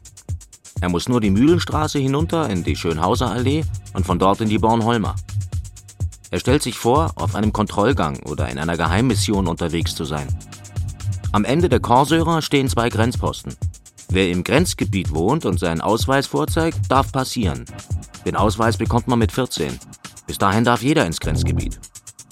Er 0.80 0.88
muss 0.88 1.08
nur 1.08 1.20
die 1.20 1.30
Mühlenstraße 1.30 1.98
hinunter 1.98 2.48
in 2.48 2.62
die 2.62 2.76
Schönhauser 2.76 3.28
Allee 3.28 3.64
und 3.92 4.06
von 4.06 4.20
dort 4.20 4.40
in 4.40 4.48
die 4.48 4.58
Bornholmer. 4.58 5.16
Er 6.30 6.38
stellt 6.38 6.62
sich 6.62 6.78
vor, 6.78 7.10
auf 7.16 7.34
einem 7.34 7.52
Kontrollgang 7.52 8.20
oder 8.22 8.48
in 8.50 8.58
einer 8.60 8.76
Geheimmission 8.76 9.48
unterwegs 9.48 9.96
zu 9.96 10.04
sein. 10.04 10.28
Am 11.32 11.44
Ende 11.44 11.68
der 11.68 11.78
Korsörer 11.78 12.42
stehen 12.42 12.68
zwei 12.68 12.88
Grenzposten. 12.88 13.54
Wer 14.08 14.30
im 14.30 14.42
Grenzgebiet 14.42 15.14
wohnt 15.14 15.44
und 15.44 15.60
seinen 15.60 15.80
Ausweis 15.80 16.26
vorzeigt, 16.26 16.78
darf 16.88 17.12
passieren. 17.12 17.64
Den 18.26 18.34
Ausweis 18.34 18.76
bekommt 18.76 19.06
man 19.06 19.20
mit 19.20 19.30
14. 19.30 19.78
Bis 20.26 20.38
dahin 20.38 20.64
darf 20.64 20.82
jeder 20.82 21.06
ins 21.06 21.20
Grenzgebiet. 21.20 21.78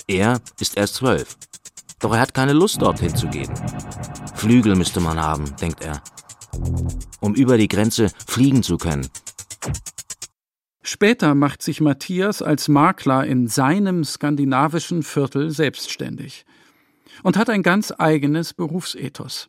Er 0.09 0.41
ist 0.59 0.77
erst 0.77 0.97
zwölf. 0.97 1.37
Doch 2.01 2.13
er 2.13 2.21
hat 2.21 2.35
keine 2.35 2.55
Lust, 2.55 2.83
dorthin 2.83 3.15
zu 3.15 3.29
gehen. 3.29 3.53
Flügel 4.35 4.75
müsste 4.75 4.99
man 4.99 5.21
haben, 5.21 5.45
denkt 5.61 5.85
er. 5.85 6.03
Um 7.21 7.37
über 7.37 7.57
die 7.57 7.69
Grenze 7.69 8.11
fliegen 8.27 8.65
zu 8.65 8.79
können. 8.79 9.07
Später 10.83 11.37
macht 11.37 11.63
sich 11.63 11.81
Matthias 11.81 12.43
als 12.43 12.67
Makler 12.67 13.25
in 13.25 13.47
seinem 13.47 14.03
skandinavischen 14.03 15.05
Viertel 15.05 15.51
selbstständig 15.51 16.45
und 17.23 17.37
hat 17.37 17.51
ein 17.51 17.63
ganz 17.63 17.93
eigenes 17.97 18.55
Berufsethos. 18.55 19.49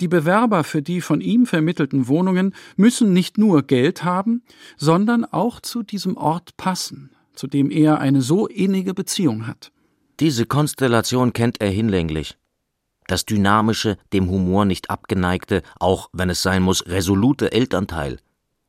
Die 0.00 0.08
Bewerber 0.08 0.64
für 0.64 0.82
die 0.82 1.00
von 1.00 1.20
ihm 1.20 1.46
vermittelten 1.46 2.08
Wohnungen 2.08 2.54
müssen 2.76 3.12
nicht 3.12 3.38
nur 3.38 3.62
Geld 3.62 4.04
haben, 4.04 4.42
sondern 4.76 5.24
auch 5.24 5.60
zu 5.60 5.82
diesem 5.82 6.16
Ort 6.16 6.56
passen, 6.56 7.10
zu 7.34 7.46
dem 7.46 7.70
er 7.70 7.98
eine 7.98 8.22
so 8.22 8.46
innige 8.46 8.94
Beziehung 8.94 9.46
hat. 9.46 9.72
Diese 10.20 10.46
Konstellation 10.46 11.32
kennt 11.32 11.60
er 11.60 11.70
hinlänglich. 11.70 12.36
Das 13.06 13.26
dynamische, 13.26 13.98
dem 14.12 14.30
Humor 14.30 14.64
nicht 14.64 14.90
abgeneigte, 14.90 15.62
auch 15.78 16.08
wenn 16.12 16.30
es 16.30 16.42
sein 16.42 16.62
muss, 16.62 16.86
resolute 16.86 17.52
Elternteil. 17.52 18.18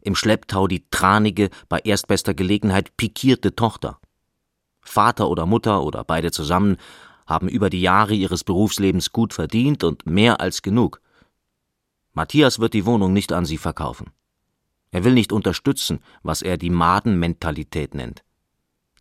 Im 0.01 0.15
Schlepptau 0.15 0.67
die 0.67 0.85
tranige, 0.89 1.49
bei 1.69 1.79
erstbester 1.79 2.33
Gelegenheit 2.33 2.97
pikierte 2.97 3.55
Tochter. 3.55 3.99
Vater 4.81 5.29
oder 5.29 5.45
Mutter 5.45 5.83
oder 5.83 6.03
beide 6.03 6.31
zusammen 6.31 6.77
haben 7.25 7.47
über 7.47 7.69
die 7.69 7.81
Jahre 7.81 8.13
ihres 8.13 8.43
Berufslebens 8.43 9.11
gut 9.11 9.33
verdient 9.33 9.83
und 9.83 10.05
mehr 10.05 10.41
als 10.41 10.61
genug. 10.61 11.01
Matthias 12.13 12.59
wird 12.59 12.73
die 12.73 12.85
Wohnung 12.85 13.13
nicht 13.13 13.33
an 13.33 13.45
sie 13.45 13.57
verkaufen. 13.57 14.11
Er 14.91 15.03
will 15.03 15.13
nicht 15.13 15.33
unterstützen, 15.33 15.99
was 16.23 16.41
er 16.41 16.57
die 16.57 16.69
Madenmentalität 16.69 17.95
nennt. 17.95 18.23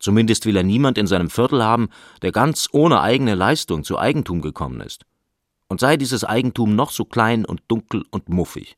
Zumindest 0.01 0.45
will 0.45 0.57
er 0.57 0.64
niemand 0.64 0.99
in 0.99 1.07
seinem 1.07 1.31
Viertel 1.31 1.62
haben, 1.62 1.89
der 2.22 2.33
ganz 2.33 2.68
ohne 2.72 3.01
eigene 3.01 3.35
Leistung 3.35 3.85
zu 3.85 3.99
Eigentum 3.99 4.43
gekommen 4.43 4.81
ist. 4.81 5.07
Und 5.68 5.81
sei 5.81 5.97
dieses 5.97 6.25
Eigentum 6.25 6.75
noch 6.75 6.91
so 6.91 7.05
klein 7.05 7.45
und 7.45 7.62
dunkel 7.68 8.05
und 8.11 8.29
muffig. 8.29 8.77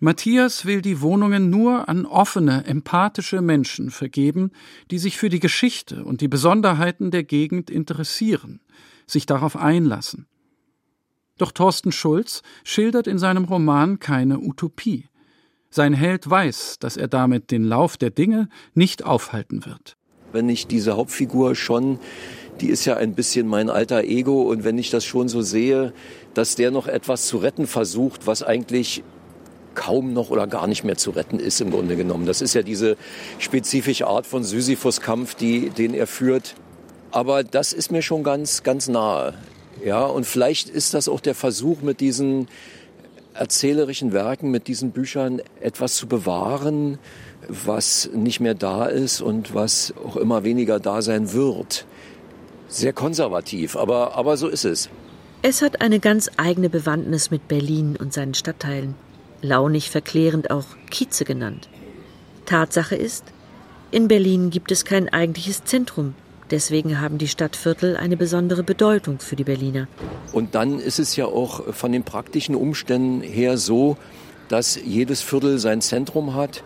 Matthias 0.00 0.64
will 0.64 0.80
die 0.80 1.00
Wohnungen 1.00 1.50
nur 1.50 1.88
an 1.88 2.06
offene, 2.06 2.64
empathische 2.66 3.42
Menschen 3.42 3.90
vergeben, 3.90 4.52
die 4.92 4.98
sich 4.98 5.16
für 5.16 5.28
die 5.28 5.40
Geschichte 5.40 6.04
und 6.04 6.20
die 6.20 6.28
Besonderheiten 6.28 7.10
der 7.10 7.24
Gegend 7.24 7.68
interessieren, 7.68 8.60
sich 9.06 9.26
darauf 9.26 9.56
einlassen. 9.56 10.26
Doch 11.36 11.50
Thorsten 11.50 11.90
Schulz 11.90 12.42
schildert 12.62 13.08
in 13.08 13.18
seinem 13.18 13.44
Roman 13.44 13.98
keine 13.98 14.38
Utopie. 14.38 15.06
Sein 15.68 15.94
Held 15.94 16.30
weiß, 16.30 16.78
dass 16.78 16.96
er 16.96 17.08
damit 17.08 17.50
den 17.50 17.64
Lauf 17.64 17.96
der 17.96 18.10
Dinge 18.10 18.48
nicht 18.74 19.04
aufhalten 19.04 19.66
wird. 19.66 19.96
Wenn 20.30 20.48
ich 20.48 20.68
diese 20.68 20.96
Hauptfigur 20.96 21.56
schon, 21.56 21.98
die 22.60 22.68
ist 22.68 22.84
ja 22.84 22.96
ein 22.96 23.14
bisschen 23.14 23.48
mein 23.48 23.68
alter 23.68 24.04
Ego 24.04 24.42
und 24.42 24.62
wenn 24.62 24.78
ich 24.78 24.90
das 24.90 25.04
schon 25.04 25.28
so 25.28 25.42
sehe, 25.42 25.92
dass 26.34 26.54
der 26.54 26.70
noch 26.70 26.86
etwas 26.86 27.26
zu 27.26 27.38
retten 27.38 27.66
versucht, 27.66 28.26
was 28.26 28.42
eigentlich 28.42 29.02
kaum 29.78 30.12
noch 30.12 30.30
oder 30.30 30.48
gar 30.48 30.66
nicht 30.66 30.82
mehr 30.82 30.96
zu 30.96 31.12
retten 31.12 31.38
ist 31.38 31.60
im 31.60 31.70
Grunde 31.70 31.96
genommen. 31.96 32.26
Das 32.26 32.42
ist 32.42 32.52
ja 32.54 32.62
diese 32.62 32.96
spezifische 33.38 34.08
Art 34.08 34.26
von 34.26 34.42
Sisyphus-Kampf, 34.42 35.36
den 35.36 35.94
er 35.94 36.08
führt. 36.08 36.56
Aber 37.12 37.44
das 37.44 37.72
ist 37.72 37.92
mir 37.92 38.02
schon 38.02 38.24
ganz, 38.24 38.64
ganz 38.64 38.88
nahe. 38.88 39.34
Ja, 39.84 40.04
und 40.04 40.26
vielleicht 40.26 40.68
ist 40.68 40.94
das 40.94 41.08
auch 41.08 41.20
der 41.20 41.36
Versuch, 41.36 41.80
mit 41.80 42.00
diesen 42.00 42.48
erzählerischen 43.34 44.12
Werken, 44.12 44.50
mit 44.50 44.66
diesen 44.66 44.90
Büchern 44.90 45.40
etwas 45.60 45.94
zu 45.94 46.08
bewahren, 46.08 46.98
was 47.48 48.10
nicht 48.12 48.40
mehr 48.40 48.54
da 48.54 48.86
ist 48.86 49.20
und 49.20 49.54
was 49.54 49.94
auch 50.04 50.16
immer 50.16 50.42
weniger 50.42 50.80
da 50.80 51.02
sein 51.02 51.32
wird. 51.32 51.86
Sehr 52.66 52.92
konservativ, 52.92 53.76
aber, 53.76 54.16
aber 54.16 54.36
so 54.36 54.48
ist 54.48 54.64
es. 54.64 54.90
Es 55.42 55.62
hat 55.62 55.80
eine 55.80 56.00
ganz 56.00 56.28
eigene 56.36 56.68
Bewandtnis 56.68 57.30
mit 57.30 57.46
Berlin 57.46 57.96
und 57.96 58.12
seinen 58.12 58.34
Stadtteilen. 58.34 58.96
Launig 59.42 59.90
verklärend 59.90 60.50
auch 60.50 60.66
Kieze 60.90 61.24
genannt. 61.24 61.68
Tatsache 62.46 62.96
ist, 62.96 63.24
in 63.90 64.08
Berlin 64.08 64.50
gibt 64.50 64.72
es 64.72 64.84
kein 64.84 65.08
eigentliches 65.08 65.64
Zentrum, 65.64 66.14
Deswegen 66.50 66.98
haben 66.98 67.18
die 67.18 67.28
Stadtviertel 67.28 67.96
eine 67.96 68.16
besondere 68.16 68.62
Bedeutung 68.62 69.18
für 69.18 69.36
die 69.36 69.44
Berliner. 69.44 69.86
Und 70.32 70.54
dann 70.54 70.78
ist 70.78 70.98
es 70.98 71.14
ja 71.14 71.26
auch 71.26 71.74
von 71.74 71.92
den 71.92 72.04
praktischen 72.04 72.54
Umständen 72.54 73.20
her 73.20 73.58
so, 73.58 73.98
dass 74.48 74.78
jedes 74.82 75.20
Viertel 75.20 75.58
sein 75.58 75.82
Zentrum 75.82 76.34
hat, 76.34 76.62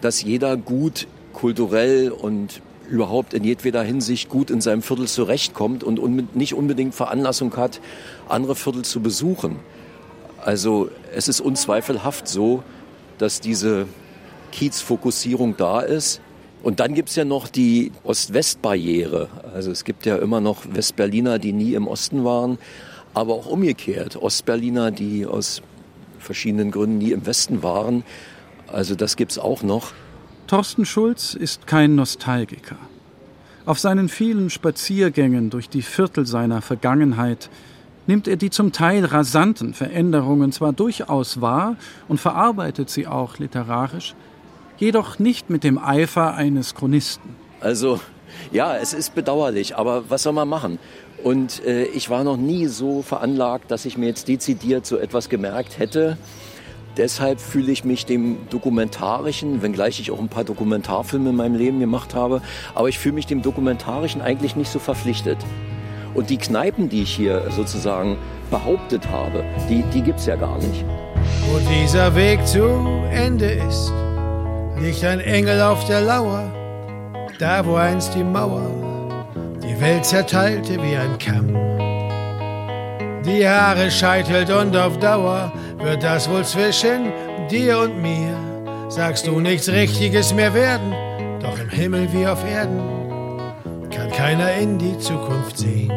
dass 0.00 0.22
jeder 0.22 0.56
gut 0.56 1.06
kulturell 1.32 2.10
und 2.10 2.60
überhaupt 2.90 3.32
in 3.32 3.44
jedweder 3.44 3.82
Hinsicht 3.84 4.28
gut 4.28 4.50
in 4.50 4.60
seinem 4.60 4.82
Viertel 4.82 5.06
zurechtkommt 5.06 5.84
und 5.84 6.34
nicht 6.34 6.54
unbedingt 6.54 6.94
Veranlassung 6.94 7.56
hat, 7.56 7.80
andere 8.28 8.56
Viertel 8.56 8.82
zu 8.82 9.00
besuchen. 9.00 9.60
Also 10.44 10.90
es 11.14 11.28
ist 11.28 11.40
unzweifelhaft 11.40 12.26
so, 12.26 12.62
dass 13.18 13.40
diese 13.40 13.86
Kiezfokussierung 14.50 15.56
da 15.56 15.80
ist. 15.80 16.20
Und 16.62 16.78
dann 16.78 16.94
gibt's 16.94 17.16
ja 17.16 17.24
noch 17.24 17.48
die 17.48 17.90
Ost-West-Barriere. 18.04 19.28
Also 19.52 19.70
es 19.70 19.84
gibt 19.84 20.06
ja 20.06 20.16
immer 20.16 20.40
noch 20.40 20.62
Westberliner, 20.72 21.38
die 21.38 21.52
nie 21.52 21.74
im 21.74 21.88
Osten 21.88 22.24
waren, 22.24 22.58
aber 23.14 23.34
auch 23.34 23.46
umgekehrt. 23.46 24.16
Ostberliner, 24.16 24.90
die 24.90 25.26
aus 25.26 25.62
verschiedenen 26.18 26.70
Gründen 26.70 26.98
nie 26.98 27.12
im 27.12 27.26
Westen 27.26 27.62
waren. 27.62 28.04
Also 28.68 28.94
das 28.94 29.16
gibt's 29.16 29.38
auch 29.38 29.62
noch. 29.62 29.92
Thorsten 30.46 30.84
Schulz 30.84 31.34
ist 31.34 31.66
kein 31.66 31.94
Nostalgiker. 31.94 32.76
Auf 33.64 33.78
seinen 33.78 34.08
vielen 34.08 34.50
Spaziergängen 34.50 35.50
durch 35.50 35.68
die 35.68 35.82
Viertel 35.82 36.26
seiner 36.26 36.62
Vergangenheit 36.62 37.48
nimmt 38.06 38.28
er 38.28 38.36
die 38.36 38.50
zum 38.50 38.72
Teil 38.72 39.04
rasanten 39.04 39.74
Veränderungen 39.74 40.52
zwar 40.52 40.72
durchaus 40.72 41.40
wahr 41.40 41.76
und 42.08 42.20
verarbeitet 42.20 42.90
sie 42.90 43.06
auch 43.06 43.38
literarisch, 43.38 44.14
jedoch 44.78 45.18
nicht 45.18 45.50
mit 45.50 45.64
dem 45.64 45.78
Eifer 45.78 46.34
eines 46.34 46.74
Chronisten. 46.74 47.36
Also 47.60 48.00
ja, 48.50 48.76
es 48.76 48.92
ist 48.92 49.14
bedauerlich, 49.14 49.76
aber 49.76 50.04
was 50.08 50.22
soll 50.22 50.32
man 50.32 50.48
machen? 50.48 50.78
Und 51.22 51.64
äh, 51.64 51.84
ich 51.84 52.10
war 52.10 52.24
noch 52.24 52.36
nie 52.36 52.66
so 52.66 53.02
veranlagt, 53.02 53.70
dass 53.70 53.84
ich 53.84 53.96
mir 53.96 54.06
jetzt 54.06 54.26
dezidiert 54.26 54.86
so 54.86 54.96
etwas 54.96 55.28
gemerkt 55.28 55.78
hätte. 55.78 56.16
Deshalb 56.96 57.40
fühle 57.40 57.72
ich 57.72 57.84
mich 57.84 58.04
dem 58.04 58.38
Dokumentarischen, 58.50 59.62
wenngleich 59.62 60.00
ich 60.00 60.10
auch 60.10 60.18
ein 60.18 60.28
paar 60.28 60.44
Dokumentarfilme 60.44 61.30
in 61.30 61.36
meinem 61.36 61.54
Leben 61.54 61.80
gemacht 61.80 62.14
habe, 62.14 62.42
aber 62.74 62.88
ich 62.88 62.98
fühle 62.98 63.14
mich 63.14 63.26
dem 63.26 63.40
Dokumentarischen 63.40 64.20
eigentlich 64.20 64.56
nicht 64.56 64.70
so 64.70 64.78
verpflichtet. 64.78 65.38
Und 66.14 66.30
die 66.30 66.36
Kneipen, 66.36 66.88
die 66.88 67.02
ich 67.02 67.14
hier 67.14 67.50
sozusagen 67.50 68.16
behauptet 68.50 69.08
habe, 69.08 69.44
die, 69.68 69.82
die 69.94 70.02
gibt 70.02 70.20
es 70.20 70.26
ja 70.26 70.36
gar 70.36 70.58
nicht. 70.58 70.84
Wo 71.48 71.58
dieser 71.70 72.14
Weg 72.14 72.46
zu 72.46 72.64
Ende 73.10 73.46
ist, 73.46 73.92
liegt 74.80 75.04
ein 75.04 75.20
Engel 75.20 75.60
auf 75.62 75.84
der 75.86 76.02
Lauer, 76.02 76.50
da 77.38 77.64
wo 77.64 77.76
einst 77.76 78.14
die 78.14 78.24
Mauer 78.24 78.68
die 79.62 79.80
Welt 79.80 80.04
zerteilte 80.04 80.74
wie 80.82 80.96
ein 80.96 81.18
Kamm. 81.18 81.54
Die 83.24 83.46
Haare 83.46 83.90
scheitelt 83.90 84.50
und 84.50 84.76
auf 84.76 84.98
Dauer 84.98 85.52
wird 85.78 86.02
das 86.02 86.28
wohl 86.28 86.44
zwischen 86.44 87.12
dir 87.50 87.78
und 87.78 88.02
mir. 88.02 88.36
Sagst 88.88 89.26
du 89.26 89.40
nichts 89.40 89.68
Richtiges 89.68 90.34
mehr 90.34 90.52
werden, 90.52 90.92
doch 91.40 91.58
im 91.58 91.70
Himmel 91.70 92.12
wie 92.12 92.26
auf 92.26 92.44
Erden 92.44 93.01
kann 93.92 94.10
keiner 94.10 94.52
in 94.54 94.78
die 94.78 94.98
Zukunft 94.98 95.58
sehen. 95.58 95.88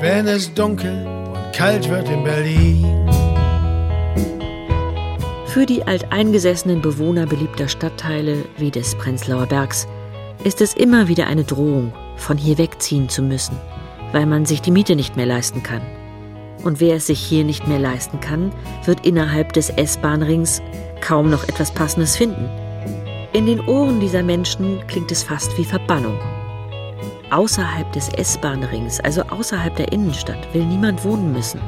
Wenn 0.00 0.26
es 0.26 0.52
dunkel 0.54 1.06
und 1.06 1.52
kalt 1.52 1.88
wird 1.88 2.08
in 2.08 2.22
Berlin. 2.22 3.08
Für 5.46 5.66
die 5.66 5.82
alteingesessenen 5.82 6.80
Bewohner 6.80 7.26
beliebter 7.26 7.68
Stadtteile 7.68 8.44
wie 8.58 8.70
des 8.70 8.94
Prenzlauer 8.94 9.46
Bergs 9.46 9.88
ist 10.44 10.60
es 10.60 10.74
immer 10.74 11.08
wieder 11.08 11.26
eine 11.26 11.42
Drohung, 11.42 11.92
von 12.16 12.36
hier 12.36 12.58
wegziehen 12.58 13.08
zu 13.08 13.22
müssen, 13.22 13.56
weil 14.12 14.26
man 14.26 14.46
sich 14.46 14.62
die 14.62 14.70
Miete 14.70 14.94
nicht 14.94 15.16
mehr 15.16 15.26
leisten 15.26 15.62
kann. 15.62 15.82
Und 16.64 16.80
wer 16.80 16.96
es 16.96 17.06
sich 17.06 17.18
hier 17.18 17.44
nicht 17.44 17.66
mehr 17.66 17.78
leisten 17.78 18.20
kann, 18.20 18.52
wird 18.84 19.06
innerhalb 19.06 19.52
des 19.52 19.70
S-Bahn-Rings 19.70 20.60
kaum 21.00 21.30
noch 21.30 21.44
etwas 21.48 21.72
Passendes 21.72 22.16
finden. 22.16 22.48
In 23.32 23.46
den 23.46 23.60
Ohren 23.60 24.00
dieser 24.00 24.22
Menschen 24.22 24.80
klingt 24.86 25.10
es 25.10 25.22
fast 25.22 25.56
wie 25.58 25.64
Verbannung. 25.64 26.18
Außerhalb 27.30 27.92
des 27.92 28.08
S-Bahn-Rings, 28.08 29.00
also 29.00 29.20
außerhalb 29.22 29.76
der 29.76 29.92
Innenstadt, 29.92 30.54
will 30.54 30.64
niemand 30.64 31.04
wohnen 31.04 31.32
müssen. 31.32 31.60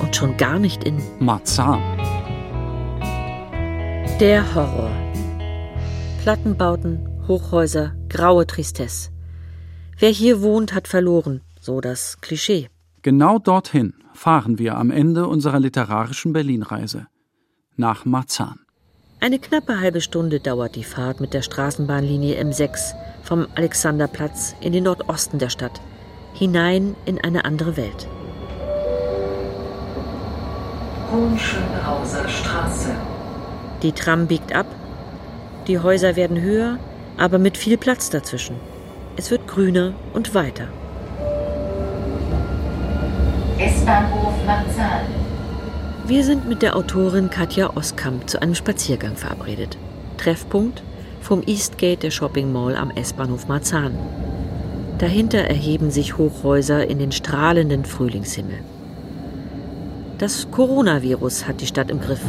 Und 0.00 0.14
schon 0.14 0.36
gar 0.36 0.60
nicht 0.60 0.84
in 0.84 1.02
Marzahn. 1.18 1.82
Der 4.20 4.54
Horror. 4.54 4.90
Plattenbauten, 6.22 7.08
Hochhäuser, 7.26 7.96
graue 8.08 8.46
Tristesse. 8.46 9.10
Wer 9.98 10.10
hier 10.10 10.42
wohnt, 10.42 10.74
hat 10.74 10.86
verloren, 10.86 11.40
so 11.60 11.80
das 11.80 12.20
Klischee. 12.20 12.68
Genau 13.02 13.40
dorthin 13.40 13.94
fahren 14.14 14.58
wir 14.58 14.76
am 14.76 14.92
Ende 14.92 15.26
unserer 15.26 15.58
literarischen 15.58 16.32
Berlin-Reise. 16.32 17.08
Nach 17.76 18.04
Marzahn. 18.04 18.59
Eine 19.22 19.38
knappe 19.38 19.78
halbe 19.78 20.00
Stunde 20.00 20.40
dauert 20.40 20.76
die 20.76 20.82
Fahrt 20.82 21.20
mit 21.20 21.34
der 21.34 21.42
Straßenbahnlinie 21.42 22.42
M6 22.42 22.94
vom 23.22 23.46
Alexanderplatz 23.54 24.56
in 24.62 24.72
den 24.72 24.84
Nordosten 24.84 25.38
der 25.38 25.50
Stadt, 25.50 25.78
hinein 26.32 26.96
in 27.04 27.20
eine 27.22 27.44
andere 27.44 27.76
Welt. 27.76 28.08
Hohenschönhauser 31.12 32.26
Straße. 32.30 32.94
Die 33.82 33.92
Tram 33.92 34.26
biegt 34.26 34.54
ab, 34.54 34.64
die 35.66 35.78
Häuser 35.78 36.16
werden 36.16 36.40
höher, 36.40 36.78
aber 37.18 37.38
mit 37.38 37.58
viel 37.58 37.76
Platz 37.76 38.08
dazwischen. 38.08 38.56
Es 39.18 39.30
wird 39.30 39.46
grüner 39.46 39.92
und 40.14 40.34
weiter. 40.34 40.68
S-Bahnhof 43.58 44.32
Marzahn. 44.46 45.29
Wir 46.10 46.24
sind 46.24 46.48
mit 46.48 46.60
der 46.60 46.74
Autorin 46.74 47.30
Katja 47.30 47.76
Oskamp 47.76 48.28
zu 48.28 48.42
einem 48.42 48.56
Spaziergang 48.56 49.14
verabredet. 49.14 49.78
Treffpunkt 50.16 50.82
vom 51.20 51.40
Eastgate 51.46 52.00
der 52.00 52.10
Shopping 52.10 52.52
Mall 52.52 52.74
am 52.74 52.90
S-Bahnhof 52.90 53.46
Marzahn. 53.46 53.96
Dahinter 54.98 55.38
erheben 55.38 55.92
sich 55.92 56.18
Hochhäuser 56.18 56.84
in 56.90 56.98
den 56.98 57.12
strahlenden 57.12 57.84
Frühlingshimmel. 57.84 58.58
Das 60.18 60.50
Coronavirus 60.50 61.46
hat 61.46 61.60
die 61.60 61.68
Stadt 61.68 61.92
im 61.92 62.00
Griff 62.00 62.24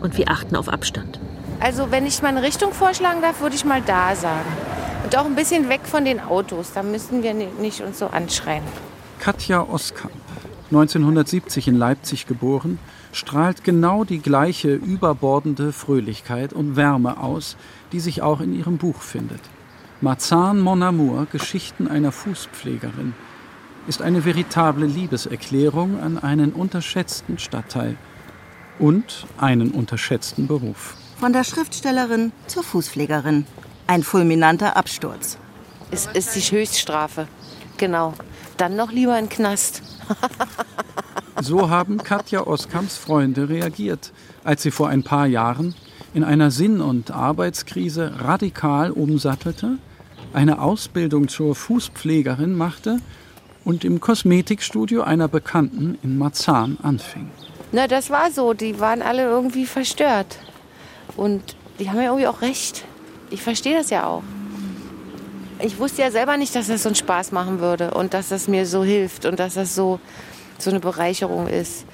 und 0.00 0.16
wir 0.16 0.30
achten 0.30 0.56
auf 0.56 0.70
Abstand. 0.70 1.20
Also 1.60 1.90
wenn 1.90 2.06
ich 2.06 2.22
mal 2.22 2.28
eine 2.28 2.42
Richtung 2.42 2.72
vorschlagen 2.72 3.20
darf, 3.20 3.42
würde 3.42 3.54
ich 3.54 3.66
mal 3.66 3.82
da 3.82 4.16
sagen. 4.16 4.48
Und 5.04 5.18
auch 5.18 5.26
ein 5.26 5.34
bisschen 5.34 5.68
weg 5.68 5.82
von 5.84 6.06
den 6.06 6.20
Autos, 6.20 6.72
da 6.72 6.82
müssen 6.82 7.22
wir 7.22 7.34
nicht 7.34 7.82
uns 7.82 7.98
so 7.98 8.06
anschreien. 8.06 8.64
Katja 9.18 9.60
Oskamp, 9.60 10.14
1970 10.70 11.68
in 11.68 11.74
Leipzig 11.74 12.26
geboren, 12.26 12.78
strahlt 13.12 13.64
genau 13.64 14.04
die 14.04 14.20
gleiche 14.20 14.74
überbordende 14.74 15.72
Fröhlichkeit 15.72 16.52
und 16.52 16.76
Wärme 16.76 17.18
aus, 17.18 17.56
die 17.92 18.00
sich 18.00 18.22
auch 18.22 18.40
in 18.40 18.54
ihrem 18.54 18.78
Buch 18.78 19.00
findet. 19.00 19.40
Marzahn 20.00 20.60
Mon 20.60 20.82
Amour, 20.82 21.26
Geschichten 21.30 21.88
einer 21.88 22.12
Fußpflegerin, 22.12 23.14
ist 23.86 24.02
eine 24.02 24.24
veritable 24.24 24.86
Liebeserklärung 24.86 26.00
an 26.00 26.18
einen 26.18 26.52
unterschätzten 26.52 27.38
Stadtteil 27.38 27.96
und 28.78 29.26
einen 29.38 29.72
unterschätzten 29.72 30.46
Beruf. 30.46 30.96
Von 31.18 31.32
der 31.32 31.44
Schriftstellerin 31.44 32.32
zur 32.46 32.62
Fußpflegerin. 32.62 33.46
Ein 33.86 34.02
fulminanter 34.02 34.76
Absturz. 34.76 35.36
Es 35.90 36.06
ist 36.06 36.34
die 36.36 36.56
Höchststrafe. 36.56 37.26
Genau. 37.76 38.14
Dann 38.56 38.76
noch 38.76 38.92
lieber 38.92 39.18
in 39.18 39.26
den 39.26 39.30
Knast. 39.30 39.82
so 41.42 41.70
haben 41.70 41.98
Katja 41.98 42.46
Oskamps 42.46 42.96
Freunde 42.96 43.48
reagiert, 43.48 44.12
als 44.44 44.62
sie 44.62 44.70
vor 44.70 44.88
ein 44.88 45.02
paar 45.02 45.26
Jahren 45.26 45.74
in 46.14 46.24
einer 46.24 46.50
Sinn- 46.50 46.80
und 46.80 47.10
Arbeitskrise 47.10 48.12
radikal 48.18 48.90
umsattelte, 48.90 49.78
eine 50.32 50.60
Ausbildung 50.60 51.28
zur 51.28 51.54
Fußpflegerin 51.54 52.56
machte 52.56 52.98
und 53.64 53.84
im 53.84 54.00
Kosmetikstudio 54.00 55.02
einer 55.02 55.28
Bekannten 55.28 55.98
in 56.02 56.18
Marzahn 56.18 56.78
anfing. 56.82 57.30
Na, 57.72 57.86
das 57.86 58.10
war 58.10 58.30
so. 58.30 58.52
Die 58.52 58.80
waren 58.80 59.02
alle 59.02 59.22
irgendwie 59.22 59.66
verstört. 59.66 60.38
Und 61.16 61.56
die 61.78 61.88
haben 61.88 61.98
ja 61.98 62.06
irgendwie 62.06 62.26
auch 62.26 62.42
recht. 62.42 62.84
Ich 63.30 63.42
verstehe 63.42 63.76
das 63.76 63.90
ja 63.90 64.06
auch. 64.06 64.22
Ich 65.62 65.78
wusste 65.78 66.02
ja 66.02 66.10
selber 66.10 66.36
nicht, 66.36 66.54
dass 66.54 66.68
das 66.68 66.82
so 66.82 66.88
einen 66.88 66.96
Spaß 66.96 67.32
machen 67.32 67.60
würde 67.60 67.92
und 67.92 68.14
dass 68.14 68.30
das 68.30 68.48
mir 68.48 68.66
so 68.66 68.82
hilft 68.82 69.26
und 69.26 69.38
dass 69.38 69.54
das 69.54 69.74
so, 69.74 70.00
so 70.62 70.70
eine 70.70 70.80
Bereicherung 70.80 71.46
ist 71.46 71.84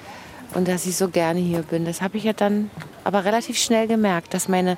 und 0.53 0.67
dass 0.67 0.85
ich 0.85 0.95
so 0.95 1.09
gerne 1.09 1.39
hier 1.39 1.61
bin. 1.61 1.85
Das 1.85 2.01
habe 2.01 2.17
ich 2.17 2.23
ja 2.23 2.33
dann 2.33 2.69
aber 3.03 3.25
relativ 3.25 3.57
schnell 3.57 3.87
gemerkt, 3.87 4.33
dass 4.33 4.47
meine 4.47 4.77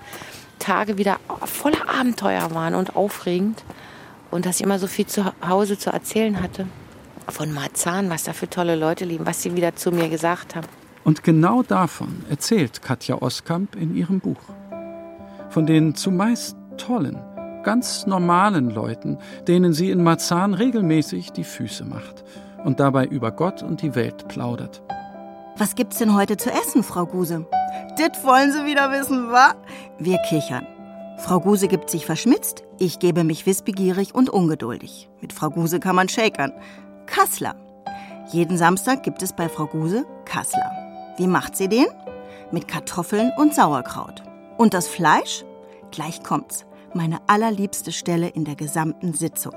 Tage 0.59 0.97
wieder 0.97 1.17
voller 1.45 1.89
Abenteuer 1.89 2.53
waren 2.53 2.75
und 2.75 2.95
aufregend 2.95 3.63
und 4.31 4.45
dass 4.45 4.57
ich 4.57 4.63
immer 4.63 4.79
so 4.79 4.87
viel 4.87 5.05
zu 5.05 5.25
Hause 5.47 5.77
zu 5.77 5.89
erzählen 5.89 6.41
hatte. 6.41 6.67
Von 7.27 7.53
Marzahn, 7.53 8.09
was 8.09 8.23
da 8.23 8.33
für 8.33 8.49
tolle 8.49 8.75
Leute 8.75 9.05
lieben, 9.05 9.25
was 9.25 9.41
sie 9.41 9.55
wieder 9.55 9.75
zu 9.75 9.91
mir 9.91 10.09
gesagt 10.09 10.55
haben. 10.55 10.67
Und 11.03 11.23
genau 11.23 11.63
davon 11.63 12.25
erzählt 12.29 12.81
Katja 12.81 13.21
Oskamp 13.21 13.75
in 13.75 13.95
ihrem 13.95 14.19
Buch. 14.19 14.41
Von 15.49 15.65
den 15.65 15.95
zumeist 15.95 16.55
tollen, 16.77 17.19
ganz 17.63 18.05
normalen 18.05 18.69
Leuten, 18.69 19.17
denen 19.47 19.73
sie 19.73 19.91
in 19.91 20.03
Marzahn 20.03 20.53
regelmäßig 20.53 21.31
die 21.31 21.43
Füße 21.43 21.85
macht 21.85 22.23
und 22.63 22.79
dabei 22.79 23.05
über 23.05 23.31
Gott 23.31 23.63
und 23.63 23.81
die 23.81 23.95
Welt 23.95 24.27
plaudert. 24.27 24.81
Was 25.57 25.75
gibt's 25.75 25.97
denn 25.97 26.15
heute 26.15 26.37
zu 26.37 26.49
essen, 26.51 26.83
Frau 26.83 27.05
Guse? 27.05 27.45
Das 27.97 28.23
wollen 28.23 28.51
Sie 28.51 28.65
wieder 28.65 28.91
wissen, 28.91 29.29
wa? 29.29 29.55
Wir 29.97 30.17
kichern. 30.19 30.65
Frau 31.17 31.41
Guse 31.41 31.67
gibt 31.67 31.89
sich 31.89 32.05
verschmitzt, 32.05 32.63
ich 32.77 32.99
gebe 32.99 33.25
mich 33.25 33.45
wissbegierig 33.45 34.15
und 34.15 34.29
ungeduldig. 34.29 35.09
Mit 35.19 35.33
Frau 35.33 35.49
Guse 35.49 35.81
kann 35.81 35.95
man 35.95 36.07
shakern. 36.07 36.53
Kassler. 37.07 37.55
Jeden 38.31 38.57
Samstag 38.57 39.03
gibt 39.03 39.21
es 39.21 39.33
bei 39.33 39.49
Frau 39.49 39.65
Guse 39.65 40.05
Kassler. 40.23 40.71
Wie 41.17 41.27
macht 41.27 41.57
sie 41.57 41.67
den? 41.67 41.87
Mit 42.51 42.69
Kartoffeln 42.69 43.31
und 43.37 43.53
Sauerkraut. 43.53 44.23
Und 44.57 44.73
das 44.73 44.87
Fleisch? 44.87 45.43
Gleich 45.91 46.23
kommt's. 46.23 46.65
Meine 46.93 47.17
allerliebste 47.27 47.91
Stelle 47.91 48.29
in 48.29 48.45
der 48.45 48.55
gesamten 48.55 49.13
Sitzung. 49.13 49.55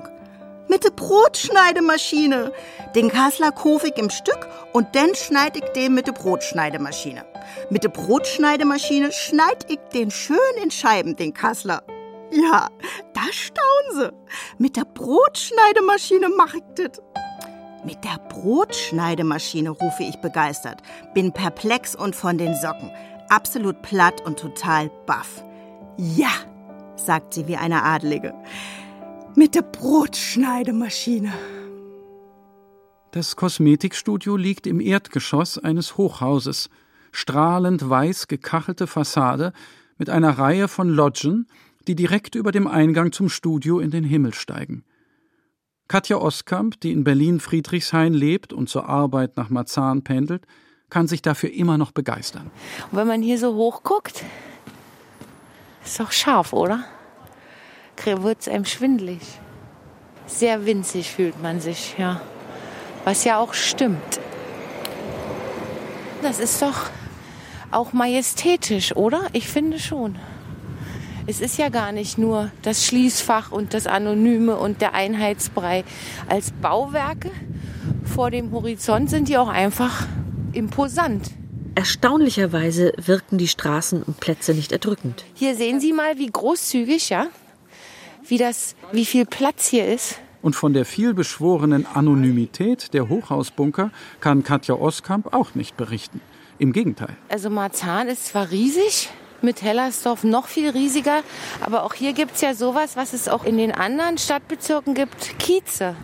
Mit 0.67 0.83
der 0.83 0.91
Brotschneidemaschine. 0.91 2.51
Den 2.95 3.09
Kassler 3.09 3.51
kauf 3.51 3.83
ich 3.83 3.97
im 3.97 4.09
Stück 4.09 4.47
und 4.71 4.95
dann 4.95 5.15
schneid 5.15 5.57
ich 5.57 5.65
den 5.75 5.93
mit 5.93 6.07
der 6.07 6.13
Brotschneidemaschine. 6.13 7.25
Mit 7.69 7.83
der 7.83 7.89
Brotschneidemaschine 7.89 9.11
schneid 9.11 9.65
ich 9.69 9.79
den 9.93 10.11
schön 10.11 10.37
in 10.61 10.71
Scheiben, 10.71 11.15
den 11.15 11.33
Kassler. 11.33 11.83
Ja, 12.31 12.69
da 13.13 13.21
staunen 13.31 13.91
sie. 13.91 14.11
Mit 14.57 14.75
der 14.75 14.85
Brotschneidemaschine 14.85 16.29
mach 16.35 16.53
ich 16.53 16.63
das. 16.75 17.01
Mit 17.85 18.03
der 18.03 18.17
Brotschneidemaschine, 18.29 19.69
rufe 19.69 20.03
ich 20.03 20.15
begeistert. 20.17 20.81
Bin 21.13 21.33
perplex 21.33 21.95
und 21.95 22.15
von 22.15 22.37
den 22.37 22.55
Socken. 22.55 22.89
Absolut 23.29 23.81
platt 23.81 24.21
und 24.25 24.39
total 24.39 24.89
baff. 25.05 25.43
Ja, 25.97 26.31
sagt 26.95 27.33
sie 27.33 27.47
wie 27.47 27.57
eine 27.57 27.83
Adlige. 27.83 28.33
Mit 29.35 29.55
der 29.55 29.63
Brotschneidemaschine. 29.63 31.33
Das 33.11 33.35
Kosmetikstudio 33.35 34.37
liegt 34.37 34.67
im 34.67 34.79
Erdgeschoss 34.79 35.57
eines 35.57 35.97
Hochhauses. 35.97 36.69
Strahlend 37.11 37.89
weiß 37.89 38.27
gekachelte 38.27 38.85
Fassade 38.85 39.51
mit 39.97 40.11
einer 40.11 40.37
Reihe 40.37 40.67
von 40.67 40.87
Lodgen, 40.87 41.47
die 41.87 41.95
direkt 41.95 42.35
über 42.35 42.51
dem 42.51 42.67
Eingang 42.67 43.11
zum 43.11 43.27
Studio 43.27 43.79
in 43.79 43.89
den 43.89 44.03
Himmel 44.03 44.35
steigen. 44.35 44.83
Katja 45.87 46.17
Oskamp, 46.17 46.79
die 46.81 46.91
in 46.91 47.03
Berlin-Friedrichshain 47.03 48.13
lebt 48.13 48.53
und 48.53 48.69
zur 48.69 48.87
Arbeit 48.87 49.35
nach 49.35 49.49
Marzahn 49.49 50.03
pendelt, 50.03 50.45
kann 50.91 51.07
sich 51.07 51.23
dafür 51.23 51.51
immer 51.51 51.79
noch 51.79 51.91
begeistern. 51.91 52.51
Und 52.91 52.99
wenn 52.99 53.07
man 53.07 53.23
hier 53.23 53.39
so 53.39 53.55
hoch 53.55 53.81
guckt, 53.81 54.23
ist 55.83 55.99
doch 55.99 56.11
scharf, 56.11 56.53
oder? 56.53 56.85
Wird 58.05 58.41
es 58.41 58.47
einem 58.47 58.65
schwindlig. 58.65 59.21
Sehr 60.25 60.65
winzig 60.65 61.11
fühlt 61.11 61.41
man 61.41 61.61
sich, 61.61 61.95
ja. 61.97 62.21
Was 63.05 63.23
ja 63.23 63.37
auch 63.37 63.53
stimmt. 63.53 64.19
Das 66.21 66.39
ist 66.39 66.61
doch 66.61 66.89
auch 67.71 67.93
majestätisch, 67.93 68.95
oder? 68.95 69.27
Ich 69.33 69.47
finde 69.47 69.79
schon. 69.79 70.17
Es 71.25 71.39
ist 71.39 71.57
ja 71.57 71.69
gar 71.69 71.91
nicht 71.91 72.17
nur 72.17 72.51
das 72.61 72.85
Schließfach 72.85 73.51
und 73.51 73.73
das 73.73 73.87
Anonyme 73.87 74.57
und 74.57 74.81
der 74.81 74.93
Einheitsbrei. 74.93 75.85
Als 76.27 76.51
Bauwerke 76.51 77.31
vor 78.03 78.31
dem 78.31 78.51
Horizont 78.51 79.09
sind 79.09 79.29
die 79.29 79.37
auch 79.37 79.47
einfach 79.47 80.05
imposant. 80.51 81.31
Erstaunlicherweise 81.75 82.93
wirken 82.97 83.37
die 83.37 83.47
Straßen 83.47 84.03
und 84.03 84.19
Plätze 84.19 84.53
nicht 84.53 84.71
erdrückend. 84.71 85.23
Hier 85.33 85.55
sehen 85.55 85.79
Sie 85.79 85.93
mal, 85.93 86.17
wie 86.17 86.27
großzügig, 86.27 87.09
ja, 87.09 87.27
wie 88.27 88.37
das, 88.37 88.75
wie 88.91 89.05
viel 89.05 89.25
Platz 89.25 89.67
hier 89.67 89.87
ist. 89.87 90.19
Und 90.41 90.55
von 90.55 90.73
der 90.73 90.85
vielbeschworenen 90.85 91.85
Anonymität 91.85 92.93
der 92.93 93.07
Hochhausbunker 93.07 93.91
kann 94.19 94.43
Katja 94.43 94.75
Oskamp 94.75 95.33
auch 95.33 95.55
nicht 95.55 95.77
berichten. 95.77 96.19
Im 96.59 96.73
Gegenteil. 96.73 97.15
Also 97.29 97.49
Marzahn 97.49 98.09
ist 98.09 98.27
zwar 98.27 98.51
riesig, 98.51 99.09
mit 99.41 99.61
Hellersdorf 99.61 100.23
noch 100.23 100.47
viel 100.47 100.69
riesiger. 100.69 101.21
Aber 101.61 101.83
auch 101.83 101.93
hier 101.93 102.13
gibt 102.13 102.35
es 102.35 102.41
ja 102.41 102.53
sowas, 102.53 102.95
was 102.95 103.13
es 103.13 103.27
auch 103.27 103.43
in 103.43 103.57
den 103.57 103.71
anderen 103.71 104.17
Stadtbezirken 104.17 104.93
gibt, 104.93 105.37
Kieze. 105.39 105.95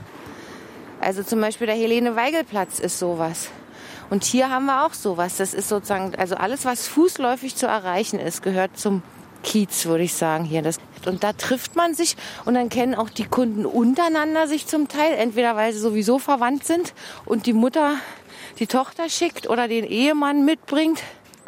Also 1.02 1.24
zum 1.24 1.40
Beispiel 1.40 1.68
der 1.68 1.76
Helene-Weigel-Platz 1.76 2.80
ist 2.80 3.00
sowas. 3.00 3.50
Und 4.10 4.24
hier 4.24 4.50
haben 4.50 4.66
wir 4.66 4.86
auch 4.86 4.94
sowas. 4.94 5.38
Das 5.38 5.54
ist 5.54 5.70
sozusagen, 5.70 6.16
also 6.16 6.36
alles, 6.36 6.66
was 6.66 6.88
fußläufig 6.88 7.56
zu 7.56 7.68
erreichen 7.68 8.20
ist, 8.20 8.42
gehört 8.42 8.78
zum 8.78 9.02
Kiez, 9.44 9.86
würde 9.86 10.04
ich 10.04 10.14
sagen, 10.14 10.44
hier. 10.44 10.62
Das, 10.62 10.80
und 11.08 11.24
da 11.24 11.34
trifft 11.34 11.76
man 11.76 11.94
sich 11.94 12.16
und 12.46 12.54
dann 12.54 12.70
kennen 12.70 12.96
auch 12.96 13.10
die 13.10 13.26
Kunden 13.26 13.66
untereinander 13.66 14.48
sich 14.48 14.68
zum 14.68 14.88
Teil, 14.88 15.14
entweder 15.14 15.56
weil 15.56 15.74
sie 15.74 15.80
sowieso 15.80 16.20
verwandt 16.20 16.66
sind 16.66 16.94
und 17.26 17.46
die 17.46 17.54
Mutter 17.54 17.96
die 18.60 18.68
Tochter 18.68 19.10
schickt 19.10 19.50
oder 19.50 19.68
den 19.68 19.86
Ehemann 19.86 20.46
mitbringt. 20.46 21.02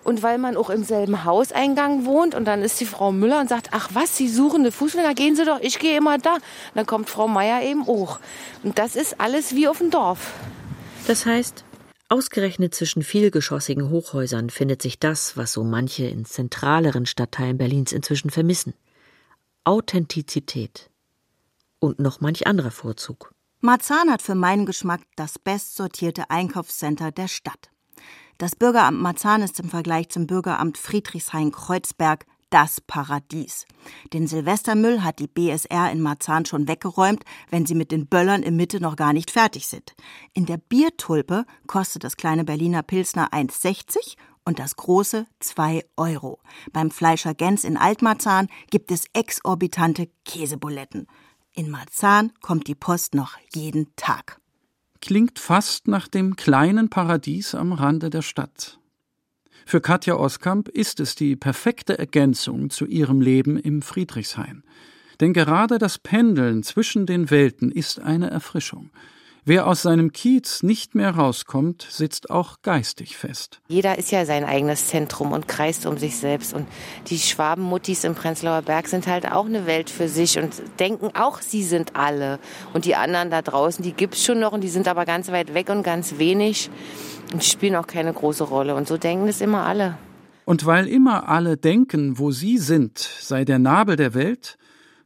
Und 0.03 0.23
weil 0.23 0.39
man 0.39 0.57
auch 0.57 0.71
im 0.71 0.83
selben 0.83 1.25
Hauseingang 1.25 2.05
wohnt 2.05 2.33
und 2.33 2.45
dann 2.45 2.63
ist 2.63 2.79
die 2.79 2.87
Frau 2.87 3.11
Müller 3.11 3.39
und 3.39 3.49
sagt, 3.49 3.67
ach 3.71 3.89
was, 3.93 4.17
Sie 4.17 4.27
suchen 4.27 4.61
eine 4.61 4.71
Fußgänger, 4.71 5.13
gehen 5.13 5.35
Sie 5.35 5.45
doch, 5.45 5.59
ich 5.61 5.77
gehe 5.77 5.95
immer 5.95 6.17
da. 6.17 6.37
dann 6.73 6.87
kommt 6.87 7.07
Frau 7.07 7.27
Meier 7.27 7.61
eben 7.61 7.87
auch. 7.87 8.19
Und 8.63 8.79
das 8.79 8.95
ist 8.95 9.21
alles 9.21 9.53
wie 9.53 9.67
auf 9.67 9.77
dem 9.77 9.91
Dorf. 9.91 10.33
Das 11.05 11.27
heißt, 11.27 11.63
ausgerechnet 12.09 12.73
zwischen 12.73 13.03
vielgeschossigen 13.03 13.91
Hochhäusern 13.91 14.49
findet 14.49 14.81
sich 14.81 14.97
das, 14.97 15.37
was 15.37 15.53
so 15.53 15.63
manche 15.63 16.05
in 16.05 16.25
zentraleren 16.25 17.05
Stadtteilen 17.05 17.59
Berlins 17.59 17.91
inzwischen 17.91 18.31
vermissen. 18.31 18.73
Authentizität. 19.63 20.89
Und 21.79 21.99
noch 21.99 22.19
manch 22.19 22.47
anderer 22.47 22.71
Vorzug. 22.71 23.31
Marzahn 23.59 24.09
hat 24.09 24.23
für 24.23 24.33
meinen 24.33 24.65
Geschmack 24.65 25.01
das 25.15 25.37
bestsortierte 25.37 26.31
Einkaufscenter 26.31 27.11
der 27.11 27.27
Stadt. 27.27 27.69
Das 28.39 28.55
Bürgeramt 28.55 28.99
Marzahn 28.99 29.43
ist 29.43 29.59
im 29.59 29.69
Vergleich 29.69 30.09
zum 30.09 30.25
Bürgeramt 30.25 30.79
Friedrichshain-Kreuzberg 30.79 32.25
das 32.49 32.81
Paradies. 32.81 33.65
Den 34.13 34.25
Silvestermüll 34.27 35.03
hat 35.03 35.19
die 35.19 35.27
BSR 35.27 35.91
in 35.91 36.01
Marzahn 36.01 36.45
schon 36.45 36.67
weggeräumt, 36.67 37.23
wenn 37.49 37.67
sie 37.67 37.75
mit 37.75 37.91
den 37.91 38.07
Böllern 38.07 38.43
in 38.43 38.55
Mitte 38.55 38.81
noch 38.81 38.95
gar 38.95 39.13
nicht 39.13 39.31
fertig 39.31 39.67
sind. 39.67 39.93
In 40.33 40.47
der 40.47 40.57
Biertulpe 40.57 41.45
kostet 41.67 42.03
das 42.03 42.17
kleine 42.17 42.43
Berliner 42.43 42.83
Pilsner 42.83 43.31
1,60 43.31 44.15
und 44.45 44.59
das 44.59 44.75
große 44.75 45.27
2 45.39 45.83
Euro. 45.97 46.39
Beim 46.73 46.91
Fleischer 46.91 47.33
Gens 47.33 47.63
in 47.63 47.77
Altmarzahn 47.77 48.47
gibt 48.69 48.91
es 48.91 49.05
exorbitante 49.13 50.09
Käsebuletten. 50.25 51.07
In 51.53 51.69
Marzahn 51.69 52.31
kommt 52.41 52.67
die 52.67 52.75
Post 52.75 53.15
noch 53.15 53.37
jeden 53.53 53.95
Tag 53.95 54.41
klingt 55.01 55.39
fast 55.39 55.87
nach 55.87 56.07
dem 56.07 56.35
kleinen 56.35 56.89
Paradies 56.89 57.55
am 57.55 57.73
Rande 57.73 58.09
der 58.09 58.21
Stadt. 58.21 58.79
Für 59.65 59.81
Katja 59.81 60.15
Oskamp 60.15 60.69
ist 60.69 60.99
es 60.99 61.15
die 61.15 61.35
perfekte 61.35 61.99
Ergänzung 61.99 62.69
zu 62.69 62.85
ihrem 62.85 63.21
Leben 63.21 63.57
im 63.57 63.81
Friedrichshain. 63.81 64.63
Denn 65.19 65.33
gerade 65.33 65.77
das 65.77 65.99
Pendeln 65.99 66.63
zwischen 66.63 67.05
den 67.05 67.29
Welten 67.29 67.71
ist 67.71 67.99
eine 67.99 68.29
Erfrischung. 68.29 68.91
Wer 69.43 69.65
aus 69.65 69.81
seinem 69.81 70.11
Kiez 70.11 70.61
nicht 70.61 70.93
mehr 70.93 71.15
rauskommt, 71.15 71.87
sitzt 71.89 72.29
auch 72.29 72.61
geistig 72.61 73.17
fest. 73.17 73.59
Jeder 73.69 73.97
ist 73.97 74.11
ja 74.11 74.23
sein 74.23 74.43
eigenes 74.43 74.87
Zentrum 74.89 75.31
und 75.31 75.47
kreist 75.47 75.87
um 75.87 75.97
sich 75.97 76.17
selbst. 76.17 76.53
Und 76.53 76.67
die 77.07 77.17
Schwabenmuttis 77.17 78.03
im 78.03 78.13
Prenzlauer 78.13 78.61
Berg 78.61 78.87
sind 78.87 79.07
halt 79.07 79.31
auch 79.31 79.47
eine 79.47 79.65
Welt 79.65 79.89
für 79.89 80.07
sich 80.07 80.37
und 80.37 80.61
denken 80.79 81.09
auch, 81.15 81.41
sie 81.41 81.63
sind 81.63 81.95
alle. 81.95 82.37
Und 82.73 82.85
die 82.85 82.93
anderen 82.93 83.31
da 83.31 83.41
draußen, 83.41 83.83
die 83.83 83.93
gibt's 83.93 84.23
schon 84.23 84.39
noch 84.39 84.51
und 84.51 84.61
die 84.61 84.69
sind 84.69 84.87
aber 84.87 85.05
ganz 85.05 85.31
weit 85.31 85.55
weg 85.55 85.69
und 85.69 85.81
ganz 85.81 86.19
wenig 86.19 86.69
und 87.33 87.43
spielen 87.43 87.75
auch 87.77 87.87
keine 87.87 88.13
große 88.13 88.43
Rolle. 88.43 88.75
Und 88.75 88.87
so 88.87 88.97
denken 88.97 89.27
es 89.27 89.41
immer 89.41 89.65
alle. 89.65 89.97
Und 90.45 90.67
weil 90.67 90.87
immer 90.87 91.29
alle 91.29 91.57
denken, 91.57 92.19
wo 92.19 92.29
sie 92.29 92.59
sind, 92.59 92.99
sei 92.99 93.43
der 93.43 93.57
Nabel 93.57 93.95
der 93.95 94.13
Welt, 94.13 94.59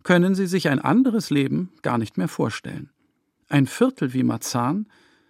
können 0.03 0.35
sie 0.35 0.47
sich 0.47 0.67
ein 0.67 0.79
anderes 0.79 1.29
Leben 1.29 1.71
gar 1.81 1.97
nicht 1.97 2.17
mehr 2.17 2.27
vorstellen. 2.27 2.89
Ein 3.47 3.67
Viertel 3.67 4.13
wie 4.13 4.23
Marzahn 4.23 4.87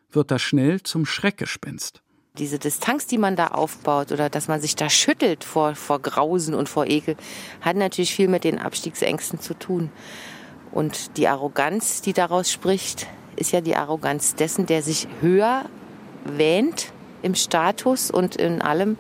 wird 0.09 0.32
da 0.32 0.39
schnell 0.39 0.82
zum 0.82 1.05
Schreckgespenst. 1.05 2.01
Diese 2.38 2.59
Distanz, 2.59 3.07
die 3.07 3.18
man 3.18 3.36
da 3.36 3.47
aufbaut 3.47 4.11
oder 4.11 4.30
dass 4.30 4.47
man 4.47 4.61
sich 4.61 4.76
da 4.76 4.89
schüttelt 4.89 5.43
vor, 5.43 5.76
vor 5.76 5.99
Grausen 6.01 6.53
und 6.53 6.70
vor 6.70 6.86
Ekel, 6.86 7.16
hat 7.61 7.76
natürlich 7.76 8.13
viel 8.13 8.28
mit 8.28 8.43
den 8.43 8.59
Abstiegsängsten 8.59 9.39
zu 9.39 9.53
tun. 9.53 9.89
Und 10.72 11.18
die 11.18 11.28
Arroganz, 11.28 12.01
die 12.01 12.13
daraus 12.13 12.51
spricht, 12.51 13.07
ist 13.36 13.51
ja 13.51 13.61
die 13.61 13.76
Arroganz 13.76 14.36
dessen, 14.36 14.66
der 14.66 14.82
sich 14.82 15.07
höher 15.22 15.66
wähnt 16.26 16.91
im 17.22 17.36
Status 17.36 18.11
und 18.11 18.36
in 18.36 18.61
allem 18.61 18.97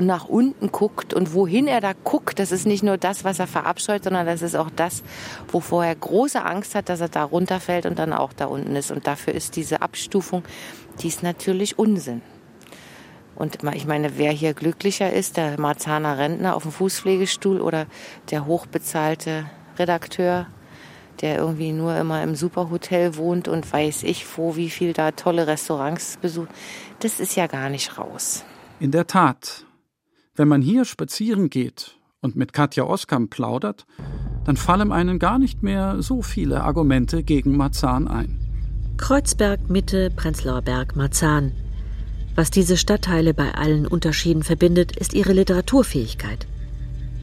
nach 0.00 0.24
unten 0.24 0.72
guckt 0.72 1.14
und 1.14 1.34
wohin 1.34 1.66
er 1.66 1.80
da 1.80 1.92
guckt, 1.92 2.38
das 2.38 2.52
ist 2.52 2.66
nicht 2.66 2.82
nur 2.82 2.96
das, 2.96 3.24
was 3.24 3.38
er 3.38 3.46
verabscheut, 3.46 4.04
sondern 4.04 4.26
das 4.26 4.42
ist 4.42 4.56
auch 4.56 4.70
das, 4.74 5.02
wovor 5.48 5.84
er 5.84 5.94
große 5.94 6.44
Angst 6.44 6.74
hat, 6.74 6.88
dass 6.88 7.00
er 7.00 7.08
da 7.08 7.24
runterfällt 7.24 7.86
und 7.86 7.98
dann 7.98 8.12
auch 8.12 8.32
da 8.32 8.46
unten 8.46 8.74
ist. 8.76 8.90
Und 8.90 9.06
dafür 9.06 9.34
ist 9.34 9.56
diese 9.56 9.82
Abstufung, 9.82 10.42
die 11.00 11.08
ist 11.08 11.22
natürlich 11.22 11.78
Unsinn. 11.78 12.22
Und 13.36 13.58
ich 13.74 13.86
meine, 13.86 14.16
wer 14.16 14.30
hier 14.30 14.54
glücklicher 14.54 15.12
ist, 15.12 15.36
der 15.36 15.58
Marzahner 15.60 16.18
Rentner 16.18 16.54
auf 16.54 16.62
dem 16.62 16.72
Fußpflegestuhl 16.72 17.60
oder 17.60 17.86
der 18.30 18.46
hochbezahlte 18.46 19.46
Redakteur, 19.76 20.46
der 21.20 21.38
irgendwie 21.38 21.72
nur 21.72 21.96
immer 21.96 22.22
im 22.22 22.34
Superhotel 22.36 23.16
wohnt 23.16 23.48
und 23.48 23.72
weiß 23.72 24.04
ich 24.04 24.26
wo, 24.36 24.56
wie 24.56 24.70
viel 24.70 24.92
da 24.92 25.10
tolle 25.12 25.46
Restaurants 25.46 26.16
besucht, 26.20 26.48
das 27.00 27.20
ist 27.20 27.34
ja 27.34 27.46
gar 27.46 27.70
nicht 27.70 27.98
raus. 27.98 28.44
In 28.80 28.90
der 28.90 29.06
Tat, 29.06 29.64
wenn 30.36 30.48
man 30.48 30.62
hier 30.62 30.84
spazieren 30.84 31.50
geht 31.50 31.96
und 32.20 32.36
mit 32.36 32.52
Katja 32.52 32.84
Oskam 32.84 33.28
plaudert, 33.28 33.86
dann 34.44 34.56
fallen 34.56 34.92
einem 34.92 35.18
gar 35.18 35.38
nicht 35.38 35.62
mehr 35.62 36.02
so 36.02 36.22
viele 36.22 36.62
Argumente 36.62 37.22
gegen 37.22 37.56
Marzahn 37.56 38.08
ein. 38.08 38.40
Kreuzberg, 38.96 39.70
Mitte, 39.70 40.10
Prenzlauer 40.10 40.62
Berg, 40.62 40.96
Marzahn. 40.96 41.52
Was 42.34 42.50
diese 42.50 42.76
Stadtteile 42.76 43.32
bei 43.32 43.54
allen 43.54 43.86
Unterschieden 43.86 44.42
verbindet, 44.42 44.96
ist 44.96 45.14
ihre 45.14 45.32
Literaturfähigkeit. 45.32 46.46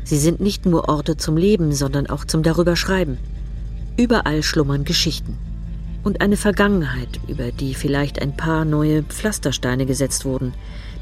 Sie 0.04 0.18
sind 0.18 0.40
nicht 0.40 0.66
nur 0.66 0.90
Orte 0.90 1.18
zum 1.18 1.38
Leben, 1.38 1.74
sondern 1.74 2.08
auch 2.08 2.26
zum 2.26 2.44
Darüberschreiben. 2.44 3.18
Überall 3.98 4.42
schlummern 4.42 4.84
Geschichten. 4.84 5.38
Und 6.04 6.22
eine 6.22 6.38
Vergangenheit, 6.38 7.20
über 7.28 7.52
die 7.52 7.76
vielleicht 7.76 8.22
ein 8.22 8.36
paar 8.36 8.66
neue 8.66 9.04
Pflastersteine 9.04 9.86
gesetzt 9.86 10.26
wurden, 10.26 10.54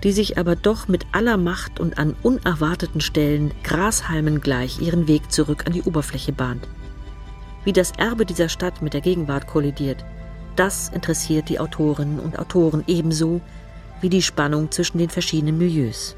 die 0.03 0.11
sich 0.11 0.37
aber 0.37 0.55
doch 0.55 0.87
mit 0.87 1.05
aller 1.11 1.37
Macht 1.37 1.79
und 1.79 1.97
an 1.97 2.15
unerwarteten 2.23 3.01
Stellen 3.01 3.51
Grashalmen 3.63 4.41
gleich 4.41 4.81
ihren 4.81 5.07
Weg 5.07 5.31
zurück 5.31 5.65
an 5.65 5.73
die 5.73 5.83
Oberfläche 5.83 6.31
bahnt. 6.31 6.67
Wie 7.65 7.73
das 7.73 7.91
Erbe 7.97 8.25
dieser 8.25 8.49
Stadt 8.49 8.81
mit 8.81 8.93
der 8.93 9.01
Gegenwart 9.01 9.47
kollidiert, 9.47 10.05
das 10.55 10.89
interessiert 10.89 11.49
die 11.49 11.59
Autorinnen 11.59 12.19
und 12.19 12.39
Autoren 12.39 12.83
ebenso 12.87 13.41
wie 14.01 14.09
die 14.09 14.21
Spannung 14.21 14.71
zwischen 14.71 14.97
den 14.97 15.09
verschiedenen 15.09 15.57
Milieus. 15.57 16.15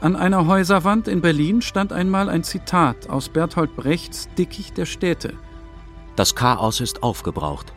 An 0.00 0.16
einer 0.16 0.46
Häuserwand 0.46 1.08
in 1.08 1.20
Berlin 1.20 1.62
stand 1.62 1.92
einmal 1.92 2.28
ein 2.28 2.44
Zitat 2.44 3.08
aus 3.08 3.28
Bertolt 3.28 3.74
Brechts 3.74 4.28
Dickicht 4.36 4.76
der 4.76 4.86
Städte. 4.86 5.34
Das 6.14 6.34
Chaos 6.34 6.80
ist 6.80 7.02
aufgebraucht. 7.02 7.72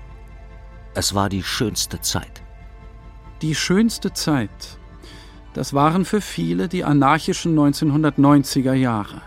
Es 0.94 1.16
war 1.16 1.30
die 1.30 1.44
schönste 1.44 2.02
Zeit. 2.02 2.44
Die 3.44 3.54
schönste 3.54 4.14
Zeit, 4.14 4.80
das 5.54 5.76
waren 5.76 6.06
für 6.06 6.22
viele 6.22 6.68
die 6.68 6.84
anarchischen 6.84 7.56
1990er 7.56 8.74
Jahre. 8.74 9.22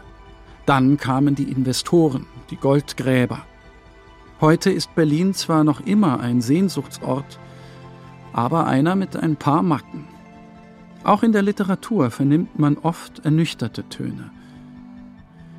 Dann 0.66 0.96
kamen 0.96 1.36
die 1.36 1.44
Investoren, 1.44 2.26
die 2.50 2.56
Goldgräber. 2.56 3.42
Heute 4.40 4.72
ist 4.72 4.96
Berlin 4.96 5.32
zwar 5.32 5.62
noch 5.62 5.80
immer 5.86 6.18
ein 6.18 6.40
Sehnsuchtsort, 6.40 7.38
aber 8.32 8.66
einer 8.66 8.96
mit 8.96 9.16
ein 9.16 9.36
paar 9.36 9.62
Macken. 9.62 10.08
Auch 11.04 11.22
in 11.22 11.30
der 11.30 11.42
Literatur 11.42 12.10
vernimmt 12.10 12.58
man 12.58 12.78
oft 12.78 13.24
ernüchterte 13.24 13.88
Töne. 13.88 14.32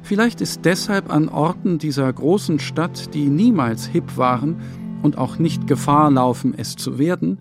Vielleicht 0.04 0.42
ist 0.42 0.66
deshalb 0.66 1.10
an 1.10 1.30
Orten 1.30 1.80
dieser 1.80 2.12
großen 2.12 2.60
Stadt, 2.60 3.14
die 3.14 3.30
niemals 3.30 3.86
hip 3.86 4.18
waren 4.18 4.60
und 5.04 5.18
auch 5.18 5.38
nicht 5.38 5.68
Gefahr 5.68 6.12
laufen, 6.12 6.54
es 6.58 6.76
zu 6.76 7.00
werden, 7.00 7.38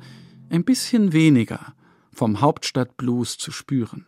ein 0.51 0.65
bisschen 0.65 1.13
weniger 1.13 1.73
vom 2.13 2.41
Hauptstadtblues 2.41 3.39
zu 3.39 3.53
spüren. 3.53 4.07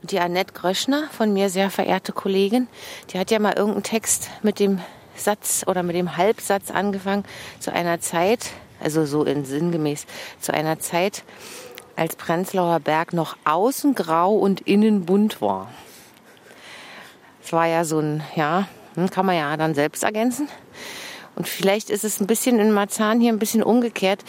Und 0.00 0.12
die 0.12 0.20
Annette 0.20 0.54
Gröschner, 0.54 1.08
von 1.10 1.32
mir 1.32 1.50
sehr 1.50 1.70
verehrte 1.70 2.12
Kollegin, 2.12 2.68
die 3.10 3.18
hat 3.18 3.30
ja 3.30 3.38
mal 3.38 3.54
irgendeinen 3.54 3.82
Text 3.82 4.30
mit 4.42 4.60
dem 4.60 4.80
Satz 5.16 5.64
oder 5.66 5.82
mit 5.82 5.96
dem 5.96 6.16
Halbsatz 6.16 6.70
angefangen 6.70 7.24
zu 7.60 7.72
einer 7.72 8.00
Zeit, 8.00 8.50
also 8.80 9.04
so 9.04 9.24
in 9.24 9.44
sinngemäß, 9.44 10.06
zu 10.40 10.52
einer 10.52 10.78
Zeit, 10.78 11.24
als 11.96 12.16
Prenzlauer 12.16 12.80
Berg 12.80 13.12
noch 13.12 13.36
außen 13.44 13.94
grau 13.94 14.34
und 14.34 14.60
innen 14.62 15.06
bunt 15.06 15.40
war. 15.40 15.70
Es 17.42 17.52
war 17.52 17.66
ja 17.66 17.84
so 17.84 17.98
ein, 17.98 18.22
ja, 18.36 18.68
hm, 18.94 19.10
kann 19.10 19.26
man 19.26 19.36
ja 19.36 19.56
dann 19.56 19.74
selbst 19.74 20.02
ergänzen. 20.02 20.48
Und 21.36 21.48
vielleicht 21.48 21.90
ist 21.90 22.04
es 22.04 22.20
ein 22.20 22.26
bisschen 22.26 22.58
in 22.58 22.72
Marzahn 22.72 23.20
hier 23.20 23.32
ein 23.32 23.38
bisschen 23.38 23.62
umgekehrt. 23.62 24.24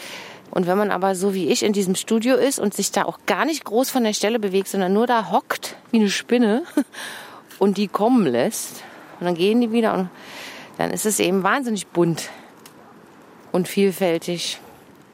Und 0.50 0.66
wenn 0.66 0.78
man 0.78 0.90
aber 0.90 1.14
so 1.14 1.34
wie 1.34 1.48
ich 1.48 1.62
in 1.62 1.72
diesem 1.72 1.94
Studio 1.94 2.36
ist 2.36 2.58
und 2.58 2.74
sich 2.74 2.92
da 2.92 3.04
auch 3.04 3.18
gar 3.26 3.44
nicht 3.44 3.64
groß 3.64 3.90
von 3.90 4.04
der 4.04 4.12
Stelle 4.12 4.38
bewegt, 4.38 4.68
sondern 4.68 4.92
nur 4.92 5.06
da 5.06 5.30
hockt 5.30 5.76
wie 5.90 5.98
eine 5.98 6.10
Spinne 6.10 6.62
und 7.58 7.76
die 7.76 7.88
kommen 7.88 8.26
lässt 8.26 8.82
und 9.20 9.26
dann 9.26 9.34
gehen 9.34 9.60
die 9.60 9.72
wieder 9.72 9.94
und 9.94 10.08
dann 10.78 10.90
ist 10.90 11.06
es 11.06 11.20
eben 11.20 11.42
wahnsinnig 11.42 11.86
bunt 11.88 12.30
und 13.52 13.68
vielfältig. 13.68 14.60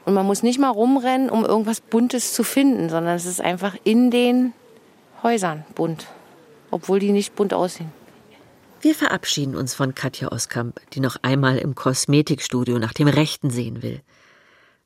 Und 0.05 0.13
man 0.13 0.25
muss 0.25 0.43
nicht 0.43 0.59
mal 0.59 0.69
rumrennen, 0.69 1.29
um 1.29 1.45
irgendwas 1.45 1.79
Buntes 1.79 2.33
zu 2.33 2.43
finden, 2.43 2.89
sondern 2.89 3.15
es 3.15 3.25
ist 3.25 3.39
einfach 3.39 3.75
in 3.85 4.11
den 4.11 4.53
Häusern 5.23 5.63
bunt, 5.75 6.07
obwohl 6.71 6.99
die 6.99 7.11
nicht 7.11 7.35
bunt 7.35 7.53
aussehen. 7.53 7.91
Wir 8.81 8.95
verabschieden 8.95 9.55
uns 9.55 9.73
von 9.73 9.95
Katja 9.95 10.29
Oskamp, 10.29 10.81
die 10.91 10.99
noch 10.99 11.15
einmal 11.21 11.57
im 11.57 11.73
Kosmetikstudio 11.73 12.79
nach 12.79 12.91
dem 12.91 13.07
Rechten 13.07 13.49
sehen 13.49 13.81
will. 13.81 14.01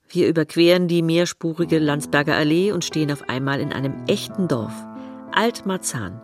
Wir 0.10 0.30
überqueren 0.30 0.88
die 0.88 1.02
mehrspurige 1.02 1.80
Landsberger 1.80 2.36
Allee 2.36 2.72
und 2.72 2.86
stehen 2.86 3.12
auf 3.12 3.28
einmal 3.28 3.60
in 3.60 3.74
einem 3.74 4.06
echten 4.08 4.48
Dorf. 4.48 4.74
Alt-Marzahn. 5.34 6.22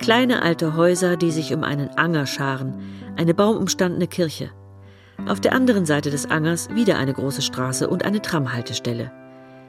Kleine 0.00 0.42
alte 0.42 0.74
Häuser, 0.74 1.16
die 1.16 1.30
sich 1.30 1.54
um 1.54 1.62
einen 1.62 1.90
Anger 1.90 2.26
scharen, 2.26 2.74
eine 3.16 3.34
baumumstandene 3.34 4.08
Kirche. 4.08 4.50
Auf 5.28 5.40
der 5.40 5.52
anderen 5.52 5.86
Seite 5.86 6.10
des 6.10 6.28
Angers 6.30 6.70
wieder 6.74 6.98
eine 6.98 7.12
große 7.12 7.42
Straße 7.42 7.88
und 7.88 8.04
eine 8.04 8.20
Tramhaltestelle. 8.20 9.12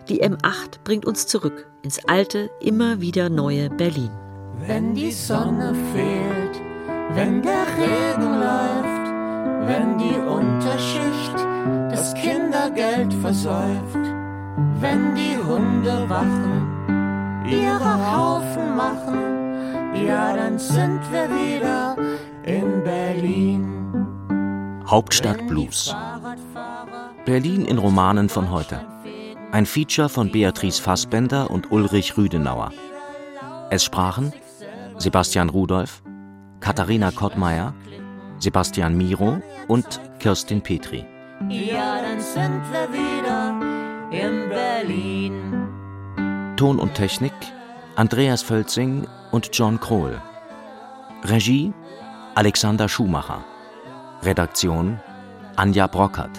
Die 0.09 0.23
M8 0.23 0.83
bringt 0.83 1.05
uns 1.05 1.27
zurück 1.27 1.67
ins 1.83 2.03
alte, 2.05 2.49
immer 2.61 3.01
wieder 3.01 3.29
neue 3.29 3.69
Berlin. 3.69 4.09
Wenn 4.65 4.95
die 4.95 5.11
Sonne 5.11 5.75
fehlt, 5.93 6.61
wenn 7.13 7.41
der 7.41 7.65
Regen 7.77 8.39
läuft, 8.39 9.00
wenn 9.67 9.97
die 9.97 10.15
Unterschicht 10.15 11.35
das 11.89 12.13
Kindergeld 12.13 13.13
versäuft, 13.15 14.05
wenn 14.79 15.15
die 15.15 15.37
Hunde 15.37 16.09
wachen, 16.09 17.45
ihre 17.45 18.15
Haufen 18.15 18.75
machen, 18.75 19.31
ja, 20.05 20.35
dann 20.35 20.57
sind 20.57 20.99
wir 21.11 21.29
wieder 21.29 21.97
in 22.43 22.83
Berlin. 22.83 23.81
Hauptstadt 24.87 25.45
Blues. 25.47 25.95
Berlin 27.25 27.65
in 27.65 27.77
Romanen 27.77 28.29
von 28.29 28.49
heute. 28.51 28.81
Ein 29.51 29.65
Feature 29.65 30.09
von 30.09 30.31
Beatrice 30.31 30.81
Fassbender 30.81 31.51
und 31.51 31.71
Ulrich 31.71 32.17
Rüdenauer. 32.17 32.71
Es 33.69 33.83
sprachen 33.83 34.33
Sebastian 34.97 35.49
Rudolph, 35.49 36.01
Katharina 36.59 37.11
Kottmeier, 37.11 37.73
Sebastian 38.41 38.97
Miro 38.97 39.39
und 39.67 40.01
Kirstin 40.19 40.61
Petri. 40.61 41.05
Ja, 41.47 42.01
dann 42.01 42.19
sind 42.19 42.61
wir 42.71 42.91
wieder 42.91 43.53
in 44.11 44.49
Berlin. 44.49 45.67
Ton 46.57 46.79
und 46.79 46.95
Technik 46.95 47.33
Andreas 47.95 48.41
Völzing 48.41 49.07
und 49.31 49.49
John 49.53 49.79
Krohl. 49.79 50.19
Regie 51.23 51.71
Alexander 52.33 52.89
Schumacher. 52.89 53.43
Redaktion 54.23 54.99
Anja 55.55 55.85
Brockert. 55.85 56.31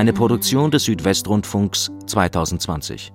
Eine 0.00 0.14
Produktion 0.14 0.70
des 0.70 0.84
Südwestrundfunks 0.84 1.90
2020. 2.06 3.12